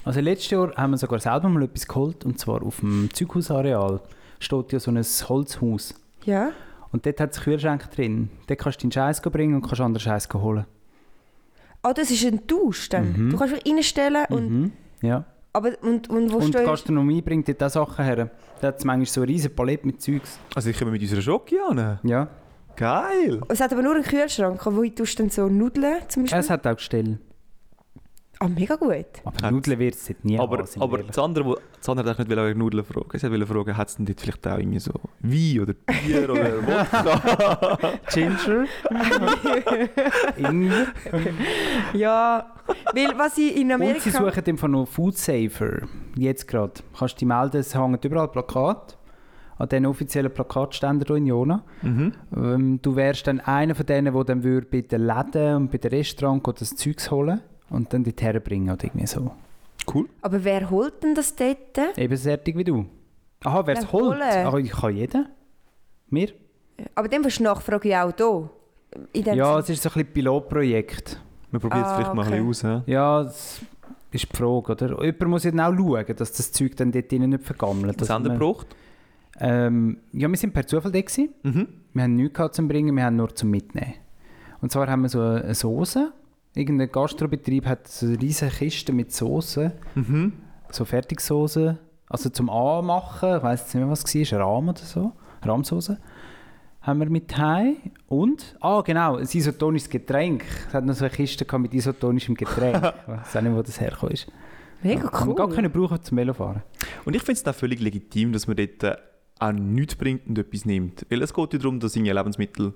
Also 0.05 0.19
letztes 0.21 0.49
Jahr 0.51 0.73
haben 0.75 0.91
wir 0.91 0.97
sogar 0.97 1.19
selber 1.19 1.49
mal 1.49 1.63
etwas 1.63 1.87
geholt, 1.87 2.23
und 2.25 2.39
zwar 2.39 2.61
auf 2.63 2.79
dem 2.79 3.09
Zeughausareal 3.13 3.99
steht 4.39 4.71
ja 4.73 4.79
so 4.79 4.91
ein 4.91 4.97
Holzhaus. 5.03 5.93
Ja? 6.23 6.51
Und 6.91 7.05
dort 7.05 7.19
hat 7.19 7.33
es 7.33 7.41
Kühlschränke 7.41 7.87
drin. 7.93 8.29
Dort 8.47 8.59
kannst 8.59 8.79
du 8.81 8.83
deinen 8.87 8.91
Scheiß 8.93 9.21
bringen 9.21 9.55
und 9.55 9.61
kannst 9.63 9.81
anderen 9.81 9.99
Scheiß 10.01 10.29
holen. 10.33 10.65
Ah, 11.81 11.93
das 11.93 12.11
ist 12.11 12.25
ein 12.25 12.45
Tausch 12.47 12.89
dann. 12.89 13.29
Du 13.29 13.37
kannst 13.37 13.53
einfach 13.53 13.65
reinstellen 13.65 14.25
und, 14.29 14.49
Mhm. 14.51 14.71
Ja. 15.01 15.23
aber, 15.53 15.71
und, 15.81 16.09
und 16.09 16.31
wo 16.33 16.37
Und 16.37 16.53
die 16.53 16.63
Gastronomie 16.63 17.21
bringt 17.21 17.47
dort 17.47 17.63
auch 17.63 17.69
Sachen 17.69 18.03
her. 18.05 18.29
Da 18.61 18.67
hat 18.67 18.79
es 18.79 18.85
manchmal 18.85 19.05
so 19.05 19.21
eine 19.21 19.29
riesen 19.29 19.55
Palette 19.55 19.85
mit 19.85 20.01
Zeugs. 20.01 20.39
Also 20.55 20.69
ich 20.69 20.77
komme 20.79 20.91
mit 20.91 21.01
unserer 21.01 21.21
Schoki 21.21 21.57
an. 21.59 21.99
Ja. 22.03 22.27
Geil. 22.75 23.41
Es 23.49 23.59
hat 23.59 23.71
aber 23.73 23.81
nur 23.81 23.95
einen 23.95 24.03
Kühlschrank, 24.03 24.59
wo 24.65 24.83
du 24.83 25.03
dann 25.03 25.29
so 25.29 25.47
Nudeln 25.47 25.95
zum 26.07 26.23
Beispiel. 26.23 26.39
Es 26.39 26.49
hat 26.49 26.65
auch 26.67 26.75
Gestell. 26.75 27.17
Ah, 28.39 28.47
mega 28.47 28.75
gut. 28.75 29.05
Aber 29.25 29.37
Hat- 29.41 29.51
Nudeln 29.51 29.79
wird 29.79 29.95
es 29.95 30.09
nie 30.23 30.37
aber 30.39 30.57
haben, 30.59 30.67
aber 30.81 30.97
das 31.03 31.17
andere, 31.17 31.45
wo, 31.45 31.57
das 31.77 31.89
andere 31.89 32.09
hat 32.09 32.19
nicht 32.19 32.29
wegen 32.29 32.59
Nudeln 32.59 32.85
fragen. 32.85 33.17
Sie 33.17 33.31
wollte 33.31 33.47
fragen, 33.47 33.75
hat 33.77 33.87
es 33.89 33.95
denn 33.95 34.05
dort 34.05 34.21
vielleicht 34.21 34.47
auch 34.47 34.57
irgendwie 34.59 34.79
so 34.79 34.91
Wein 35.21 35.59
oder 35.61 35.73
Bier 35.73 36.29
oder 36.29 36.35
Wodka? 36.67 37.77
Ginger. 38.13 38.65
Ingwer. 40.37 40.87
Ja, 41.93 42.45
weil 42.93 43.17
was 43.17 43.37
ich 43.37 43.55
in 43.55 43.71
Und 43.71 43.79
sie 43.79 43.85
Amerika... 43.85 44.11
suchen 44.11 44.45
einfach 44.45 44.67
noch 44.67 44.87
Food 44.87 45.17
Safer. 45.17 45.87
Jetzt 46.15 46.47
gerade. 46.47 46.73
Kannst 46.97 47.15
du 47.15 47.19
dich 47.19 47.27
melden, 47.27 47.57
es 47.57 47.73
hängen 47.75 47.99
überall 48.03 48.27
Plakate. 48.27 48.95
An 49.59 49.69
den 49.69 49.87
offiziellen 49.87 50.31
Plakatständen 50.31 51.07
hier 51.07 51.15
in 51.15 51.25
Jona. 51.25 51.63
mhm. 51.81 52.13
Ähm, 52.35 52.79
du 52.83 52.95
wärst 52.95 53.25
dann 53.25 53.39
einer 53.39 53.73
von 53.73 53.87
denen, 53.87 54.13
der 54.13 54.23
dann 54.23 54.43
würde 54.43 54.67
bei 54.69 54.81
den 54.81 55.01
Läden 55.07 55.55
und 55.55 55.71
bei 55.71 55.79
den 55.79 55.89
Restaurants 55.89 56.47
das 56.59 56.75
Zeugs 56.75 57.09
holen 57.09 57.41
und 57.69 57.93
dann 57.93 58.03
dort 58.03 58.21
herbringen 58.21 58.69
oder 58.73 58.83
irgendwie 58.85 59.07
so. 59.07 59.31
Cool. 59.93 60.07
Aber 60.21 60.43
wer 60.43 60.69
holt 60.69 61.01
denn 61.03 61.15
das 61.15 61.35
dort? 61.35 61.77
Ebensertig 61.97 62.57
wie 62.57 62.63
du. 62.63 62.85
Aha, 63.43 63.65
wer 63.65 63.77
es 63.77 63.91
holt? 63.91 64.19
Ach, 64.21 64.53
ich 64.55 64.71
kann 64.71 64.95
jeder. 64.95 65.25
Wir? 66.09 66.29
Aber 66.95 67.07
dann 67.07 67.23
wirst 67.23 67.39
du 67.39 67.43
nachfragen 67.43 67.89
ja 67.89 68.03
auch 68.05 68.49
hier. 69.13 69.33
Ja, 69.35 69.59
es 69.59 69.69
ist 69.69 69.81
so 69.83 69.89
ein 69.89 69.93
bisschen 69.93 70.13
Pilotprojekt. 70.13 71.21
Wir 71.51 71.59
probieren 71.59 71.81
es 71.83 71.87
Ah, 71.87 71.95
vielleicht 71.95 72.13
mal 72.13 72.25
ein 72.25 72.33
okay. 72.33 72.43
bisschen 72.47 72.75
aus. 72.77 72.83
Ja, 72.87 73.23
das 73.23 73.61
ist 74.11 74.31
die 74.31 74.35
Frage, 74.37 74.71
oder? 74.73 75.03
Jemand 75.03 75.27
muss 75.27 75.43
ja 75.43 75.51
dann 75.51 75.59
auch 75.61 75.77
schauen, 75.77 76.15
dass 76.15 76.31
das 76.33 76.51
Zeug 76.51 76.75
dann 76.75 76.91
dort 76.91 77.11
drinnen 77.11 77.29
nicht 77.29 77.43
vergammelt. 77.43 77.99
Was 78.01 78.09
haben 78.09 78.23
wir 78.25 78.29
man- 78.29 78.39
gebraucht? 78.39 78.67
Ähm, 79.39 79.97
ja, 80.13 80.27
wir 80.27 80.37
sind 80.37 80.53
per 80.53 80.65
Zufall 80.65 80.91
da 80.91 80.99
gewesen. 80.99 81.29
Mhm. 81.43 81.67
Wir 81.93 82.03
haben 82.03 82.15
nichts 82.15 82.33
gehabt 82.35 82.55
zum 82.55 82.67
Bringen, 82.67 82.95
wir 82.95 83.03
haben 83.05 83.15
nur 83.15 83.33
zum 83.35 83.49
Mitnehmen. 83.51 83.93
Und 84.61 84.71
zwar 84.71 84.87
haben 84.87 85.03
wir 85.03 85.09
so 85.09 85.21
eine 85.21 85.53
Soße. 85.53 86.11
Irgendein 86.57 86.91
Gastrobetrieb 86.91 87.65
hat 87.65 87.87
so 87.87 88.07
eine 88.07 88.19
riesige 88.21 88.51
Kiste 88.51 88.91
mit 88.93 89.11
Soße, 89.13 89.71
Mhm. 89.95 90.33
so 90.71 90.85
Fertigsoße, 90.85 91.77
also 92.09 92.29
zum 92.29 92.49
Anmachen, 92.49 93.37
ich 93.37 93.43
weiß 93.43 93.59
jetzt 93.61 93.75
nicht 93.75 93.83
mehr, 93.83 93.91
was 93.91 94.03
es 94.03 94.31
war, 94.31 94.39
Rahm 94.39 94.69
oder 94.69 94.79
so, 94.79 95.11
Rahmsoße. 95.43 95.99
Haben 96.81 96.99
wir 96.99 97.09
mit 97.09 97.37
heim 97.37 97.75
und, 98.07 98.55
ah 98.61 98.81
genau, 98.81 99.17
ein 99.17 99.23
isotonisches 99.23 99.89
Getränk. 99.89 100.45
Es 100.67 100.73
hat 100.73 100.85
noch 100.85 100.93
so 100.95 101.03
eine 101.05 101.13
Kiste 101.13 101.45
mit 101.59 101.73
isotonischem 101.73 102.33
Getränk. 102.35 102.77
ich 103.01 103.07
weiß 103.07 103.35
auch 103.35 103.41
nicht, 103.41 103.53
wo 103.55 103.61
das 103.61 103.79
hergekommen 103.79 104.13
ist. 104.13 104.27
Mega 104.81 105.11
Haben 105.11 105.27
wir 105.27 105.27
cool. 105.27 105.35
gar 105.35 105.49
können 105.49 105.71
brauchen 105.71 106.01
zum 106.01 106.17
Velofahren. 106.17 106.63
Und 107.03 107.15
ich 107.15 107.21
finde 107.23 107.41
es 107.41 107.47
auch 107.47 107.55
völlig 107.55 107.81
legitim, 107.81 108.31
dass 108.31 108.47
man 108.47 108.55
dort 108.55 108.83
äh, 108.83 108.95
auch 109.39 109.51
nichts 109.51 109.95
bringt 109.95 110.27
und 110.27 110.37
etwas 110.37 110.65
nimmt. 110.65 111.05
Weil 111.09 111.21
es 111.21 111.33
geht 111.33 111.53
ja 111.53 111.59
darum, 111.59 111.79
dass 111.79 111.95
irgendwie 111.95 112.11
Lebensmittel 112.13 112.73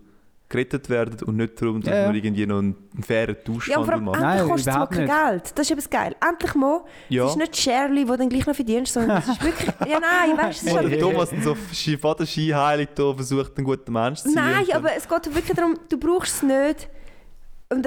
gerettet 0.52 0.90
werden 0.90 1.18
und 1.26 1.38
nicht 1.38 1.60
darum, 1.62 1.82
dass 1.82 1.90
Ja, 1.92 2.02
ja. 2.02 2.08
man 2.08 2.16
irgendwie 2.16 2.46
noch 2.46 2.60
einen, 2.60 2.76
einen 2.94 3.04
fairen 3.04 3.36
Ja, 3.36 3.54
Tauschhandel 3.54 3.94
allem, 3.94 4.04
macht. 4.06 4.20
Nein, 4.22 4.38
endlich 4.40 4.52
kostet 4.52 4.74
es 4.92 4.98
kein. 5.08 5.30
Geld. 5.32 5.58
Das 5.58 5.66
ist 5.66 5.72
eben 5.72 5.90
geil. 5.90 6.16
Endlich 6.30 6.56
mal. 6.56 6.82
Ja. 7.10 7.26
Es 7.26 7.32
ist 7.32 7.38
nicht 7.38 7.58
Shirley, 7.58 8.06
die 8.06 8.18
dann 8.18 8.30
gleich 8.30 8.46
noch 8.46 8.56
verdienst, 8.56 8.94
sondern 8.94 9.18
es 9.18 9.28
ist 9.28 9.44
wirklich... 9.44 9.70
Ja, 9.90 10.00
nein, 10.00 10.38
weißt 10.38 10.62
du, 10.64 10.68
es 10.68 10.74
ist 10.74 10.80
Oder 10.86 11.00
Thomas 11.00 11.30
so 11.44 11.56
Ski- 11.74 11.98
Vater 11.98 12.26
Skiheilig 12.26 12.90
da 12.96 13.14
versucht, 13.14 13.58
ein 13.58 13.64
guter 13.64 13.92
Mensch 13.92 14.20
zu 14.20 14.30
sein. 14.30 14.44
Nein, 14.54 14.66
aber 14.76 14.96
es 14.96 15.08
geht 15.08 15.34
wirklich 15.36 15.56
darum, 15.56 15.78
du 15.90 15.98
brauchst 15.98 16.36
es 16.36 16.44
nicht. 16.44 16.90
Und 17.74 17.86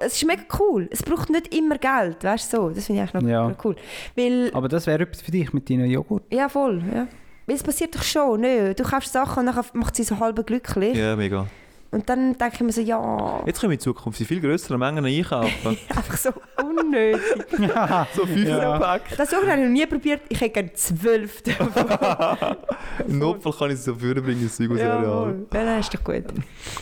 es 0.00 0.14
ist 0.16 0.26
mega 0.26 0.42
cool. 0.58 0.88
Es 0.90 1.04
braucht 1.04 1.30
nicht 1.30 1.54
immer 1.54 1.78
Geld, 1.78 2.24
weißt 2.24 2.52
du 2.52 2.56
so. 2.56 2.70
Das 2.70 2.86
finde 2.86 3.04
ich 3.04 3.10
eigentlich 3.14 3.22
noch 3.22 3.30
Ja. 3.30 3.56
cool. 3.64 3.76
Weil, 4.16 4.50
Aber 4.52 4.68
das 4.68 4.86
wäre 4.88 5.04
etwas 5.04 5.22
für 5.22 5.30
dich 5.30 5.52
mit 5.52 5.70
deinem 5.70 5.86
Joghurt. 5.86 6.24
ja 6.32 6.48
voll, 6.48 6.82
ja. 6.92 7.06
Weil 7.46 7.56
es 7.56 7.62
passiert 7.62 7.94
doch 7.94 8.02
schon, 8.02 8.40
nicht? 8.40 8.78
Du 8.80 8.84
kaufst 8.84 9.12
Sachen 9.12 9.46
und 9.46 9.54
dann 9.54 9.64
macht 9.74 9.94
sie 9.96 10.02
so 10.02 10.18
halb 10.18 10.44
glücklich. 10.46 10.96
Ja, 10.96 11.14
mega. 11.16 11.46
Und 11.92 12.08
dann 12.08 12.38
denke 12.38 12.54
ich 12.54 12.60
mir 12.60 12.72
so, 12.72 12.80
ja, 12.80 13.42
Jetzt 13.46 13.60
können 13.60 13.70
wir 13.70 13.74
in 13.74 13.80
Zukunft 13.80 14.20
in 14.20 14.26
viel 14.26 14.40
größere 14.40 14.78
Mengen 14.78 15.04
einkaufen. 15.04 15.76
einfach 15.88 16.16
so 16.16 16.30
unnötig. 16.62 17.20
so 18.14 18.26
fünf 18.26 18.48
Ja. 18.48 18.78
Pack. 18.78 19.02
Das 19.16 19.32
habe 19.32 19.44
ich 19.46 19.56
noch 19.56 19.68
nie 19.68 19.86
probiert. 19.86 20.20
Ich 20.28 20.40
hätte 20.40 20.50
gerne 20.52 20.72
zwölf 20.74 21.42
davon. 21.42 22.56
Im 23.08 23.18
Notfall 23.18 23.52
kann 23.52 23.68
ich 23.70 23.74
es 23.74 23.84
so 23.84 23.94
vorbringen, 23.94 24.44
das 24.44 24.56
Zeug 24.56 24.70
aus 24.70 24.78
ja, 24.78 25.02
voll. 25.02 25.46
ja, 25.52 25.64
dann 25.64 25.80
ist 25.80 25.92
doch 25.92 26.04
gut. 26.04 26.24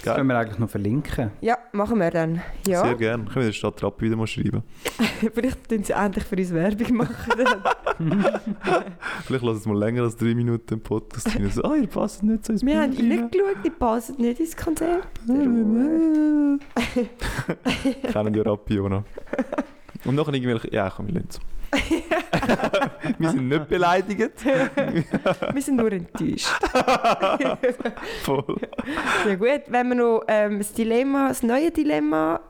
Das 0.04 0.14
können 0.14 0.28
wir 0.28 0.36
eigentlich 0.38 0.58
noch 0.58 0.68
verlinken. 0.68 1.30
Ja, 1.40 1.56
machen 1.72 1.98
wir 1.98 2.10
dann. 2.10 2.42
Ja, 2.66 2.82
Sehr 2.82 2.94
gerne. 2.96 3.24
Können 3.24 3.36
wir 3.36 3.42
den 3.44 3.52
Stadtrapp 3.54 4.00
wieder 4.02 4.16
mal 4.16 4.26
schreiben. 4.26 4.62
vielleicht 5.34 5.68
tun 5.70 5.84
sie 5.84 5.94
endlich 5.94 6.24
für 6.24 6.36
uns 6.36 6.52
Werbung 6.52 6.96
machen. 6.96 7.32
Vielleicht 9.24 9.44
lassen 9.44 9.60
sie 9.60 9.68
mal 9.70 9.78
länger 9.78 10.02
als 10.02 10.16
drei 10.16 10.34
Minuten 10.34 10.74
im 10.74 10.80
Podcast 10.80 11.34
rein. 11.34 11.50
So, 11.50 11.62
ah, 11.62 11.74
ihr 11.76 11.86
passt 11.86 12.22
nicht 12.22 12.44
so 12.44 12.52
ins 12.52 12.62
wir 12.64 12.78
haben 12.80 12.92
reingeschaut, 12.92 13.64
die 13.64 13.70
passen 13.70 14.16
nicht 14.20 14.40
ins 14.40 14.56
Konzert. 14.56 14.97
Kennen 18.12 18.32
die 18.32 18.40
Rappi, 18.40 18.80
oder? 18.80 19.04
Und 20.04 20.14
nachher 20.14 20.34
irgendwelche... 20.34 20.72
Ja, 20.74 20.90
komm, 20.90 21.06
wir 21.08 21.14
lassen 21.14 21.28
es. 21.30 21.40
Wir 23.18 23.30
sind 23.30 23.48
nicht 23.48 23.68
beleidigt. 23.68 24.44
Wir 24.44 25.60
sind 25.62 25.76
nur 25.76 25.92
enttäuscht. 25.92 26.48
Voll. 28.22 28.56
Ja 29.28 29.34
gut, 29.34 29.62
wenn 29.68 29.88
wir 29.90 29.94
noch 29.94 30.22
ähm, 30.28 30.58
das 30.58 30.72
Dilemma, 30.72 31.28
das 31.28 31.42
neue 31.42 31.70
Dilemma 31.70 32.40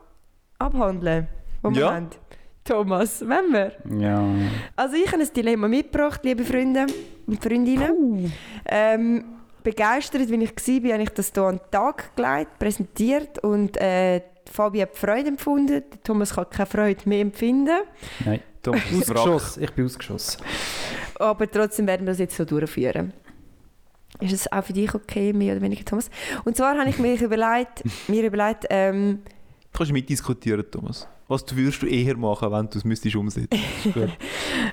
abhandeln, 0.57 1.27
das 1.63 1.73
wir 1.75 1.81
Ja. 1.81 1.93
haben. 1.95 2.07
Thomas, 2.63 3.21
wenn 3.27 3.51
wir? 3.51 3.73
Ja. 3.99 4.23
Also 4.77 4.95
ich 4.95 5.11
habe 5.11 5.21
ein 5.21 5.33
Dilemma 5.35 5.67
mitgebracht, 5.67 6.21
liebe 6.23 6.45
Freunde 6.45 6.85
und 7.27 7.43
Freundinnen. 7.43 8.31
Ähm, 8.67 9.25
begeistert, 9.63 10.29
wie 10.29 10.43
ich 10.43 10.83
war, 10.83 10.93
habe 10.93 11.03
ich 11.03 11.09
das 11.09 11.31
hier 11.33 11.43
an 11.43 11.57
den 11.57 11.71
Tag 11.71 12.15
gelegt, 12.15 12.59
präsentiert 12.59 13.39
und 13.39 13.77
äh, 13.77 14.21
Fabi 14.51 14.79
hat 14.79 14.95
Freude 14.97 15.29
empfunden. 15.29 15.83
Thomas 16.03 16.33
kann 16.33 16.49
keine 16.49 16.65
Freude 16.65 17.07
mehr 17.07 17.21
empfinden. 17.21 17.79
Nein. 18.25 18.41
Thomas 18.61 18.81
ist. 18.91 19.11
Ausgeschossen. 19.11 19.63
Ich 19.63 19.71
bin 19.71 19.85
ausgeschossen. 19.85 20.41
Aber 21.15 21.49
trotzdem 21.49 21.87
werden 21.87 22.05
wir 22.05 22.11
das 22.11 22.19
jetzt 22.19 22.35
so 22.35 22.45
durchführen. 22.45 23.13
Ist 24.19 24.33
es 24.33 24.51
auch 24.51 24.63
für 24.63 24.73
dich 24.73 24.93
okay, 24.93 25.31
mehr 25.33 25.53
oder 25.53 25.61
weniger, 25.61 25.85
Thomas? 25.85 26.09
Und 26.43 26.57
zwar 26.57 26.77
habe 26.77 26.89
ich 26.89 26.97
mir 26.97 27.21
überlegt, 27.21 27.83
mir 28.07 28.23
überlegt 28.23 28.65
ähm, 28.69 29.21
Du 29.71 29.77
kannst 29.77 29.93
mitdiskutieren, 29.93 30.65
Thomas. 30.69 31.07
Was 31.29 31.45
würdest 31.55 31.83
du 31.83 31.85
eher 31.85 32.17
machen, 32.17 32.51
wenn 32.51 32.69
du 32.71 32.79
es 32.79 32.83
müsstest 32.83 33.15
umsetzen? 33.15 33.49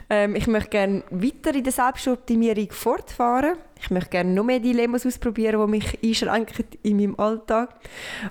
Ähm, 0.08 0.36
ich 0.36 0.46
möchte 0.46 0.70
gerne 0.70 1.02
weiter 1.10 1.52
in 1.54 1.64
der 1.64 1.72
Selbstoptimierung 1.72 2.70
fortfahren. 2.70 3.56
Ich 3.80 3.90
möchte 3.90 4.10
gerne 4.10 4.32
noch 4.32 4.44
mehr 4.44 4.60
Dilemmas 4.60 5.04
ausprobieren, 5.04 5.60
die 5.60 5.70
mich 5.70 5.98
einschränken 6.02 6.64
in 6.82 6.96
meinem 6.96 7.18
Alltag. 7.18 7.74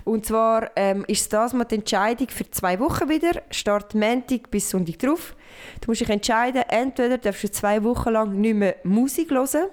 Und 0.05 0.25
zwar 0.25 0.71
ähm, 0.77 1.03
ist 1.07 1.33
das 1.33 1.53
mal 1.53 1.65
die 1.65 1.75
Entscheidung 1.75 2.29
für 2.29 2.49
zwei 2.49 2.79
Wochen 2.79 3.09
wieder. 3.09 3.41
Start 3.51 3.93
Montag 3.93 4.49
bis 4.51 4.69
Sonntag 4.69 4.99
drauf. 4.99 5.35
Du 5.81 5.91
musst 5.91 6.01
dich 6.01 6.09
entscheiden, 6.09 6.63
entweder 6.69 7.17
darfst 7.17 7.43
du 7.43 7.51
zwei 7.51 7.83
Wochen 7.83 8.09
lang 8.09 8.39
nicht 8.39 8.55
mehr 8.55 8.77
Musik 8.83 9.31
hören. 9.31 9.67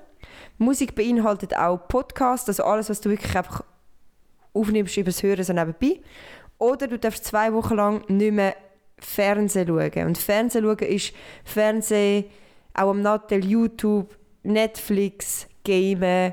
Musik 0.58 0.96
beinhaltet 0.96 1.56
auch 1.56 1.86
Podcasts, 1.86 2.48
also 2.48 2.64
alles, 2.64 2.90
was 2.90 3.00
du 3.00 3.10
wirklich 3.10 3.36
einfach 3.36 3.62
aufnimmst 4.54 4.96
über 4.96 5.10
das 5.10 5.22
Hören 5.22 5.44
so 5.44 5.52
nebenbei. 5.52 6.00
Oder 6.62 6.86
du 6.86 6.96
darfst 6.96 7.24
zwei 7.24 7.52
Wochen 7.52 7.74
lang 7.74 8.04
nicht 8.08 8.32
mehr 8.32 8.54
Fernsehen 8.96 9.66
schauen. 9.66 10.06
Und 10.06 10.16
Fernsehen 10.16 10.64
schauen 10.64 10.78
ist 10.78 11.12
Fernsehen, 11.44 12.26
auch 12.72 12.90
am 12.90 13.02
Nattel, 13.02 13.44
YouTube, 13.44 14.16
Netflix, 14.44 15.48
Gamen, 15.64 16.32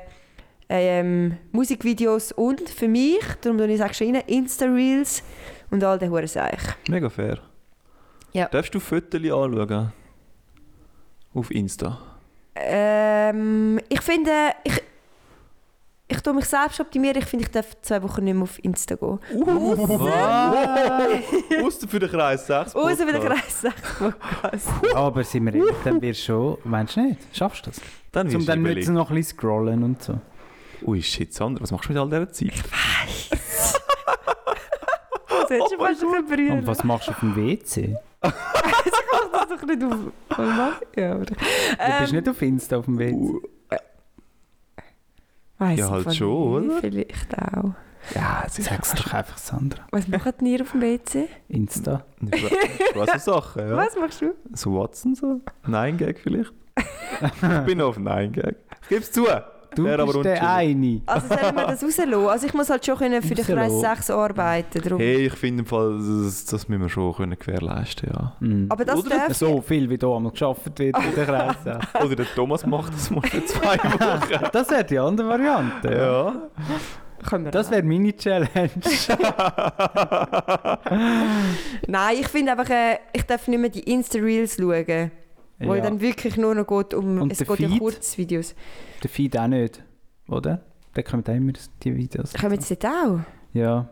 ähm, 0.68 1.36
Musikvideos 1.50 2.30
und 2.30 2.68
für 2.68 2.86
mich, 2.86 3.20
darum 3.40 3.58
sage 3.58 3.90
ich 3.90 3.96
schon 3.96 4.14
rein, 4.14 4.22
Insta-Reels 4.28 5.24
und 5.72 5.82
all 5.82 5.98
den 5.98 6.12
Hurenseich. 6.12 6.60
Mega 6.88 7.10
fair. 7.10 7.40
Ja. 8.32 8.46
Darfst 8.46 8.72
du 8.72 8.78
Fotos 8.78 9.20
anschauen? 9.20 9.92
Auf 11.34 11.50
Insta. 11.50 11.98
Ähm, 12.54 13.80
ich 13.88 14.00
finde, 14.00 14.30
ich, 14.62 14.80
ich 16.10 16.20
tue 16.22 16.34
mich 16.34 16.44
selbst 16.46 16.80
optimieren. 16.80 17.16
Ich 17.18 17.24
finde, 17.26 17.44
ich 17.44 17.50
darf 17.50 17.66
zwei 17.82 18.02
Wochen 18.02 18.24
nicht 18.24 18.34
mehr 18.34 18.42
auf 18.42 18.58
Insta 18.64 18.96
gehen. 18.96 19.18
Außer 21.64 21.86
für 21.88 21.98
den 22.00 22.10
Kreis 22.10 22.46
6. 22.46 22.74
Außer 22.74 23.06
bei 23.06 23.12
der 23.12 23.20
Kreis 23.20 23.60
6 23.60 23.74
Podcast. 23.98 24.68
Aber 24.94 25.22
sind 25.24 25.44
wir 25.46 25.54
ehrlich, 25.54 25.74
dann 25.84 26.02
wirst 26.02 26.20
du 26.22 26.24
schon, 26.24 26.58
meinst 26.64 26.96
du 26.96 27.00
nicht? 27.02 27.20
Schaffst 27.32 27.66
du 27.66 27.70
das? 27.70 27.80
Dann 28.12 28.30
wirst 28.32 28.48
dann 28.48 28.62
du 28.64 28.70
nicht 28.70 28.84
so 28.86 28.92
überlegen. 28.92 28.94
noch 28.94 29.10
ein 29.10 29.16
bisschen 29.16 29.38
scrollen 29.38 29.82
und 29.84 30.02
so. 30.02 30.18
Ui, 30.82 31.00
shit, 31.02 31.32
Sandra, 31.32 31.62
was 31.62 31.70
machst 31.70 31.88
du 31.88 31.92
mit 31.92 32.00
all 32.02 32.08
dieser 32.08 32.32
Zeit? 32.32 32.52
Das 35.28 35.50
hättest 35.50 35.72
du 35.72 35.78
fast 35.78 36.00
schon 36.00 36.26
berühren. 36.26 36.58
Und 36.60 36.66
was 36.66 36.82
machst 36.84 37.08
du 37.08 37.12
auf 37.12 37.20
dem 37.20 37.36
WC? 37.36 37.96
Das 39.32 39.48
doch 39.48 39.62
nicht 39.66 39.82
auf... 39.84 39.94
Was 40.28 40.38
mach 40.38 40.80
ich? 40.92 41.00
Ja, 41.00 41.12
aber... 41.12 41.24
Du 41.24 41.34
Ähm, 41.78 41.92
bist 42.00 42.12
nicht 42.12 42.28
auf 42.28 42.42
Insta 42.42 42.76
auf 42.76 42.84
dem 42.84 42.98
WC. 42.98 43.16
Weiss 45.60 45.78
Ja, 45.78 45.90
halt 45.90 46.04
von 46.04 46.14
schon, 46.14 46.64
oder? 46.70 46.80
Vielleicht 46.80 47.38
auch. 47.38 47.74
Ja, 48.14 48.44
es 48.46 48.58
ist 48.58 48.68
Sag's 48.70 48.94
doch 48.94 49.12
einfach, 49.12 49.36
Sandra. 49.36 49.86
Was 49.90 50.08
macht 50.08 50.40
ihr 50.40 50.62
auf 50.62 50.72
dem 50.72 50.80
WC? 50.80 51.28
Insta. 51.48 52.04
Was 52.94 53.24
so 53.24 53.32
Sachen, 53.34 53.68
ja. 53.68 53.76
Was 53.76 53.94
machst 53.94 54.22
du? 54.22 54.34
So 54.54 54.74
Watson 54.74 55.14
so? 55.14 55.42
Nein-Gag 55.66 56.18
vielleicht? 56.18 56.50
ich 56.78 57.64
bin 57.66 57.82
auf 57.82 57.98
Nein-Gag. 57.98 58.56
Ich 58.82 58.88
gebe 58.88 59.02
es 59.02 59.12
zu. 59.12 59.26
Du 59.74 59.88
aber 59.88 60.04
bist 60.06 60.24
der 60.24 60.48
eine. 60.50 61.00
Also 61.06 61.28
sollen 61.28 61.54
wir 61.54 61.66
das 61.66 61.82
rauslassen? 61.84 62.14
Also 62.14 62.46
ich 62.46 62.54
muss 62.54 62.70
halt 62.70 62.84
schon 62.84 62.96
können 62.98 63.22
für 63.22 63.34
den 63.34 63.44
Kreis 63.44 63.70
Rauslassen. 63.72 63.96
6 64.02 64.10
arbeiten. 64.10 64.82
Darum. 64.82 64.98
Hey, 64.98 65.26
ich 65.26 65.34
finde 65.34 65.60
im 65.60 65.66
Fall, 65.66 65.98
das, 66.24 66.44
das 66.46 66.68
müssen 66.68 66.82
wir 66.82 66.88
schon 66.88 67.14
können 67.14 67.38
gewährleisten 67.38 68.10
ja. 68.12 68.36
Mhm. 68.40 68.66
Aber 68.68 68.84
das 68.84 68.96
Oder? 68.98 69.10
darf... 69.10 69.34
So 69.34 69.60
viel, 69.60 69.88
wie 69.88 69.96
hier 69.96 70.08
einmal 70.08 70.32
geschafft 70.32 70.64
wird 70.64 70.80
in 70.80 71.14
der 71.14 71.24
Kreise. 71.24 71.78
Oder 72.04 72.16
der 72.16 72.26
Thomas 72.34 72.66
macht 72.66 72.92
das 72.92 73.10
mal 73.10 73.22
für 73.22 73.44
zwei 73.44 73.76
Wochen. 73.78 74.44
Das 74.52 74.70
wäre 74.70 74.84
die 74.84 74.98
andere 74.98 75.28
Variante. 75.28 75.92
ja. 75.92 76.50
Das 77.50 77.70
wäre 77.70 77.82
meine 77.82 78.16
Challenge. 78.16 78.48
Nein, 81.86 82.16
ich 82.18 82.28
finde 82.28 82.52
einfach, 82.52 82.70
äh, 82.70 82.98
ich 83.12 83.22
darf 83.24 83.46
nicht 83.46 83.60
mehr 83.60 83.68
die 83.70 83.80
Insta-Reels 83.80 84.56
schauen. 84.56 85.10
Wo 85.58 85.74
Ja. 85.74 85.82
dann 85.82 86.00
wirklich 86.00 86.38
nur 86.38 86.54
noch 86.54 86.66
geht 86.66 86.94
um... 86.94 87.20
Und 87.20 87.32
es 87.32 87.38
der 87.38 87.46
geht 87.46 87.60
ja? 87.70 87.78
Kurzvideos. 87.78 88.54
Der 89.02 89.10
Feed 89.10 89.36
auch 89.36 89.46
nicht, 89.46 89.82
oder? 90.28 90.60
Da 90.94 91.02
kommen 91.02 91.24
auch 91.26 91.32
immer 91.32 91.52
die 91.82 91.96
Videos. 91.96 92.32
Kommen 92.34 92.54
jetzt 92.54 92.70
dort 92.70 92.84
auch? 92.86 93.20
Ja. 93.52 93.88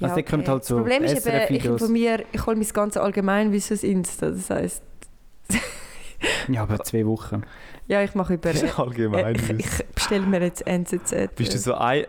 Also 0.00 0.16
da 0.16 0.22
kommt 0.22 0.48
halt 0.48 0.64
so 0.64 0.80
Das 0.80 0.82
Problem 0.84 1.04
ist 1.04 1.26
eben, 1.26 1.54
ich 1.54 1.64
informiere, 1.64 2.24
ich 2.32 2.44
hole 2.46 2.56
mein 2.56 2.66
ganzes 2.68 3.00
Allgemeinwissen 3.00 3.76
aus 3.76 3.82
Insta. 3.84 4.30
Das 4.30 4.50
heisst, 4.50 4.82
Ja, 6.48 6.62
aber 6.62 6.80
zwei 6.80 7.06
Wochen. 7.06 7.42
Ja, 7.92 8.02
ich 8.02 8.14
mache 8.14 8.34
über... 8.34 8.50
Das 8.52 8.62
ist 8.62 8.78
allgemein. 8.78 9.34
ich, 9.36 9.50
ich 9.50 9.84
bestelle 9.94 10.26
mir 10.26 10.40
jetzt 10.42 10.66
NZZ. 10.66 11.34
Bist 11.36 11.52
du 11.54 11.58
so, 11.58 11.74
ein, 11.74 12.04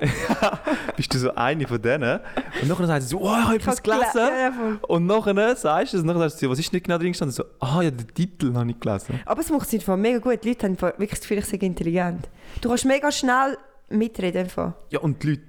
bist 0.97 1.13
du 1.13 1.17
so 1.19 1.36
eine 1.36 1.67
von 1.67 1.81
denen? 1.81 2.19
Und 2.61 2.67
nachher 2.69 2.88
sagst 2.88 3.11
du 3.11 3.17
so, 3.17 3.23
oh, 3.23 3.34
ich 3.38 3.43
habe 3.45 3.55
etwas 3.55 3.84
gelesen. 3.84 4.05
Ja, 4.15 4.29
ja. 4.38 4.53
Und 4.88 5.05
nachher 5.05 5.55
sagst 5.55 5.93
du 5.93 5.97
es, 5.97 6.03
nachher 6.03 6.19
sagst 6.29 6.41
du, 6.41 6.49
was 6.49 6.59
ist 6.59 6.71
nicht 6.71 6.86
genau 6.86 6.97
drin 6.97 7.09
gestanden? 7.11 7.34
So, 7.36 7.43
ah 7.59 7.81
ja, 7.81 7.91
den 7.91 8.07
Titel 8.13 8.53
habe 8.53 8.69
ich 8.71 8.79
gelesen. 8.79 9.19
Aber 9.25 9.41
es 9.41 9.49
macht 9.49 9.73
einfach 9.73 9.97
mega 9.97 10.19
gut. 10.19 10.43
Die 10.43 10.49
Leute 10.49 10.65
haben 10.67 10.81
wirklich 10.81 11.09
das 11.11 11.19
Gefühl, 11.21 11.38
ich 11.39 11.45
sei 11.45 11.57
intelligent. 11.57 12.29
Du 12.61 12.69
kannst 12.69 12.86
mega 12.86 13.11
schnell 13.11 13.57
mitreden. 13.89 14.43
Einfach. 14.43 14.73
Ja, 14.89 14.99
und 14.99 15.21
die 15.21 15.31
Leute, 15.31 15.43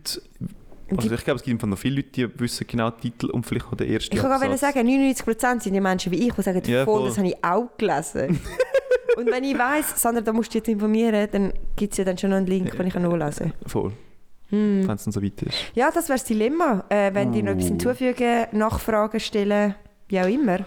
also 0.90 1.08
die- 1.08 1.14
ich 1.14 1.24
glaube, 1.24 1.38
es 1.38 1.42
gibt 1.44 1.54
einfach 1.54 1.68
noch 1.68 1.78
viele 1.78 1.96
Leute, 1.96 2.08
die 2.10 2.40
wissen 2.40 2.66
genau 2.66 2.90
den 2.90 3.00
Titel 3.00 3.26
und 3.30 3.44
vielleicht 3.46 3.66
auch 3.66 3.74
den 3.74 3.88
ersten 3.90 4.14
Ich 4.14 4.20
kann 4.20 4.40
gerade 4.40 4.58
sagen, 4.58 4.86
99% 4.88 5.60
sind 5.62 5.74
ja 5.74 5.80
Menschen 5.80 6.10
wie 6.12 6.26
ich, 6.26 6.34
die 6.34 6.42
sagen, 6.42 6.60
Ja, 6.66 6.84
voll. 6.84 7.06
das 7.08 7.18
habe 7.18 7.28
ich 7.28 7.36
auch 7.44 7.68
gelesen. 7.78 8.40
Und 9.16 9.30
wenn 9.30 9.44
ich 9.44 9.56
weiss, 9.58 10.00
Sandra, 10.00 10.20
da 10.22 10.32
musst 10.32 10.48
du 10.48 10.58
dich 10.58 10.66
jetzt 10.66 10.68
informieren, 10.68 11.28
dann 11.30 11.52
gibt 11.76 11.92
es 11.92 11.98
ja 11.98 12.04
dann 12.04 12.18
schon 12.18 12.30
noch 12.30 12.36
einen 12.38 12.46
Link, 12.46 12.76
den 12.76 12.86
ich 12.86 12.94
nachlesen 12.94 13.52
kann. 13.52 13.68
Voll, 13.68 13.92
Hm. 14.50 14.86
wenn 14.86 14.94
es 14.96 15.04
dann 15.04 15.12
so 15.12 15.22
weit 15.22 15.40
ist. 15.42 15.56
Ja, 15.74 15.90
das 15.92 16.08
wäre 16.08 16.18
das 16.18 16.24
Dilemma. 16.24 16.84
Äh, 16.88 17.14
wenn 17.14 17.32
dir 17.32 17.42
noch 17.42 17.52
etwas 17.52 17.66
Uh. 17.66 17.68
hinzufügen, 17.70 18.46
Nachfragen 18.52 19.20
stellen, 19.20 19.74
wie 20.08 20.20
auch 20.20 20.26
immer. 20.28 20.58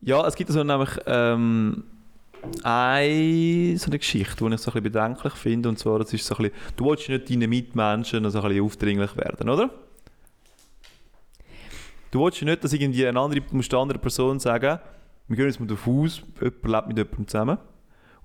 Ja, 0.00 0.26
es 0.26 0.34
gibt 0.34 0.50
so 0.50 0.64
nämlich 0.64 0.90
ähm, 1.06 1.84
eine, 2.62 3.76
so 3.78 3.86
eine 3.86 3.98
Geschichte, 3.98 4.36
die 4.44 4.54
ich 4.54 4.60
so 4.60 4.70
ein 4.70 4.72
bisschen 4.74 4.82
bedenklich 4.82 5.34
finde. 5.34 5.68
Und 5.68 5.78
zwar, 5.78 5.98
das 5.98 6.12
ist 6.12 6.26
so 6.26 6.34
ein 6.36 6.44
bisschen, 6.44 6.58
du 6.76 6.86
willst 6.86 7.08
nicht 7.08 7.30
deinen 7.30 7.50
Mitmenschen 7.50 8.28
so 8.30 8.38
ein 8.40 8.48
bisschen 8.48 8.64
aufdringlich 8.64 9.16
werden, 9.16 9.48
oder? 9.48 9.70
Du 12.10 12.24
willst 12.24 12.42
nicht, 12.42 12.64
dass 12.64 12.72
irgendwie 12.72 13.06
eine 13.06 13.20
andere, 13.20 13.40
du 13.40 13.54
musst 13.56 13.70
der 13.70 13.78
anderen 13.78 14.00
Person 14.00 14.40
sagen, 14.40 14.80
wir 15.30 15.36
gehen 15.36 15.46
jetzt 15.46 15.60
mal 15.60 15.66
davon 15.66 16.04
aus, 16.04 16.22
jemand 16.40 16.64
lebt 16.64 16.88
mit 16.88 16.98
jemandem 16.98 17.28
zusammen. 17.28 17.58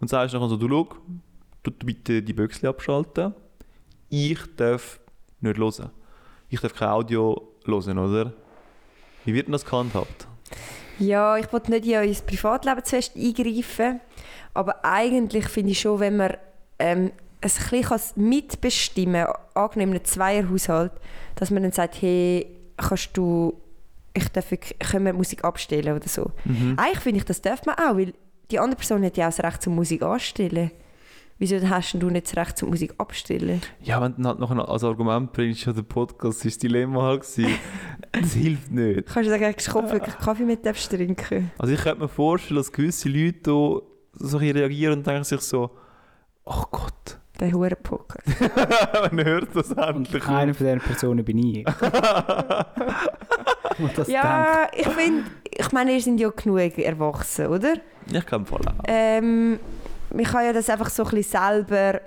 Und 0.01 0.09
sagst 0.09 0.33
nachher 0.33 0.49
so, 0.49 0.57
du 0.57 0.67
schau, 0.67 0.89
du 1.61 1.71
bitte 1.71 2.23
die 2.23 2.33
Büchse 2.33 2.67
abschalten. 2.67 3.35
Ich 4.09 4.39
darf 4.55 4.99
nicht 5.39 5.59
hören. 5.59 5.91
Ich 6.49 6.59
darf 6.59 6.73
kein 6.73 6.89
Audio 6.89 7.53
hören, 7.63 7.99
oder? 7.99 8.33
Wie 9.23 9.35
wird 9.35 9.45
denn 9.45 9.51
das 9.51 9.63
gehandhabt? 9.63 10.27
Ja, 10.97 11.37
ich 11.37 11.53
wollte 11.53 11.69
nicht 11.69 11.85
in 11.85 11.93
euer 11.93 12.13
Privatleben 12.25 12.83
zuerst 12.83 13.15
eingreifen, 13.15 14.01
aber 14.55 14.83
eigentlich 14.83 15.47
finde 15.47 15.73
ich 15.73 15.81
schon, 15.81 15.99
wenn 15.99 16.17
man 16.17 16.37
ähm, 16.79 17.11
es 17.39 17.71
ein 17.71 17.81
bisschen 17.81 18.29
mitbestimmen 18.29 19.25
kann, 19.25 19.35
angenehm 19.53 19.89
in 19.89 19.95
einem 19.97 20.05
Zweierhaushalt, 20.05 20.93
dass 21.35 21.51
man 21.51 21.61
dann 21.61 21.71
sagt, 21.71 22.01
hey, 22.01 22.47
kannst 22.77 23.15
du, 23.15 23.61
ich 24.15 24.29
darf, 24.29 24.49
können 24.91 25.05
wir 25.05 25.13
Musik 25.13 25.43
abstellen 25.43 25.95
oder 25.95 26.07
so. 26.07 26.31
Eigentlich 26.77 26.99
finde 26.99 27.19
ich, 27.19 27.25
das 27.25 27.41
darf 27.41 27.65
man 27.65 27.75
auch, 27.75 27.97
weil 27.97 28.13
die 28.51 28.59
andere 28.59 28.77
Person 28.77 29.03
hat 29.03 29.17
ja 29.17 29.27
auch 29.27 29.33
das 29.33 29.43
Recht 29.43 29.61
zum 29.61 29.75
Musik 29.75 30.01
anstellen. 30.03 30.71
Wieso 31.37 31.57
hast 31.69 31.91
denn 31.91 31.99
du 31.99 32.09
nicht 32.09 32.27
das 32.27 32.37
Recht 32.37 32.57
zum 32.57 32.69
Musik 32.69 32.93
abstellen? 32.97 33.61
Ja, 33.81 34.01
wenn 34.01 34.15
du 34.15 34.25
halt 34.25 34.39
noch 34.39 34.69
als 34.69 34.83
Argument 34.85 35.33
bringst, 35.33 35.65
ja, 35.65 35.73
der 35.73 35.81
Podcast 35.81 36.39
war 36.45 36.49
das 36.49 36.57
Dilemma 36.57 37.01
halt. 37.01 37.21
gewesen. 37.23 37.59
das 38.13 38.33
hilft 38.33 38.71
nicht. 38.71 39.05
Kannst 39.07 39.29
du 39.29 39.37
sagen, 39.37 39.53
du 39.57 39.71
Kopf 39.71 39.91
wirklich 39.91 40.17
Kaffee 40.17 40.43
mit 40.43 40.65
darfst 40.65 40.89
trinken? 40.89 41.51
Also 41.57 41.73
ich 41.73 41.81
könnte 41.81 42.03
mir 42.03 42.07
vorstellen, 42.07 42.55
dass 42.55 42.71
gewisse 42.71 43.09
Leute 43.09 43.81
so 44.13 44.37
reagieren 44.37 44.99
und 44.99 45.07
denken 45.07 45.25
sich 45.25 45.41
so, 45.41 45.71
ach 46.45 46.71
Gott, 46.71 47.19
Der 47.39 47.51
hure 47.51 47.75
Podcast. 47.75 48.27
man 49.11 49.25
hört 49.25 49.49
das 49.53 49.71
endlich. 49.71 50.27
Eine 50.27 50.53
von 50.53 50.65
diesen 50.65 50.79
Personen 50.79 51.25
bin 51.25 51.37
ich. 51.39 51.65
Das 53.77 54.07
denkt. 54.07 54.09
Ja, 54.09 54.67
ich 54.73 54.87
finde, 54.87 55.23
ich 55.51 55.71
meine, 55.73 55.93
ihr 55.93 56.01
seid 56.01 56.17
ja 56.17 56.29
genug 56.29 56.77
erwachsen, 56.77 57.47
oder? 57.47 57.73
Ich 58.09 58.25
kann 58.25 58.45
voll 58.45 58.61
auch. 58.65 58.83
Ähm, 58.87 59.59
man 60.13 60.23
kann 60.23 60.45
ja 60.45 60.53
das 60.53 60.69
einfach 60.69 60.89
so 60.89 61.03
ein 61.03 61.09
bisschen 61.09 61.41
selber 61.41 61.99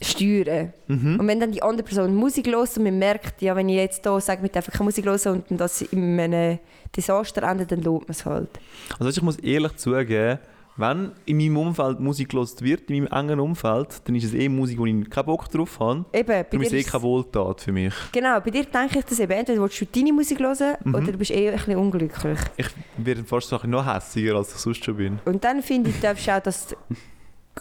steuern. 0.00 0.72
Mhm. 0.86 1.18
Und 1.18 1.26
wenn 1.26 1.40
dann 1.40 1.52
die 1.52 1.62
andere 1.62 1.84
Person 1.84 2.14
Musik 2.14 2.46
hört 2.48 2.76
und 2.76 2.84
man 2.84 2.98
merkt, 2.98 3.40
ja, 3.42 3.56
wenn 3.56 3.68
ich 3.68 3.76
jetzt 3.76 4.04
hier 4.04 4.20
sage, 4.20 4.42
mit 4.42 4.56
einfach 4.56 4.72
keine 4.72 4.84
Musik 4.84 5.06
hören 5.06 5.42
und 5.48 5.58
das 5.58 5.82
in 5.82 6.20
einem 6.20 6.58
Desaster 6.94 7.42
endet, 7.42 7.72
dann 7.72 7.82
lohnt 7.82 8.02
man 8.02 8.10
es 8.10 8.24
halt. 8.24 8.50
Also 8.98 9.10
ich 9.10 9.22
muss 9.22 9.38
ehrlich 9.38 9.76
zugeben, 9.76 10.38
wenn 10.78 11.12
in 11.24 11.38
meinem 11.38 11.56
Umfeld 11.56 12.00
Musik 12.00 12.28
gelost 12.30 12.62
wird, 12.62 12.90
in 12.90 13.04
meinem 13.04 13.12
engen 13.12 13.40
Umfeld, 13.40 13.88
dann 14.04 14.14
ist 14.14 14.24
es 14.24 14.34
eh 14.34 14.48
Musik, 14.48 14.78
wo 14.78 14.86
ich 14.86 15.08
keinen 15.10 15.26
Bock 15.26 15.48
drauf 15.50 15.78
habe. 15.80 16.04
Eben, 16.12 16.26
bei 16.26 16.42
Darum 16.42 16.60
ist 16.60 16.66
es 16.66 16.70
dir 16.70 16.76
eh 16.76 16.80
ist- 16.80 16.90
keine 16.92 17.02
Wohltat 17.02 17.60
für 17.62 17.72
mich. 17.72 17.94
Genau, 18.12 18.40
bei 18.40 18.50
dir 18.50 18.64
denke 18.64 18.98
ich 18.98 19.04
das 19.04 19.18
eben. 19.20 19.32
Entweder 19.32 19.62
willst 19.62 19.80
du 19.80 19.86
deine 19.86 20.12
Musik 20.12 20.38
hören 20.38 20.76
Mhm. 20.84 20.94
oder 20.94 21.12
du 21.12 21.18
bist 21.18 21.30
eh 21.30 21.48
ein 21.50 21.56
bisschen 21.56 21.76
unglücklich. 21.76 22.38
Ich 22.56 22.66
werde 22.98 23.24
fast 23.24 23.50
noch 23.52 23.86
hässiger, 23.94 24.36
als 24.36 24.52
ich 24.52 24.58
sonst 24.58 24.84
schon 24.84 24.96
bin. 24.96 25.18
Und 25.24 25.42
dann 25.44 25.62
finde 25.62 25.90
ich, 25.90 26.00
darfst 26.00 26.26
du 26.26 26.32
auch 26.36 26.40
das 26.40 26.74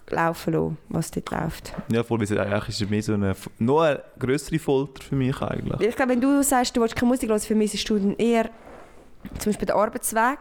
laufen 0.09 0.53
lassen, 0.53 0.77
was 0.89 1.09
dort 1.11 1.31
läuft. 1.31 1.73
Ja, 1.89 2.03
voll, 2.03 2.19
weil 2.19 2.25
es 2.25 2.31
eigentlich 2.31 2.67
ist 2.69 2.81
es 2.81 2.89
mehr 2.89 3.01
so 3.01 3.13
eine, 3.13 3.33
noch 3.59 3.79
eine 3.81 4.01
größere 4.19 4.59
Folter 4.59 5.01
für 5.03 5.15
mich 5.15 5.41
eigentlich. 5.41 5.87
Ich 5.89 5.95
glaube, 5.95 6.11
wenn 6.11 6.21
du 6.21 6.43
sagst, 6.43 6.75
du 6.75 6.81
willst 6.81 6.95
keine 6.95 7.09
Musik 7.11 7.29
hören, 7.29 7.39
vermisst 7.39 7.89
du 7.89 7.97
dann 7.97 8.15
eher 8.17 8.49
zum 9.39 9.51
Beispiel 9.51 9.67
den 9.67 9.75
Arbeitsweg, 9.75 10.39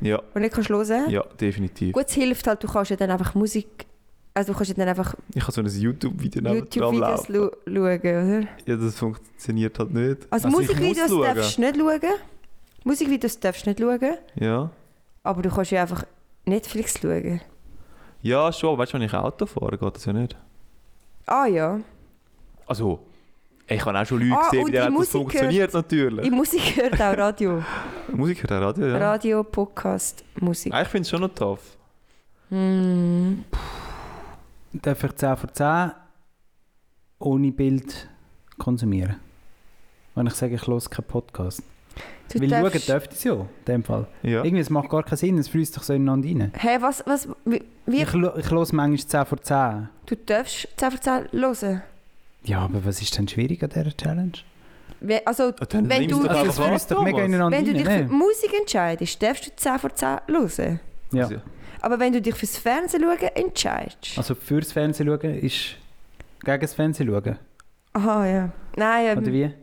Ja, 0.00 0.22
du 0.32 0.40
nicht 0.40 0.54
kannst 0.54 0.70
hören 0.70 1.10
ja, 1.10 1.22
definitiv. 1.40 1.92
Gut, 1.92 2.06
es 2.08 2.14
hilft 2.14 2.46
halt, 2.46 2.62
du 2.62 2.68
kannst 2.68 2.90
ja 2.90 2.96
dann 2.96 3.10
einfach 3.10 3.34
Musik... 3.34 3.86
Also 4.32 4.52
du 4.52 4.58
kannst 4.58 4.70
ja 4.70 4.76
dann 4.76 4.88
einfach 4.88 5.14
Ich 5.34 5.42
habe 5.42 5.52
so 5.52 5.60
ein 5.60 5.66
YouTube-Video 5.66 6.54
YouTube-Videos 6.54 7.26
schauen, 7.26 7.50
oder? 7.66 8.48
Ja, 8.64 8.76
das 8.76 8.96
funktioniert 8.96 9.78
halt 9.78 9.92
nicht. 9.92 10.26
Also, 10.30 10.46
Also 10.46 10.48
Musikvideos 10.48 11.10
darfst 11.34 11.58
du 11.58 11.60
nicht 11.60 11.76
schauen. 11.76 12.00
Musikvideos 12.84 13.40
darfst 13.40 13.66
du 13.66 13.70
nicht 13.70 13.80
schauen. 13.80 14.16
Ja. 14.36 14.70
Aber 15.22 15.42
du 15.42 15.50
kannst 15.50 15.72
ja 15.72 15.82
einfach 15.82 16.04
Netflix 16.46 16.98
schauen. 17.00 17.40
Ja, 18.22 18.52
schon, 18.52 18.70
aber 18.70 18.78
weißt 18.78 18.92
du, 18.92 18.98
wenn 18.98 19.02
ich 19.06 19.14
Auto 19.14 19.46
fahre, 19.46 19.76
geht 19.76 19.96
das 19.96 20.04
ja 20.04 20.12
nicht. 20.12 20.36
Ah 21.26 21.46
ja. 21.46 21.80
Also, 22.66 23.00
ich 23.70 23.84
habe 23.84 23.98
auch 23.98 24.04
schon 24.06 24.20
Leute 24.20 24.40
Ah, 24.40 24.48
gesehen, 24.50 24.66
wie 24.66 24.70
die 24.72 24.76
das 24.78 24.90
Musik 24.90 25.12
funktioniert 25.12 25.74
natürlich. 25.74 26.26
In 26.26 26.34
Musik 26.34 26.76
hört 26.76 26.94
auch 27.00 27.16
Radio. 27.18 27.62
Musik 28.12 28.42
hört 28.42 28.52
auch 28.52 28.60
Radio, 28.66 28.86
ja. 28.86 28.98
Radio, 28.98 29.44
Podcast, 29.44 30.24
Musik. 30.40 30.72
Ah, 30.74 30.82
ich 30.82 30.88
finde 30.88 31.02
es 31.02 31.10
schon 31.10 31.20
noch 31.20 31.34
tough. 31.34 31.76
Hm. 32.50 33.44
Darf 34.72 35.04
ich 35.04 35.14
10 35.16 35.36
vor 35.36 35.52
10 35.52 35.92
ohne 37.18 37.52
Bild 37.52 38.08
konsumieren? 38.58 39.16
Wenn 40.14 40.26
ich 40.26 40.34
sage, 40.34 40.54
ich 40.56 40.66
höre 40.66 40.80
keinen 40.80 41.06
Podcast. 41.06 41.62
Du 42.32 42.40
Weil 42.40 42.48
darfst- 42.48 42.86
schauen 42.86 42.98
dürfte 42.98 43.14
ich 43.16 43.24
ja, 43.24 43.32
in 43.34 43.46
dem 43.66 43.84
Fall. 43.84 44.06
Ja. 44.22 44.44
Irgendwie, 44.44 44.60
es 44.60 44.70
macht 44.70 44.88
gar 44.88 45.02
keinen 45.02 45.16
Sinn, 45.16 45.38
es 45.38 45.48
fließt 45.48 45.76
doch 45.76 45.82
so 45.82 45.92
ineinander 45.92 46.28
rein. 46.28 46.52
Hey, 46.56 46.80
was, 46.80 47.02
was, 47.06 47.28
wie, 47.44 47.62
wie, 47.86 48.02
Ich, 48.02 48.14
ich 48.14 48.14
höre 48.50 48.66
manchmal 48.72 48.96
10 48.98 49.26
vor 49.26 49.40
10. 49.42 49.88
du 50.06 50.16
darfst 50.16 50.68
10 50.76 50.90
von 50.92 51.00
10 51.00 51.12
hören? 51.32 51.82
Ja, 52.44 52.60
aber 52.60 52.84
was 52.84 53.00
ist 53.02 53.16
denn 53.18 53.28
schwierig 53.28 53.62
an 53.62 53.70
dieser 53.70 53.96
Challenge? 53.96 54.32
Wie- 55.00 55.26
Also, 55.26 55.50
dann 55.52 55.88
wenn 55.88 56.00
nimmst 56.06 56.14
du, 56.16 56.22
doch 56.22 56.30
Also, 56.30 56.40
einfach 56.42 56.52
es 56.54 56.60
an, 56.60 56.68
fließt 56.70 56.90
doch 56.90 57.02
mega 57.04 57.16
Thomas. 57.18 57.28
ineinander 57.28 57.58
wenn 57.58 57.64
du 57.64 57.70
rein. 57.72 57.78
dich 57.78 57.86
für 57.86 58.02
ne? 58.04 58.08
Musik 58.10 58.52
entscheidest, 58.58 59.22
darfst 59.22 59.46
du 59.46 59.50
10 59.56 59.78
von 59.78 59.90
10 59.94 60.08
hören. 60.28 60.80
Ja. 61.12 61.24
Also, 61.24 61.36
Aber 61.80 61.98
wenn 62.00 62.12
du 62.12 62.20
dich 62.20 62.34
fürs 62.34 62.56
Fernsehen 62.58 63.02
schauen 63.02 63.18
entscheidest... 63.34 64.16
Also 64.18 64.34
fürs 64.34 64.72
Fernsehen 64.72 65.06
schauen 65.06 65.34
ist 65.36 65.76
gegen 66.44 66.60
das 66.60 66.74
Fernsehen 66.74 67.08
schauen? 67.08 67.38
Aha, 67.94 68.26
ja. 68.26 68.52
Nein, 68.76 69.16
Oder 69.18 69.26
ähm, 69.26 69.32
wie? 69.32 69.54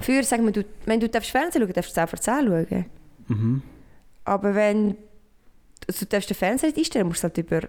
früher 0.00 0.22
sagen 0.22 0.44
wir, 0.44 0.52
du, 0.52 0.64
wenn 0.86 1.00
du 1.00 1.08
darfst 1.08 1.30
Fernsehen 1.30 1.62
schauen 1.62 1.72
darfst 1.72 1.90
du 1.90 1.94
10 1.94 2.06
von 2.08 2.18
10 2.20 2.46
schauen. 2.46 2.86
Mhm. 3.28 3.62
Aber 4.24 4.54
wenn 4.54 4.96
also 5.88 6.04
du 6.04 6.06
darfst 6.10 6.28
den 6.30 6.36
Fernseher 6.36 6.68
nicht 6.68 6.78
einstellen, 6.78 7.06
musst 7.08 7.22
du 7.24 7.28
halt 7.28 7.38
über... 7.38 7.62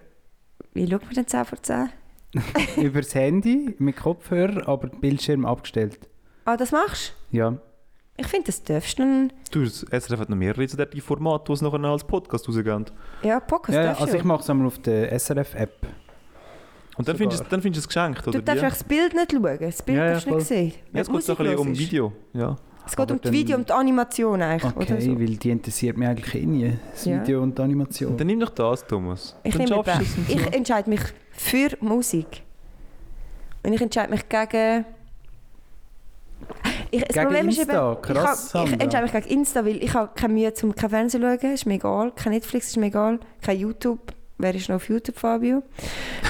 Wie 0.74 0.88
schaut 0.88 1.04
man 1.04 1.14
denn 1.14 1.26
10 1.26 1.44
von 1.46 1.58
10? 1.62 1.88
Übers 2.76 3.14
Handy 3.14 3.74
mit 3.78 3.96
Kopfhörer, 3.96 4.66
aber 4.68 4.88
Bildschirm 4.88 5.44
abgestellt. 5.44 5.98
Ah, 6.44 6.56
das 6.56 6.72
machst 6.72 7.14
Ja. 7.30 7.50
du? 7.50 7.60
Ich 8.16 8.26
finde, 8.26 8.46
das 8.46 8.62
darfst 8.62 8.98
du 8.98 9.02
dann... 9.02 9.32
Du, 9.50 9.64
das 9.64 9.80
SRF 9.90 10.20
hat 10.20 10.28
noch 10.30 10.36
mehrere 10.36 10.68
so 10.68 10.82
die 10.84 11.00
Formate, 11.00 11.44
die 11.48 11.52
es 11.54 11.62
nachher 11.62 11.82
als 11.84 12.04
Podcast 12.04 12.46
rausgehen. 12.48 12.84
Ja, 13.22 13.40
Podcast 13.40 13.74
ja, 13.76 13.82
ja, 13.82 13.88
darfst 13.88 14.02
also 14.02 14.16
ich 14.16 14.24
mache 14.24 14.42
es 14.42 14.50
einmal 14.50 14.66
auf 14.66 14.78
der 14.80 15.10
SRF-App. 15.18 15.86
Und 16.98 17.08
dann 17.08 17.16
findest, 17.16 17.40
du- 17.44 17.48
dann 17.48 17.62
findest 17.62 17.84
du 17.86 17.88
es 17.88 17.88
geschenkt, 17.88 18.28
oder 18.28 18.38
Du 18.38 18.44
darfst 18.44 18.62
das 18.62 18.84
Bild 18.84 19.14
nicht 19.14 19.32
schauen. 19.32 19.58
Das 19.58 19.82
Bild 19.82 19.98
Ja, 19.98 20.04
ja, 20.04 20.12
darfst 20.12 20.26
du 20.28 20.34
nicht 20.34 20.46
sehen. 20.46 20.72
Ja, 20.92 21.00
es 21.00 21.10
geht 21.10 21.22
so 21.22 21.32
ein 21.32 21.38
bisschen 21.44 21.58
um 21.58 21.78
Video. 21.78 22.12
Ja. 22.34 22.56
Es 22.84 22.96
geht 22.96 23.00
Aber 23.00 23.14
um 23.14 23.20
die 23.20 23.32
Video 23.32 23.56
und 23.56 23.68
die 23.68 23.72
Animation 23.72 24.42
eigentlich, 24.42 24.64
Okay, 24.76 24.92
oder 24.92 25.00
so. 25.00 25.18
weil 25.20 25.36
die 25.36 25.50
interessiert 25.50 25.96
mich 25.96 26.08
eigentlich 26.08 26.34
eh 26.34 26.46
nie. 26.46 26.72
Das 26.90 27.04
Ja. 27.04 27.20
Video 27.20 27.42
und 27.42 27.56
die 27.56 27.62
Animation. 27.62 28.16
Dann 28.16 28.26
nimm 28.26 28.40
doch 28.40 28.50
das, 28.50 28.86
Thomas. 28.86 29.36
Ich, 29.44 29.56
nehme 29.56 29.82
ich 30.28 30.52
entscheide 30.54 30.90
mich 30.90 31.00
für 31.30 31.70
Musik. 31.80 32.42
Und 33.62 33.72
ich 33.72 33.80
entscheide 33.80 34.10
mich 34.10 34.28
gegen... 34.28 34.84
Ich, 36.90 37.02
das 37.04 37.14
Gegen 37.14 37.26
Problem 37.26 37.48
ist 37.48 37.58
Insta? 37.58 37.92
eben, 37.92 38.02
Krass, 38.02 38.48
ich, 38.48 38.54
hab, 38.60 38.66
ich 38.66 38.80
entscheide 38.80 39.02
mich 39.04 39.12
gegen 39.12 39.28
Insta, 39.40 39.64
weil 39.64 39.82
ich 39.82 39.94
habe 39.94 40.10
keine 40.14 40.34
Mühe, 40.34 40.52
zum 40.52 40.74
kein 40.74 40.90
Fernsehen 40.90 41.22
zu 41.22 41.38
schauen. 41.40 41.54
Ist 41.54 41.66
mir 41.66 41.74
egal. 41.74 42.12
Kein 42.14 42.32
Netflix 42.32 42.66
ist 42.68 42.76
mir 42.76 42.86
egal. 42.86 43.20
Kein 43.40 43.58
YouTube. 43.58 44.12
Wer 44.38 44.54
ist 44.54 44.68
noch 44.68 44.76
auf 44.76 44.88
YouTube, 44.88 45.16
Fabio? 45.18 45.62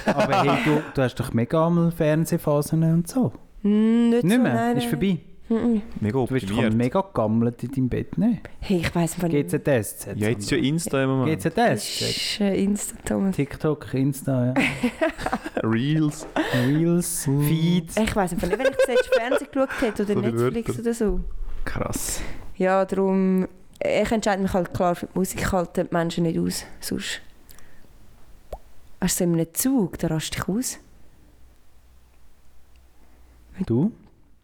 Aber 0.05 0.43
hey, 0.43 0.59
du, 0.65 0.83
du 0.95 1.03
hast 1.03 1.15
doch 1.17 1.33
mega 1.33 1.67
einmal 1.67 1.91
Fernsehphasen 1.91 2.83
und 2.85 3.09
so. 3.09 3.33
Hm, 3.63 4.11
nicht, 4.11 4.25
Nicht 4.25 4.37
so, 4.37 4.43
mehr? 4.43 4.55
nein, 4.55 4.77
ist 4.77 4.83
nein. 4.85 4.91
vorbei. 4.91 5.19
Mhm. 5.53 5.83
Mega 6.01 6.19
Du 6.19 6.27
bist 6.27 6.47
doch 6.47 6.51
optimiert. 6.53 6.75
mega 6.75 7.01
gammelt 7.13 7.63
in 7.63 7.71
deinem 7.73 7.89
Bett, 7.89 8.17
ne? 8.19 8.41
Hey, 8.61 8.79
ich 8.79 8.95
weiss 8.95 9.15
von 9.15 9.29
GZSZ. 9.29 10.07
Ja, 10.17 10.29
jetzt 10.29 10.45
ist 10.45 10.51
ja 10.51 10.57
Insta 10.59 11.03
im 11.03 11.11
Moment. 11.11 11.45
Das 11.45 11.55
GZSZ. 11.55 12.01
ist 12.01 12.41
äh, 12.41 12.63
Insta, 12.63 12.97
Thomas. 13.05 13.37
TikTok, 13.37 13.95
Insta, 13.95 14.47
ja. 14.47 14.55
Reels. 15.63 16.27
Reels, 16.67 17.25
Feeds. 17.25 17.97
Ich 17.97 18.17
weiss 18.17 18.33
nicht, 18.33 18.43
wenn 18.43 18.51
ich 18.61 18.79
zuletzt 18.79 19.11
Fernsehen 19.15 19.49
geschaut 19.53 19.81
hätte 19.81 20.03
oder 20.05 20.15
So 20.15 20.21
die 20.21 20.27
Netflix 20.33 20.69
Wörter. 20.69 20.81
oder 20.83 20.95
so. 20.95 21.21
Krass. 21.65 22.21
Ja, 22.57 22.85
darum... 22.85 23.47
Ich 23.85 24.13
entscheide 24.13 24.41
mich 24.43 24.53
halt 24.53 24.73
klar 24.73 24.95
für 24.95 25.07
die 25.07 25.19
Musik. 25.19 25.41
Ich 25.41 25.53
halte 25.53 25.85
die 25.85 25.93
Menschen 25.95 26.23
nicht 26.25 26.39
aus. 26.39 26.65
Sonst... 26.81 27.21
Hast 29.01 29.19
du 29.21 29.25
so 29.25 29.31
in 29.31 29.35
einem 29.35 29.53
Zug, 29.55 29.99
da 29.99 30.07
rast 30.07 30.35
dich 30.35 30.49
aus. 30.49 30.79
Du? 33.67 33.91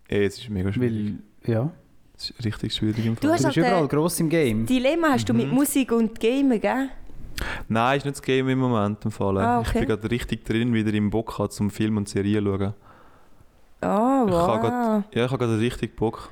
Ey, 0.09 0.25
es 0.25 0.39
ist 0.39 0.49
mega 0.51 0.73
schwierig. 0.73 1.15
Weil, 1.45 1.53
ja. 1.55 1.71
Es 2.17 2.31
ist 2.31 2.45
richtig 2.45 2.73
schwierig 2.75 3.05
im 3.07 3.15
Du 3.15 3.21
Fall. 3.23 3.33
hast 3.35 3.43
Du 3.45 3.47
bist 3.49 3.57
überall 3.59 3.87
gross 3.87 4.19
im 4.21 4.29
Game. 4.29 4.67
Dilemma 4.67 5.11
hast 5.11 5.29
du 5.29 5.35
mit 5.35 5.47
Mhm. 5.49 5.55
Musik 5.55 5.93
und 5.93 6.19
Gamen, 6.19 6.61
gell? 6.61 6.89
Nein, 7.69 7.99
ist 7.99 8.05
nicht 8.05 8.17
das 8.17 8.23
Game 8.23 8.49
im 8.49 8.59
Moment 8.59 9.05
im 9.05 9.13
Fall. 9.13 9.39
Ah, 9.39 9.61
Ich 9.63 9.69
okay. 9.69 9.79
bin 9.81 9.89
gerade 9.89 10.11
richtig 10.11 10.45
drin, 10.45 10.75
wieder 10.75 10.93
im 10.93 11.11
Bock 11.11 11.39
hat 11.39 11.53
zum 11.53 11.71
Film 11.71 11.97
und 11.97 12.09
Serien 12.09 12.45
schauen. 12.45 12.75
Ah, 13.81 14.25
Ich 14.27 14.33
habe 14.33 14.33
wow. 14.33 14.61
grad- 14.61 15.15
Ja, 15.15 15.25
ich 15.27 15.31
habe 15.31 15.39
gerade 15.47 15.61
richtig 15.61 15.95
Bock. 15.95 16.31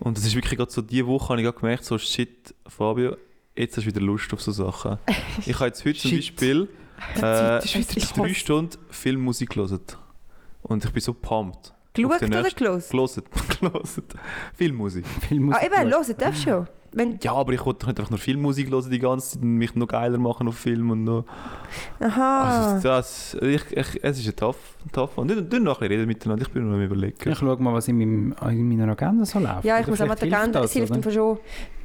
Und 0.00 0.18
es 0.18 0.26
ist 0.26 0.34
wirklich 0.34 0.56
gerade 0.58 0.72
so, 0.72 0.82
diese 0.82 1.06
Woche 1.06 1.28
habe 1.28 1.40
ich 1.40 1.44
gerade 1.44 1.58
gemerkt, 1.60 1.84
so 1.84 1.98
shit, 1.98 2.52
Fabio, 2.66 3.16
jetzt 3.54 3.76
hast 3.76 3.84
du 3.84 3.88
wieder 3.90 4.00
Lust 4.00 4.32
auf 4.32 4.40
so 4.40 4.50
Sachen. 4.50 4.98
Ich 5.46 5.54
habe 5.54 5.66
jetzt 5.66 5.84
heute 5.84 5.98
zum 5.98 6.10
Shit. 6.10 6.18
Beispiel 6.20 6.68
äh, 7.16 7.20
Zeit 7.20 7.64
ist 7.76 7.96
wieder 8.16 8.24
drei. 8.26 8.34
Stunden 8.34 8.76
Filmmusik 8.90 9.50
gelesen. 9.50 9.80
Und 10.62 10.84
ich 10.84 10.90
bin 10.92 11.00
so 11.00 11.12
pumped. 11.14 11.72
Geschaut 11.92 12.22
oder 12.22 12.42
gelesen? 12.50 12.88
Gelesen. 12.90 14.04
Viel 14.56 14.72
Musik 14.72 15.04
Ah, 15.30 15.64
eben, 15.64 15.90
hören 15.90 16.14
darfst 16.18 16.46
du 16.46 16.50
schon. 16.50 16.66
Wenn, 16.92 17.18
Ja, 17.22 17.34
aber 17.34 17.52
ich 17.52 17.64
wollte 17.64 17.86
nicht 17.86 17.98
einfach 18.00 18.10
nur 18.10 18.18
Filmmusik 18.18 18.68
hören 18.68 18.90
die 18.90 18.98
ganze 18.98 19.34
Zeit 19.34 19.42
und 19.42 19.54
mich 19.58 19.74
noch 19.76 19.86
geiler 19.86 20.18
machen 20.18 20.48
auf 20.48 20.56
Film 20.56 20.90
und 20.90 21.04
noch. 21.04 21.24
aha. 22.00 22.72
Also 22.72 22.88
das, 22.88 23.36
ich, 23.40 23.62
ich, 23.70 24.02
es 24.02 24.18
ist 24.18 24.26
ein 24.26 24.36
tough, 24.36 24.56
tough. 24.92 25.16
Und 25.16 25.28
dann 25.30 25.48
dann 25.48 25.62
noch 25.62 25.76
ein 25.80 25.88
bisschen 25.88 26.00
reden 26.00 26.06
miteinander. 26.08 26.42
Ich 26.46 26.52
bin 26.52 26.66
noch 26.68 26.74
am 26.74 26.82
überlegen. 26.82 27.16
Ich 27.30 27.38
schaue 27.38 27.56
mal, 27.62 27.74
was 27.74 27.86
in, 27.86 27.96
meinem, 27.98 28.34
in 28.50 28.68
meiner 28.76 28.90
Agenda 28.92 29.24
so 29.24 29.38
läuft. 29.38 29.64
ja, 29.64 29.76
ich 29.76 29.82
Oder 29.82 29.90
muss 29.90 30.00
auch 30.00 30.06
mal 30.08 30.14
die 30.16 30.34
Agenda... 30.34 30.62
das, 30.62 30.72
hilft 30.72 30.92
einfach 30.92 31.12
schon. 31.12 31.38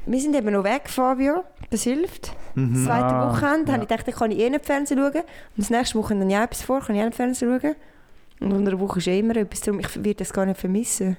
Wir 0.06 0.20
sind 0.20 0.34
eben 0.34 0.52
noch 0.52 0.64
weg, 0.64 0.88
Fabio. 0.88 1.44
Das 1.70 1.82
hilft. 1.82 2.26
Das 2.28 2.36
Mhm. 2.56 2.84
zweite 2.84 3.04
Ah, 3.06 3.30
Wochenende 3.32 3.66
ja. 3.68 3.72
habe 3.74 3.82
ich 3.84 3.88
gedacht, 3.88 4.08
ich 4.08 4.14
kann 4.16 4.30
eh 4.32 4.50
nicht 4.50 4.64
Fernsehen 4.66 4.98
schauen. 4.98 5.20
Und 5.22 5.24
das 5.58 5.70
nächste 5.70 5.98
Wochenende 5.98 6.24
habe 6.24 6.32
ich 6.32 6.38
auch 6.38 6.44
etwas 6.44 6.62
vor, 6.62 6.80
kann 6.80 6.96
ich 6.96 7.02
auch 7.02 7.06
nicht 7.06 7.16
Fernsehen 7.16 7.60
schauen. 7.60 7.74
Und 8.40 8.52
unter 8.52 8.72
der 8.72 8.80
Woche 8.80 8.98
ist 8.98 9.06
eh 9.06 9.18
immer 9.18 9.36
etwas, 9.36 9.60
darum 9.60 9.80
ich 9.80 9.94
werde 9.96 10.14
das 10.16 10.32
gar 10.32 10.46
nicht 10.46 10.60
vermissen. 10.60 11.16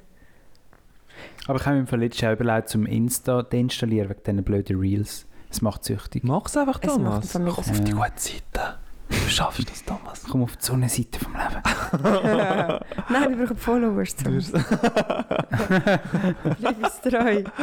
Aber 1.47 1.59
ich 1.59 1.65
habe 1.65 1.77
mir 1.81 1.97
letztes 1.97 2.21
Jahr 2.21 2.33
überlegt, 2.33 2.69
zum 2.69 2.85
Insta 2.85 3.41
deinstallieren 3.41 4.09
wegen 4.09 4.21
diesen 4.23 4.43
blöden 4.43 4.79
Reels. 4.79 5.25
Es 5.49 5.61
macht 5.61 5.83
süchtig. 5.85 6.23
Mach's 6.23 6.55
einfach, 6.57 6.79
Es 6.81 6.87
macht 6.89 6.97
Thomas. 6.97 7.35
einfach 7.35 7.39
mega 7.39 7.51
Komm 7.55 7.71
auf 7.73 7.83
die 7.83 7.91
gute 7.91 8.11
Seite. 8.17 8.77
Du 9.09 9.15
schaffst 9.29 9.69
das, 9.71 9.83
Thomas. 9.85 10.23
Komm 10.29 10.43
auf 10.43 10.57
die 10.57 10.65
Sonnenseite 10.65 11.19
vom 11.19 11.33
Leben. 11.33 11.61
Nein, 13.09 13.29
wir 13.39 13.45
brauchen 13.45 13.57
Followers. 13.57 14.15
Zum. 14.17 14.33
Liebestreu. 16.59 17.43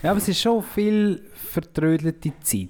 Ja, 0.00 0.10
aber 0.12 0.18
es 0.18 0.28
ist 0.28 0.40
schon 0.40 0.62
viel 0.62 1.24
vertrödelte 1.34 2.32
Zeit. 2.42 2.68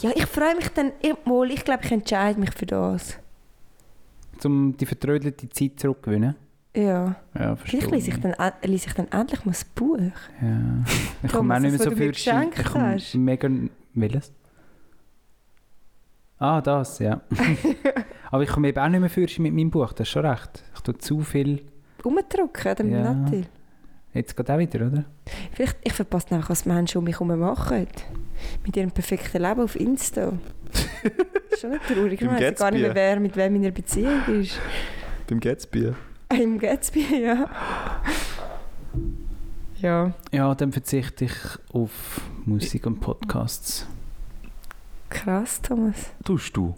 Ja, 0.00 0.12
ich 0.14 0.24
freue 0.24 0.56
mich 0.56 0.70
dann... 0.70 0.92
Ich, 1.02 1.12
mal, 1.26 1.50
ich 1.50 1.62
glaube, 1.62 1.84
ich 1.84 1.92
entscheide 1.92 2.40
mich 2.40 2.52
für 2.54 2.64
das. 2.64 3.18
Um 4.44 4.76
die 4.76 4.86
vertrödelte 4.86 5.48
Zeit 5.48 5.80
zurückzugewinnen. 5.80 6.34
Ja. 6.76 7.16
Ja, 7.34 7.56
verstehe. 7.56 7.80
Vielleicht 7.80 7.90
lese 7.90 8.10
ich 8.10 8.20
dann, 8.20 8.34
lese 8.62 8.88
ich 8.88 8.94
dann 8.94 9.08
endlich 9.10 9.44
mal 9.44 9.52
das 9.52 9.64
Buch. 9.64 9.98
Ja. 9.98 10.84
Ich 11.22 11.32
komme 11.32 11.54
auch 11.54 11.58
nicht 11.58 11.70
mehr 11.70 11.80
so 11.80 11.90
viel 11.90 12.12
geschenkt 12.12 12.58
Ich 12.58 12.66
komme 12.66 12.98
mega... 13.14 13.48
Welches? 13.94 14.32
Ah, 16.38 16.60
das, 16.60 16.98
ja. 16.98 17.22
Aber 18.30 18.42
ich 18.42 18.50
komme 18.50 18.68
eben 18.68 18.78
auch 18.78 18.88
nicht 18.88 19.00
mehr 19.00 19.08
für 19.08 19.26
mit 19.40 19.54
meinem 19.54 19.70
Buch, 19.70 19.94
das 19.94 20.06
ist 20.06 20.12
schon 20.12 20.26
recht. 20.26 20.64
Ich 20.74 20.80
tue 20.82 20.98
zu 20.98 21.20
viel... 21.20 21.62
Umdrücken, 22.04 22.72
oder? 22.72 22.84
Ja. 22.84 23.14
Nattel. 23.14 23.46
Jetzt 24.12 24.36
geht 24.36 24.50
auch 24.50 24.58
wieder, 24.58 24.86
oder? 24.86 25.04
Vielleicht, 25.52 25.78
ich 25.82 25.92
verpasse 25.92 26.34
einfach, 26.34 26.50
was 26.50 26.66
Menschen 26.66 26.98
um 26.98 27.04
mich 27.04 27.18
herum 27.18 27.38
machen. 27.38 27.86
Mit 28.64 28.76
ihrem 28.76 28.90
perfekten 28.90 29.42
Leben 29.42 29.60
auf 29.62 29.76
Insta. 29.76 30.32
ist 31.56 31.60
schon 31.62 31.70
nicht 31.70 31.86
traurig. 31.86 32.20
Ich 32.22 32.28
weiß 32.28 32.58
gar 32.58 32.70
nicht 32.70 32.82
mehr, 32.82 32.94
wer 32.94 33.20
mit 33.20 33.36
wem 33.36 33.56
in 33.56 33.62
einer 33.62 33.70
Beziehung 33.72 34.22
ist. 34.40 34.58
Beim 35.28 35.40
Gatsby. 35.40 35.92
Im 36.32 36.58
Gatsby, 36.58 37.04
ja. 37.22 37.48
Ja, 39.80 40.12
Ja, 40.32 40.54
dann 40.54 40.72
verzichte 40.72 41.26
ich 41.26 41.34
auf 41.72 42.20
Musik 42.44 42.86
und 42.86 43.00
Podcasts. 43.00 43.86
krass, 45.10 45.60
Thomas. 45.62 46.10
Tust 46.24 46.56
du? 46.56 46.74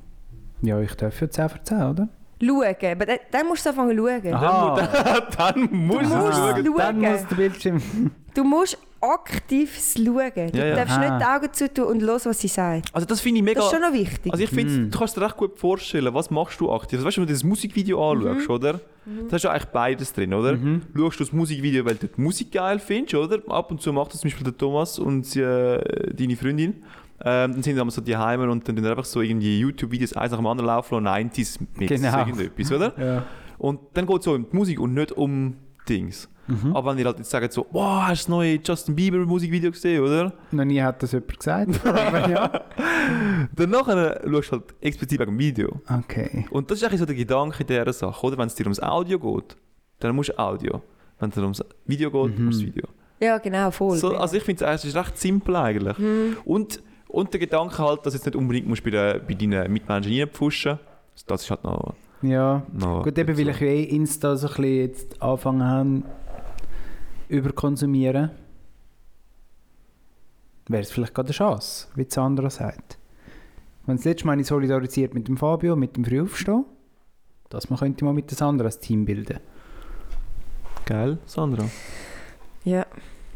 Ja, 0.63 0.81
ich 0.81 0.95
darf 0.95 1.21
ja 1.21 1.31
10 1.31 1.49
für 1.49 1.63
10, 1.63 1.77
oder? 1.83 2.09
Schauen, 2.43 2.65
aber 2.93 3.07
dann, 3.07 3.19
dann 3.31 3.47
musst 3.47 3.65
du 3.67 3.71
anfangen 3.71 3.97
zu 3.97 4.05
schauen. 4.05 4.35
Aha, 4.35 5.21
Dann 5.37 5.61
musst 5.73 6.05
Du 6.05 6.09
du 6.09 6.17
musst 6.17 6.39
es 6.39 6.39
es 6.39 6.39
schauen. 6.39 6.65
dann 6.65 6.75
schauen. 6.77 7.13
muss 7.13 7.27
der 7.27 7.37
Bildschirm... 7.37 7.83
Du 8.39 8.45
musst 8.45 8.79
aktiv 9.01 9.77
schauen. 9.81 10.31
Du 10.53 10.59
Ja, 10.59 10.67
ja. 10.67 10.75
darfst 10.77 10.97
Aha. 10.97 11.01
nicht 11.11 11.21
die 11.21 11.25
Augen 11.25 11.53
zutun 11.53 11.85
und 11.87 12.03
hören, 12.03 12.21
was 12.25 12.39
sie 12.41 12.47
sagt. 12.49 12.89
Also 12.95 13.07
das 13.07 13.21
finde 13.21 13.39
ich 13.39 13.45
mega... 13.45 13.61
Das 13.61 13.67
ist 13.67 13.73
schon 13.73 13.81
noch 13.81 13.93
wichtig. 13.93 14.31
Also 14.33 14.45
ich 14.45 14.51
finde, 14.51 14.73
Mm. 14.73 14.91
du 14.91 14.99
kannst 14.99 15.17
dir 15.17 15.23
recht 15.23 15.37
gut 15.37 15.59
vorstellen, 15.59 16.15
was 16.15 16.31
machst 16.31 16.61
du 16.61 16.71
aktiv. 16.71 16.99
Also 16.99 17.07
weißt 17.07 17.17
du, 17.17 17.21
wenn 17.23 17.27
du 17.27 17.33
das 17.33 17.43
Musikvideo 17.43 18.11
anschaust, 18.13 18.49
oder? 18.49 18.75
Da 18.75 19.33
hast 19.33 19.45
du 19.45 19.49
eigentlich 19.49 19.65
beides 19.67 20.13
drin, 20.13 20.33
oder? 20.35 20.53
Mhm. 20.55 20.83
Schaust 20.97 21.19
du 21.21 21.25
das 21.25 21.33
Musikvideo, 21.33 21.85
weil 21.85 21.97
du 21.97 22.07
die 22.09 22.21
Musik 22.21 22.53
geil 22.53 22.79
findest, 22.79 23.15
oder? 23.15 23.39
Ab 23.49 23.71
und 23.73 23.81
zu 23.81 23.93
macht 23.93 24.13
das 24.13 24.21
zum 24.21 24.29
Beispiel 24.31 24.45
der 24.45 24.57
Thomas 24.57 24.99
und 24.99 25.25
sie, 25.27 25.41
äh, 25.41 26.15
deine 26.15 26.37
Freundin. 26.37 26.75
Ähm, 27.25 27.53
dann 27.55 27.63
sind 27.63 27.75
sie 27.75 27.81
aber 27.81 27.91
so 27.91 28.01
die 28.01 28.17
Heimer 28.17 28.49
und 28.51 28.69
dann 28.69 28.77
tun 28.77 28.87
einfach 28.87 29.05
so 29.05 29.21
irgendwie 29.21 29.59
YouTube-Videos 29.59 30.13
eins 30.13 30.31
nach 30.31 30.39
dem 30.39 30.47
anderen 30.47 30.67
laufen 30.69 31.03
lassen, 31.03 31.29
90s 31.33 31.59
Mix, 31.77 31.91
Genau. 32.01 32.19
irgendetwas, 32.19 32.71
oder? 32.71 32.93
Ja. 32.97 33.25
Und 33.59 33.81
dann 33.95 34.07
geht 34.07 34.19
es 34.19 34.25
so 34.27 34.35
um 34.35 34.47
die 34.49 34.57
Musik 34.57 34.79
und 34.79 34.95
nicht 34.95 35.11
um 35.13 35.57
Dings. 35.89 36.29
Mhm. 36.47 36.75
Aber 36.75 36.91
wenn 36.93 36.99
ihr 36.99 37.05
halt 37.05 37.19
jetzt 37.19 37.31
sagt 37.31 37.53
so, 37.53 37.67
wow, 37.73 38.03
hast 38.07 38.11
du 38.11 38.15
das 38.23 38.29
neue 38.29 38.59
Justin 38.65 38.97
Bieber 38.97 39.19
Musikvideo 39.19 39.71
gesehen, 39.71 40.03
oder? 40.03 40.33
Noch 40.51 40.65
nie 40.65 40.81
hat 40.81 41.03
das 41.03 41.13
jemand 41.13 41.39
gesagt. 41.39 41.87
Aber 41.87 42.29
ja. 42.31 42.49
Dann 43.55 43.71
nachher 43.71 44.21
schaust 44.25 44.49
du 44.49 44.53
halt 44.53 44.65
explizit 44.81 45.21
wegen 45.21 45.33
dem 45.33 45.39
Video. 45.39 45.81
Okay. 46.01 46.47
Und 46.51 46.71
das 46.71 46.79
ist 46.79 46.85
eigentlich 46.85 47.01
so 47.01 47.07
der 47.07 47.15
Gedanke 47.15 47.65
dieser 47.65 47.93
Sache, 47.93 48.27
oder? 48.27 48.39
Wenn 48.39 48.47
es 48.47 48.55
dir 48.55 48.65
ums 48.65 48.81
Audio 48.81 49.19
geht, 49.19 49.57
dann 50.01 50.15
musst 50.17 50.31
du 50.31 50.39
Audio. 50.39 50.81
Wenn 51.19 51.29
es 51.29 51.35
dir 51.35 51.43
ums 51.43 51.63
Video 51.85 52.11
geht, 52.11 52.39
Mhm. 52.39 52.45
musst 52.47 52.63
du 52.63 52.67
Video. 52.67 52.85
Ja, 53.21 53.37
genau, 53.39 53.71
voll. 53.71 53.97
So, 53.99 54.17
also 54.17 54.37
ich 54.37 54.43
finde 54.43 54.65
es 54.65 54.85
ist 54.85 54.95
recht 54.97 55.19
simpel 55.19 55.55
eigentlich. 55.57 55.99
Mhm. 55.99 56.37
Und, 56.45 56.83
und 57.09 57.33
der 57.33 57.41
Gedanke 57.41 57.77
halt, 57.79 58.07
dass 58.07 58.13
du 58.15 58.19
jetzt 58.19 58.27
nicht 58.27 58.37
unbedingt 58.37 58.67
musst 58.69 58.83
bei, 58.85 58.91
den, 58.91 59.21
bei 59.27 59.35
deinen 59.35 59.71
Mitmenschen 59.73 60.13
reinpfuschen 60.19 60.79
Das 61.27 61.43
ist 61.43 61.51
halt 61.51 61.65
noch... 61.65 61.95
Ja. 62.23 62.63
noch 62.73 63.05
Gut, 63.05 63.17
eben, 63.19 63.39
weil 63.39 63.49
ich 63.49 63.61
ja 63.61 63.67
eh 63.67 63.85
Insta 63.85 64.37
so 64.37 64.49
ein 64.49 64.55
bisschen 64.55 64.77
jetzt 64.77 65.23
angefangen 65.23 65.65
habe, 65.65 66.03
überkonsumieren. 67.29 68.31
Wäre 70.67 70.83
es 70.83 70.91
vielleicht 70.91 71.15
gerade 71.15 71.29
eine 71.29 71.35
Chance, 71.35 71.89
wie 71.95 72.07
Sandra 72.09 72.51
sagt. 72.51 72.99
Wenn 73.87 73.97
das 73.97 74.05
letzte 74.05 74.27
Mal 74.27 74.33
habe 74.33 74.43
ich 74.43 74.49
solidarisiert 74.49 75.15
mit 75.15 75.29
dem 75.29 75.37
Fabio, 75.39 75.77
mit 75.77 75.97
dem 75.97 76.05
Frühaufstehen, 76.05 76.67
dass 77.49 77.71
man 77.71 77.79
könnte 77.79 78.05
mal 78.05 78.13
mit 78.13 78.31
der 78.31 78.37
Sandra 78.37 78.67
ein 78.67 78.81
Team 78.81 79.07
bilden. 79.07 79.41
Geil, 80.85 81.19
Sandra. 81.25 81.65
Ja, 82.65 82.87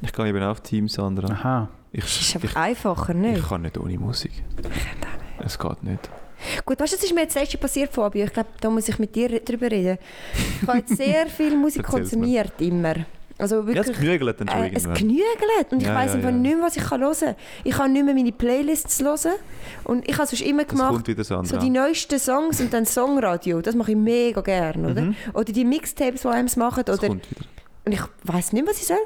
Ich 0.03 0.13
gehe 0.13 0.29
eben 0.29 0.43
auf 0.43 0.61
Team 0.61 0.89
Sandra. 0.89 1.33
Aha. 1.33 1.69
Ich, 1.93 2.05
es 2.05 2.21
ist 2.21 2.29
ich, 2.31 2.35
einfach 2.37 2.57
einfacher, 2.61 3.15
ich 3.15 3.21
nicht? 3.21 3.49
kann 3.49 3.63
nicht 3.63 3.79
ohne 3.79 3.99
Musik. 3.99 4.33
Es 5.39 5.59
geht 5.59 5.83
nicht. 5.83 6.11
Gut, 6.65 6.81
weißt 6.81 6.93
du, 6.93 6.97
was 6.97 7.05
ist 7.05 7.15
mir 7.15 7.23
jetzt 7.23 7.35
letzte 7.35 7.59
passiert, 7.59 7.93
Fabio? 7.93 8.25
Ich 8.25 8.33
glaube, 8.33 8.49
da 8.61 8.71
muss 8.71 8.89
ich 8.89 8.99
mit 8.99 9.15
dir 9.15 9.41
darüber 9.41 9.71
reden. 9.71 9.99
Ich 10.61 10.69
habe 10.69 10.79
jetzt 10.79 10.97
sehr 10.97 11.27
viel 11.27 11.57
Musik 11.57 11.85
konsumiert, 11.85 12.53
immer. 12.61 12.95
Also 13.39 13.57
Ja, 13.57 13.81
es 13.81 13.87
wirklich... 13.89 13.99
genügelt 13.99 14.41
dann 14.41 14.49
schon 14.49 14.63
Äh, 14.63 14.73
es 14.75 14.85
genügelt 14.85 15.73
und 15.73 15.81
ich 15.81 15.89
Ja, 15.89 15.95
weiss 15.95 16.11
ja, 16.11 16.15
einfach 16.15 16.31
ja. 16.31 16.37
nicht 16.37 16.55
mehr, 16.55 16.65
was 16.65 16.77
ich 16.77 16.91
hören 16.91 17.15
kann. 17.19 17.35
Ich 17.65 17.75
kann 17.75 17.93
nicht 17.93 18.05
mehr 18.05 18.15
meine 18.15 18.31
Playlists 18.31 19.01
hören 19.01 19.33
und 19.85 20.09
ich 20.09 20.17
habe 20.17 20.27
sonst 20.27 20.43
immer 20.43 20.65
Das 20.65 20.71
gemacht, 20.73 21.07
so 21.45 21.57
die 21.57 21.71
neuesten 21.71 22.19
Songs 22.19 22.61
und 22.61 22.73
dann 22.73 22.85
Songradio, 22.85 23.61
das 23.61 23.75
mache 23.75 23.93
ich 23.93 23.97
mega 23.97 24.43
gerne, 24.43 24.91
oder? 24.91 25.03
Mhm. 25.03 25.17
Oder 25.35 25.53
die 25.53 25.65
Mixtapes, 25.65 26.23
die 26.23 26.29
einem 26.29 26.49
machen, 26.57 26.85
das 26.85 26.99
oder... 26.99 27.09
Und 27.85 27.93
ich 27.93 28.01
weiss 28.23 28.53
nicht, 28.53 28.69
was 28.69 28.77
ich 28.77 28.87
soll. 28.87 28.99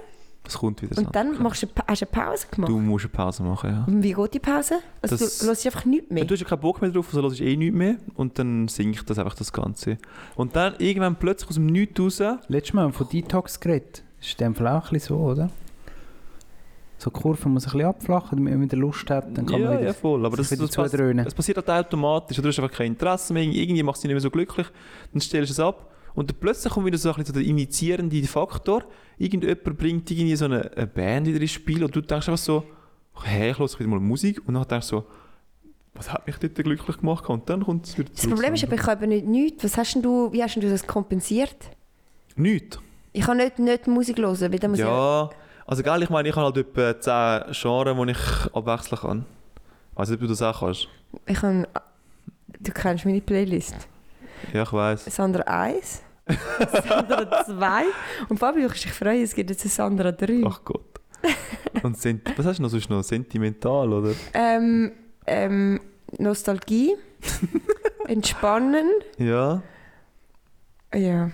Das 0.46 0.58
kommt 0.58 0.80
wieder 0.80 0.96
Und 0.96 1.14
dann 1.14 1.42
machst 1.42 1.62
du, 1.64 1.66
hast 1.86 2.02
du 2.02 2.06
eine 2.12 2.24
Pause 2.26 2.46
gemacht. 2.50 2.70
Du 2.70 2.78
musst 2.78 3.04
eine 3.04 3.12
Pause 3.12 3.42
machen, 3.42 3.70
ja. 3.70 3.84
Und 3.86 4.02
wie 4.02 4.12
geht 4.12 4.34
die 4.34 4.38
Pause? 4.38 4.78
Also 5.02 5.16
Das- 5.16 5.38
du 5.38 5.46
hörst 5.46 5.66
einfach 5.66 5.84
nichts 5.84 6.10
mehr. 6.10 6.24
Du 6.24 6.34
hast 6.34 6.40
ja 6.40 6.46
keinen 6.48 6.60
Bock 6.60 6.80
mehr 6.80 6.90
drauf, 6.90 7.06
also 7.08 7.22
hörst 7.22 7.40
du 7.40 7.44
eh 7.44 7.56
nichts 7.56 7.76
mehr 7.76 7.96
und 8.14 8.38
dann 8.38 8.68
sinkt 8.68 9.08
das 9.10 9.18
einfach 9.18 9.34
das 9.34 9.52
Ganze. 9.52 9.98
Und 10.36 10.54
dann 10.56 10.74
irgendwann 10.78 11.16
plötzlich 11.16 11.50
aus 11.50 11.56
dem 11.56 11.66
Nichts 11.66 12.00
raus, 12.00 12.22
Letztes 12.48 12.74
Mal 12.74 12.82
haben 12.84 12.90
wir 12.90 12.94
von 12.94 13.08
Detox 13.08 13.58
geredet. 13.60 14.02
Ist 14.20 14.40
in 14.40 14.46
dem 14.46 14.54
Fall 14.54 14.68
auch 14.68 14.86
ein 14.86 14.90
bisschen 14.92 15.16
so, 15.16 15.22
oder? 15.22 15.50
So 16.98 17.10
die 17.10 17.20
Kurve 17.20 17.48
muss 17.50 17.66
ein 17.66 17.72
bisschen 17.72 17.86
abflachen, 17.88 18.38
damit 18.38 18.54
man 18.54 18.62
wieder 18.62 18.76
Lust 18.78 19.10
hat, 19.10 19.26
dann 19.36 19.44
kann 19.44 19.60
ja, 19.60 19.68
man 19.68 19.78
wieder, 19.78 19.88
ja 19.88 19.92
voll, 19.92 20.24
aber 20.24 20.36
das, 20.38 20.48
das, 20.48 20.58
wieder 20.58 20.66
pass- 20.82 20.90
zudröhnen. 20.90 21.24
das 21.24 21.34
passiert 21.34 21.58
halt 21.58 21.68
automatisch. 21.68 22.38
Du 22.38 22.48
hast 22.48 22.58
einfach 22.58 22.74
kein 22.74 22.86
Interesse 22.92 23.34
mehr, 23.34 23.42
irgendwie 23.42 23.82
macht 23.82 23.96
es 23.96 24.00
dich 24.02 24.08
nicht 24.08 24.14
mehr 24.14 24.20
so 24.22 24.30
glücklich, 24.30 24.66
dann 25.12 25.20
stellst 25.20 25.50
du 25.50 25.52
es 25.52 25.60
ab 25.60 25.90
und 26.16 26.30
dann 26.30 26.36
plötzlich 26.40 26.72
kommt 26.72 26.86
wieder 26.86 26.96
so 26.98 27.10
ein 27.10 27.16
bisschen 27.16 27.34
so 27.34 27.40
der 27.40 27.48
initiierende 27.48 28.22
Faktor. 28.24 28.84
Irgendjemand 29.18 29.78
bringt 29.78 30.10
irgendwie 30.10 30.34
so 30.34 30.46
eine, 30.46 30.72
eine 30.74 30.86
Band 30.86 31.26
wieder 31.26 31.40
ins 31.40 31.52
Spiel 31.52 31.84
und 31.84 31.94
du 31.94 32.00
denkst 32.00 32.28
einfach 32.28 32.42
so, 32.42 32.64
hey, 33.22 33.50
ich 33.50 33.58
höre 33.58 33.68
wieder 33.78 33.88
mal 33.88 34.00
Musik 34.00 34.40
und 34.46 34.54
dann 34.54 34.66
denkst 34.66 34.88
du 34.88 34.96
so, 34.96 35.06
was 35.94 36.10
hat 36.10 36.26
mich 36.26 36.36
dort 36.38 36.54
glücklich 36.54 36.98
gemacht 36.98 37.28
und 37.28 37.48
dann 37.48 37.62
kommt 37.62 37.86
es 37.86 37.98
wieder 37.98 38.08
Das 38.14 38.26
Problem 38.26 38.54
ist 38.54 38.64
aber, 38.64 38.74
ich 38.74 38.86
habe 38.86 39.06
nicht 39.06 39.26
nichts. 39.26 39.64
Was 39.64 39.76
hast 39.76 39.94
du, 40.02 40.32
wie 40.32 40.42
hast 40.42 40.54
denn 40.56 40.62
du 40.62 40.70
das 40.70 40.86
kompensiert? 40.86 41.56
Nichts. 42.34 42.78
Ich 43.12 43.24
kann 43.24 43.36
nicht, 43.36 43.58
nicht 43.58 43.86
Musik 43.86 44.18
hören, 44.18 44.40
weil 44.40 44.58
dann 44.58 44.70
muss 44.70 44.80
Ja, 44.80 45.28
also 45.66 45.82
geil, 45.82 46.02
ich 46.02 46.10
meine, 46.10 46.28
ich 46.30 46.36
habe 46.36 46.46
halt 46.46 46.56
etwa 46.56 46.98
10 47.46 47.52
Genres, 47.52 47.96
die 47.96 48.10
ich 48.10 48.54
abwechseln 48.54 49.00
kann. 49.00 49.26
Also 49.94 50.14
ob 50.14 50.20
du 50.20 50.26
das 50.26 50.40
auch 50.40 50.60
kannst. 50.60 50.88
ich... 51.26 51.32
ich 51.34 51.40
kann, 51.40 51.66
du 52.60 52.72
kennst 52.72 53.04
meine 53.04 53.20
Playlist. 53.20 53.88
Ja, 54.52 54.62
ich 54.62 54.72
weiss. 54.72 55.04
Sandra 55.06 55.42
1, 55.42 56.02
Sandra 56.88 57.44
2 57.44 57.84
und 58.28 58.38
Fabio, 58.38 58.62
du 58.62 58.68
kannst 58.68 58.84
dich 58.84 58.92
freuen, 58.92 59.22
es 59.22 59.34
gibt 59.34 59.50
jetzt 59.50 59.62
eine 59.62 59.70
Sandra 59.70 60.12
3. 60.12 60.42
Ach 60.46 60.60
Gott. 60.64 60.82
Und 61.82 61.96
sent 61.98 62.22
was 62.38 62.46
hast 62.46 62.58
du 62.58 62.62
noch 62.62 62.68
sonst 62.68 62.90
noch? 62.90 63.02
Sentimental, 63.04 63.92
oder? 63.92 64.12
Ähm, 64.34 64.92
ähm, 65.26 65.80
Nostalgie, 66.18 66.94
Entspannen, 68.08 68.90
Ja. 69.18 69.62
ja. 70.94 71.30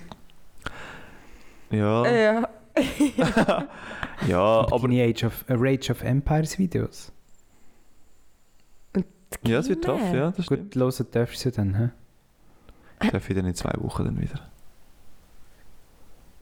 Ja. 1.70 2.06
ja. 2.10 2.48
Ja, 4.26 4.38
Aber 4.38 4.72
aber 4.72 4.88
die 4.88 5.02
Age 5.02 5.24
of, 5.24 5.44
äh, 5.48 5.54
Rage 5.56 5.90
of 5.90 6.02
Empires 6.02 6.58
Videos. 6.58 7.10
ja, 9.44 9.58
es 9.58 9.68
wird 9.68 9.82
tough, 9.84 10.00
ja, 10.12 10.30
das. 10.30 10.46
Gut, 10.46 10.74
hören 10.76 11.10
darfst 11.10 11.44
du 11.44 11.50
sie 11.50 11.56
dann, 11.56 11.74
hä? 11.74 11.90
Darf 13.10 13.28
ich 13.28 13.34
dann 13.36 13.46
in 13.46 13.54
zwei 13.54 13.72
Wochen 13.78 14.04
dann 14.04 14.20
wieder. 14.20 14.51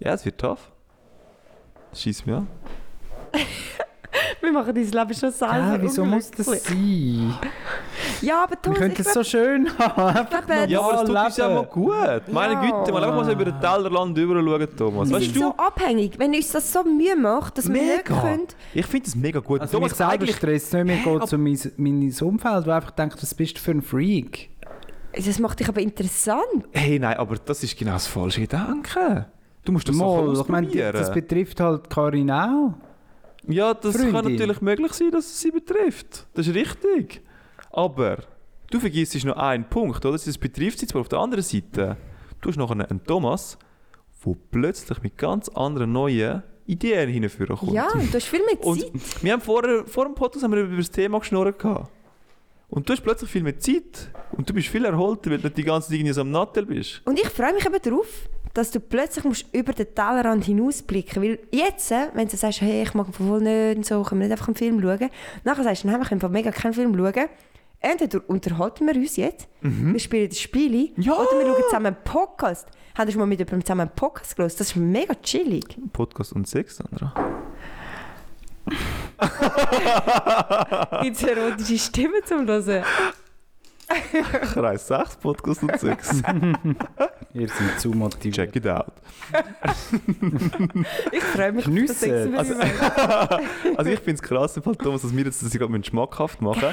Ja, 0.01 0.14
es 0.14 0.24
wird 0.24 0.38
tough. 0.38 0.72
Schieß 1.94 2.24
mir 2.26 2.38
an. 2.38 2.48
Wir 4.40 4.53
machen 4.53 4.74
dein 4.74 4.84
Leben 4.84 5.14
schon 5.14 5.30
selber 5.30 5.55
Ja, 5.57 5.82
wieso 5.82 6.05
muss 6.05 6.30
das 6.30 6.46
sein? 6.46 7.34
Ja, 8.22 8.42
aber 8.44 8.53
Wir 8.53 8.62
Thomas, 8.62 8.78
könnten 8.78 9.03
ich 9.03 9.07
es 9.07 9.12
so 9.12 9.22
schön 9.22 9.78
haben. 9.78 10.26
Glaube, 10.28 10.66
Ja, 10.66 10.80
aber 10.80 11.03
es 11.03 11.09
tut 11.09 11.16
uns 11.16 11.36
ja 11.36 11.48
mal 11.48 11.64
gut. 11.66 12.32
Meine 12.32 12.55
Ja. 12.55 12.61
Güte, 12.61 12.92
mal 12.92 13.05
einfach 13.05 13.16
mal 13.16 13.24
so 13.24 13.32
über 13.32 13.44
den 13.44 13.61
Tellerland 13.61 14.16
rüber 14.18 14.42
schauen, 14.42 14.76
Thomas. 14.76 15.09
wir 15.11 15.16
Weißt 15.16 15.26
sind 15.26 15.36
du, 15.36 15.40
so 15.40 15.55
abhängig. 15.57 16.18
Wenn 16.18 16.34
uns 16.34 16.51
das 16.51 16.72
so 16.72 16.82
Mühe 16.82 17.16
macht, 17.16 17.59
dass 17.59 17.68
wir 17.68 17.80
nicht 17.80 18.09
Mega. 18.09 18.20
können... 18.20 18.46
ich 18.74 18.86
finde 18.86 19.05
das 19.07 19.14
mega 19.14 19.40
gut. 19.40 19.61
Also 19.61 19.78
mich 19.78 19.92
Thomas, 19.92 19.98
selber 19.98 20.12
eigentlich, 20.14 20.36
stresst 20.36 20.72
nicht 20.72 20.86
mehr, 20.86 20.96
Hä, 20.96 21.18
geht 21.18 21.28
so 21.28 21.38
mein, 21.38 21.59
mein 21.76 22.14
Umfeld, 22.22 22.66
wo 22.66 22.70
einfach 22.70 22.90
denkt, 22.92 23.22
was 23.22 23.34
bist 23.34 23.59
du 23.59 23.61
für 23.61 23.72
ein 23.72 23.82
Freak? 23.82 24.51
Das 25.12 25.38
macht 25.38 25.61
dich 25.61 25.68
aber 25.68 25.80
interessant. 25.82 26.64
hey, 26.72 26.98
nein, 26.98 27.16
aber 27.16 27.36
das 27.36 27.62
ist 27.62 27.78
genau 27.78 27.92
das 27.92 28.07
falsche 28.07 28.40
Gedanke. 28.40 29.26
Du 29.64 29.72
musst 29.72 29.88
das 29.88 29.96
so 29.96 30.04
Mal, 30.04 30.40
ich 30.40 30.48
meine, 30.48 30.92
das 30.92 31.12
betrifft 31.12 31.61
halt 31.61 31.90
Karin 31.90 32.30
auch. 32.30 32.74
Ja, 33.46 33.74
das 33.74 33.96
kann 33.96 34.11
Freundin. 34.11 34.32
natürlich 34.32 34.61
möglich 34.61 34.92
sein, 34.92 35.11
dass 35.11 35.26
es 35.26 35.40
sie 35.40 35.50
betrifft. 35.50 36.26
Das 36.34 36.46
ist 36.46 36.54
richtig. 36.54 37.22
Aber 37.70 38.18
du 38.70 38.80
vergisst 38.80 39.22
noch 39.24 39.36
einen 39.36 39.64
Punkt, 39.64 40.04
oder? 40.04 40.12
Das 40.18 40.38
betrifft 40.38 40.78
sie 40.78 40.86
zwar 40.86 41.00
auf 41.02 41.08
der 41.08 41.18
anderen 41.18 41.42
Seite. 41.42 41.96
Du 42.40 42.48
hast 42.48 42.56
nachher 42.56 42.72
einen 42.90 43.04
Thomas, 43.04 43.58
der 44.24 44.34
plötzlich 44.50 45.02
mit 45.02 45.16
ganz 45.18 45.48
anderen 45.50 45.92
neuen 45.92 46.42
Ideen 46.66 47.08
hinführen 47.11 47.56
kommt. 47.56 47.72
Ja, 47.72 47.88
du 47.92 48.12
hast 48.14 48.26
viel 48.26 48.44
mehr 48.44 48.64
Und 48.64 48.80
Zeit. 48.80 49.22
wir 49.22 49.32
haben 49.32 49.40
vor, 49.40 49.62
vor 49.86 50.04
dem 50.04 50.14
Podcast 50.14 50.44
haben 50.44 50.52
wir 50.52 50.62
über 50.62 50.76
das 50.76 50.90
Thema 50.90 51.18
geschnurrt. 51.18 51.58
gehabt. 51.58 51.90
Und 52.68 52.88
du 52.88 52.92
hast 52.92 53.02
plötzlich 53.02 53.30
viel 53.30 53.42
mehr 53.42 53.58
Zeit. 53.58 54.11
Und 54.32 54.48
du 54.48 54.54
bist 54.54 54.68
viel 54.68 54.84
erholter, 54.84 55.30
weil 55.30 55.38
du 55.38 55.44
nicht 55.48 55.56
die 55.56 55.64
ganze 55.64 55.88
Zeit 55.88 55.96
irgendwie 55.98 56.12
so 56.12 56.20
am 56.20 56.30
Nattel 56.30 56.66
bist. 56.66 57.02
Und 57.04 57.18
ich 57.18 57.28
freue 57.28 57.52
mich 57.52 57.66
eben 57.66 57.76
darauf, 57.82 58.28
dass 58.55 58.70
du 58.70 58.80
plötzlich 58.80 59.24
musst 59.24 59.46
über 59.53 59.72
den 59.72 59.94
Tellerrand 59.94 60.44
hinausblicken 60.44 61.22
Weil 61.22 61.38
jetzt, 61.53 61.90
äh, 61.92 62.09
wenn 62.14 62.28
du 62.28 62.36
sagst, 62.36 62.61
hey, 62.61 62.82
ich 62.82 62.94
mag 62.94 63.07
voll 63.14 63.40
nicht 63.40 63.76
und 63.78 63.86
so, 63.86 64.03
können 64.03 64.20
wir 64.20 64.26
nicht 64.28 64.32
einfach 64.32 64.48
einen 64.48 64.57
Film 64.57 64.80
schauen. 64.80 65.11
Nachher 65.44 65.64
sagst 65.64 65.84
du, 65.84 65.88
nein, 65.88 65.98
wir 66.01 66.07
können 66.07 66.18
einfach 66.18 66.30
mega 66.30 66.51
keinen 66.51 66.72
Film 66.74 66.96
schauen. 66.96 67.28
Entweder 67.82 68.20
unterhalten 68.28 68.86
wir 68.86 68.94
uns 68.94 69.16
jetzt, 69.16 69.48
wir 69.62 69.98
spielen 70.01 70.28
das 70.28 70.38
Spiel, 70.38 70.92
Ja. 70.96 71.14
oder 71.14 71.38
wir 71.38 71.46
schauen 71.46 71.62
zusammen 71.64 71.86
einen 71.86 71.96
Podcast. 72.05 72.68
Haben 72.98 73.07
wir 73.07 73.12
schon 73.12 73.20
mal 73.20 73.26
mit 73.26 73.38
jemandem 73.38 73.64
zusammen 73.64 73.80
einen 73.82 73.90
Podcast 73.96 74.36
gelesen? 74.36 74.57
Das 74.59 74.66
ist 74.68 74.76
mega 74.76 75.14
chillig. 75.22 75.64
Podcast 75.92 76.32
und 76.34 76.46
Sex, 76.46 76.76
Sandra. 76.76 77.14
Gibt 81.03 81.16
es 81.16 81.22
erotische 81.22 81.78
Stimmen 81.78 82.20
zum 82.26 82.46
Hören? 82.46 82.84
Kreis 84.43 84.86
6, 84.86 85.16
Podcast 85.16 85.62
und 85.62 85.78
Sex. 85.78 86.22
Ihr 87.34 87.49
seid 87.49 87.80
zu 87.80 87.91
motiviert. 87.91 88.34
Check 88.34 88.57
it 88.57 88.66
out. 88.68 88.93
Ich 91.12 91.22
freue 91.22 91.53
mich 91.53 91.66
auf 91.66 91.74
das 91.86 92.03
Also- 92.05 92.55
Also 93.76 93.91
ich 93.91 93.99
finde 94.01 94.14
es 94.14 94.22
krass, 94.22 94.57
im 94.57 94.62
Fall, 94.62 94.76
Thomas, 94.76 95.03
dass 95.03 95.14
wir 95.16 95.24
jetzt 95.24 95.43
das 95.43 95.53
gerade 95.53 95.84
schmackhaft 95.84 96.41
machen 96.43 96.68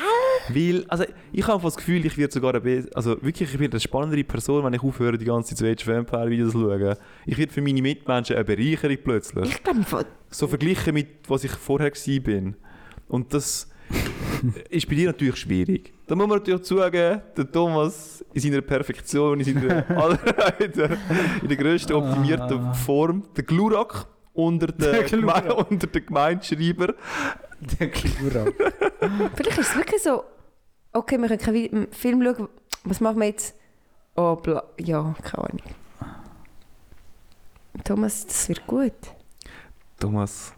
Weil, 0.49 0.85
also 0.87 1.05
ich 1.31 1.43
habe 1.43 1.53
einfach 1.55 1.67
das 1.67 1.77
Gefühl, 1.77 2.05
ich 2.05 2.17
werde 2.17 2.33
sogar 2.33 2.55
eine 2.55 2.87
also 2.93 3.21
wirklich, 3.21 3.51
ich 3.51 3.57
bin 3.59 3.71
eine 3.71 3.79
spannendere 3.79 4.23
Person, 4.23 4.63
wenn 4.63 4.73
ich 4.73 4.83
aufhöre, 4.83 5.17
die 5.17 5.25
ganze 5.25 5.55
Zeit 5.55 5.79
Age 5.81 5.87
of 5.87 5.95
Empire 5.95 6.29
Videos 6.29 6.51
zu 6.53 6.59
schauen. 6.61 6.95
Ich 7.25 7.37
werde 7.37 7.51
für 7.51 7.61
meine 7.61 7.81
Mitmenschen 7.81 8.35
eine 8.35 8.45
Bereicherung 8.45 8.97
plötzlich. 9.03 9.49
Ich 9.49 9.63
glaube, 9.63 10.05
So 10.29 10.47
verglichen 10.47 10.93
mit, 10.93 11.07
was 11.27 11.43
ich 11.43 11.51
vorher 11.51 11.91
war. 11.91 12.53
Und 13.07 13.33
das 13.33 13.69
ist 14.69 14.87
bei 14.87 14.95
dir 14.95 15.07
natürlich 15.07 15.37
schwierig. 15.37 15.93
Da 16.07 16.15
muss 16.15 16.27
man 16.27 16.37
natürlich 16.39 16.63
zugeben, 16.63 17.21
der 17.35 17.51
Thomas 17.51 18.23
in 18.33 18.41
seiner 18.41 18.61
Perfektion, 18.61 19.39
in 19.39 19.45
seiner 19.59 19.89
aller- 19.97 20.61
in 20.61 21.47
der, 21.47 21.57
grössten 21.57 21.93
optimierten 21.93 22.73
Form, 22.75 23.23
der 23.35 23.43
Glurak 23.43 24.05
unter 24.33 24.67
Der 24.67 25.03
den 25.03 25.07
Glurak. 25.21 25.43
Geme 25.43 25.55
unter 25.69 25.87
den. 25.87 26.93
Der 27.79 27.89
Klura. 27.89 28.45
vielleicht 29.35 29.57
ist 29.57 29.69
es 29.71 29.75
wirklich 29.75 30.01
so, 30.03 30.23
okay, 30.93 31.17
wir 31.17 31.27
können 31.27 31.39
keinen 31.39 31.91
Film 31.91 32.23
schauen, 32.23 32.47
was 32.83 32.99
machen 33.01 33.19
wir 33.19 33.27
jetzt? 33.27 33.55
Oh, 34.15 34.35
bla, 34.35 34.63
ja, 34.79 35.15
keine 35.23 35.43
Ahnung. 35.45 35.61
Thomas, 37.83 38.25
das 38.25 38.49
wird 38.49 38.65
gut. 38.67 38.93
Thomas, 39.99 40.53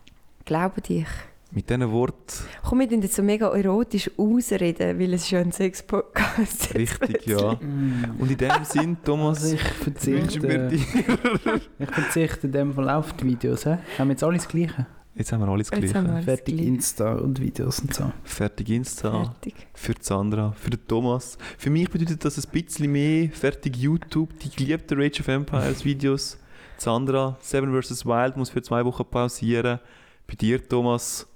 Glaube 0.46 0.82
dich. 0.82 1.08
Mit 1.52 1.70
diesen 1.70 1.92
Worten 1.92 2.44
Komm, 2.64 2.80
wir 2.80 2.90
tun 2.90 3.02
jetzt 3.02 3.16
so 3.16 3.24
mega 3.24 3.48
erotisch 3.50 4.10
ausreden, 4.18 5.00
weil 5.00 5.14
es 5.14 5.24
ist 5.24 5.32
ja 5.32 5.40
ein 5.40 5.52
Sex-Podcast. 5.52 6.76
richtig, 6.76 7.26
ja. 7.26 7.50
Und 8.20 8.30
in 8.32 8.38
dem 8.38 8.64
Sinn, 8.64 8.98
Thomas, 9.04 9.44
Also 9.44 9.56
ich 9.56 10.08
wünschen 10.08 10.44
wir 10.44 10.70
verzichte, 10.70 11.08
dir... 11.44 11.62
ich 11.80 11.90
verzichte 11.92 12.48
in 12.48 12.54
dem 12.54 12.74
Fall 12.74 12.90
auf 12.90 13.14
die 13.14 13.26
Videos. 13.26 13.64
He? 13.64 13.78
Haben 13.98 14.10
wir 14.10 14.12
jetzt 14.12 14.24
alles 14.24 14.48
Gleiche? 14.48 14.86
Jetzt 15.16 15.32
haben 15.34 15.42
wir 15.42 15.48
alles 15.50 15.70
Jetzt 15.70 15.96
haben 15.96 16.06
wir 16.06 16.12
gleich. 16.12 16.14
alles 16.14 16.26
Fertig 16.26 16.56
gleich. 16.56 16.68
Insta 16.68 17.14
und 17.14 17.42
Videos 17.42 17.80
und 17.80 17.94
so. 17.94 18.12
Fertig 18.24 18.70
Insta. 18.70 19.12
Fertig. 19.12 19.56
Für 19.74 19.94
Sandra, 20.00 20.52
für 20.54 20.70
den 20.70 20.88
Thomas. 20.88 21.38
Für 21.58 21.70
mich 21.70 21.90
bedeutet 21.90 22.24
das 22.24 22.38
ein 22.38 22.50
bisschen 22.52 22.92
mehr 22.92 23.30
fertig 23.32 23.76
YouTube, 23.76 24.38
die 24.40 24.50
geliebten 24.50 25.02
Rage 25.02 25.20
of 25.22 25.28
Empires 25.28 25.84
Videos. 25.84 26.38
Sandra, 26.78 27.38
Seven 27.42 27.82
vs. 27.82 28.06
Wild 28.06 28.38
muss 28.38 28.50
für 28.50 28.62
zwei 28.62 28.86
Wochen 28.86 29.04
pausieren. 29.04 29.80
Bei 30.26 30.36
dir, 30.36 30.66
Thomas, 30.66 31.28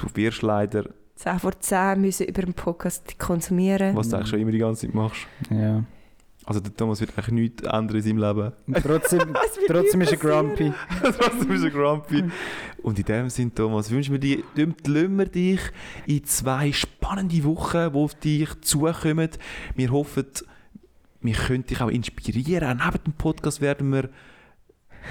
du 0.00 0.16
wirst 0.16 0.42
leider, 0.42 0.84
10 1.16 1.38
vor 1.38 1.58
10 1.58 2.00
müssen 2.00 2.26
über 2.26 2.42
den 2.42 2.54
Podcast 2.54 3.18
konsumieren. 3.18 3.94
was 3.94 4.08
du 4.08 4.16
eigentlich 4.16 4.30
schon 4.30 4.40
immer 4.40 4.52
die 4.52 4.58
ganze 4.58 4.86
Zeit 4.86 4.94
machst. 4.94 5.26
Ja. 5.50 5.84
Also 6.46 6.60
der 6.60 6.74
Thomas 6.74 7.00
wird 7.00 7.10
eigentlich 7.16 7.52
nichts 7.52 7.62
ändern 7.62 7.96
in 7.96 8.02
seinem 8.02 8.18
Leben. 8.18 8.52
Und 8.66 8.82
trotzdem, 8.82 9.36
trotzdem 9.66 10.00
ist 10.00 10.12
er 10.12 10.16
grumpy. 10.16 10.72
Trotzdem 11.02 11.52
ist 11.52 11.62
er 11.62 11.70
grumpy. 11.70 12.24
Und 12.82 12.98
in 12.98 13.04
dem 13.04 13.28
Sinn, 13.28 13.54
Thomas, 13.54 13.90
wünschen 13.90 14.12
wir 14.12 14.18
dir, 14.18 14.42
entlassen 14.56 15.18
wir 15.18 15.26
dich 15.26 15.60
in 16.06 16.24
zwei 16.24 16.72
spannende 16.72 17.44
Wochen, 17.44 17.92
die 17.92 17.98
auf 17.98 18.14
dich 18.14 18.60
zukommen. 18.62 19.28
Wir 19.74 19.92
hoffen, 19.92 20.26
wir 21.20 21.34
können 21.34 21.66
dich 21.66 21.80
auch 21.82 21.90
inspirieren. 21.90 22.80
Auch 22.80 22.86
neben 22.86 23.04
dem 23.04 23.12
Podcast 23.12 23.60
werden 23.60 23.92
wir 23.92 24.08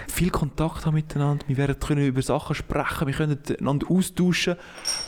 viel 0.08 0.30
Kontakt 0.30 0.86
haben 0.86 0.96
miteinander. 0.96 1.46
Wir 1.48 1.58
werden 1.58 1.80
können 1.80 2.06
über 2.06 2.22
Sachen 2.22 2.56
sprechen, 2.56 3.08
wir 3.08 3.14
können 3.14 3.40
einander 3.60 3.90
austauschen. 3.90 4.56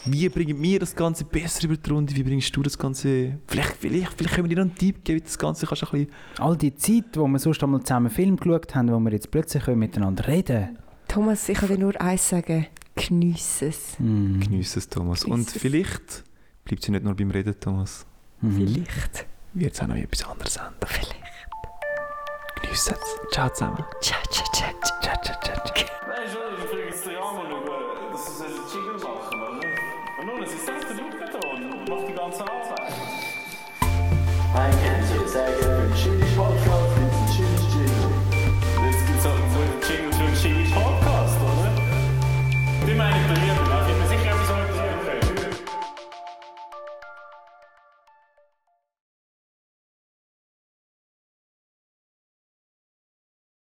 Wie 0.06 0.28
bringen 0.30 0.62
wir 0.62 0.80
das 0.80 0.96
Ganze 0.96 1.26
besser 1.26 1.66
über 1.66 1.78
die 1.78 1.90
Runde? 1.90 2.16
Wie 2.16 2.24
bringst 2.24 2.56
du 2.56 2.62
das 2.62 2.78
Ganze... 2.78 3.38
Vielleicht, 3.48 3.78
vielleicht, 3.78 4.14
vielleicht 4.14 4.36
können 4.36 4.50
wir 4.50 4.56
dir 4.56 4.64
noch 4.64 4.70
einen 4.70 4.78
Tipp 4.78 5.04
geben, 5.04 5.20
wie 5.20 5.24
das 5.24 5.38
Ganze 5.38 5.66
kannst 5.66 5.84
du 5.84 5.88
ein 5.88 5.92
bisschen... 5.92 6.14
All 6.40 6.58
die 6.58 6.76
Zeit, 6.76 7.16
wo 7.16 7.28
wir 7.28 7.40
sonst 7.40 7.64
einmal 7.64 7.82
zusammen 7.82 8.08
einen 8.08 8.16
Film 8.16 8.38
geschaut 8.38 8.76
haben, 8.76 8.92
wo 8.92 9.00
wir 9.00 9.12
jetzt 9.12 9.32
plötzlich 9.32 9.64
können 9.64 9.80
miteinander 9.80 10.28
reden 10.28 10.78
Thomas, 11.08 11.50
ich 11.50 11.58
kann 11.58 11.68
dir 11.68 11.78
nur 11.78 12.00
eins 12.00 12.30
sagen. 12.30 12.68
Geniesse 12.96 13.68
es. 13.68 13.96
können. 13.98 14.40
Geniessen 14.40 14.80
es, 14.80 14.88
Thomas. 14.88 15.24
Und 15.26 15.32
Geniess 15.32 15.56
es. 15.56 15.62
vielleicht 15.62 16.24
bleibt 16.64 16.84
es 16.84 16.88
ja 16.88 16.92
nicht 16.92 17.04
nur 17.04 17.16
beim 17.16 17.32
Reden, 17.32 17.60
Thomas. 17.60 18.06
Mhm. 18.42 18.56
Vielleicht. 18.56 19.26
Wird 19.54 19.74
es 19.74 19.82
auch 19.82 19.88
noch 19.88 19.96
etwas 19.96 20.24
anderes 20.24 20.56
ändern. 20.56 20.76
Vielleicht. 20.86 21.31
Geniessen 22.62 22.96
es. 22.96 23.32
Ciao 23.32 23.50
zusammen. 23.50 23.84
Ciao, 24.02 24.20
ciao, 24.30 24.46
ciao, 24.54 24.72
ciao, 24.82 25.16
ciao, 25.24 25.36
ciao, 25.44 25.56
ciao. 25.64 25.86
Nein, 26.08 26.30
schon, 26.32 26.42
ich 26.58 26.70
bringe 26.70 26.86
jetzt 26.86 27.06
den 27.06 27.18
Arm 27.18 27.38
über, 27.50 28.12
dass 28.12 28.38
sie 28.38 28.44
einen 28.46 28.56
Jingle 28.72 28.98
machen, 29.00 29.42
oder? 29.42 29.68
Und 30.20 30.26
nun, 30.28 30.48
sie 30.48 30.58
setzt 30.58 30.90
den 30.90 30.98
Luke 30.98 31.26
da 31.32 31.40
und 31.50 31.90
macht 31.90 32.08
die 32.08 32.14
ganze 32.14 32.42
Arbeit. 32.42 32.94
Ein 34.54 34.72
Kind 34.72 35.08
zu 35.08 35.28
sagen, 35.28 35.71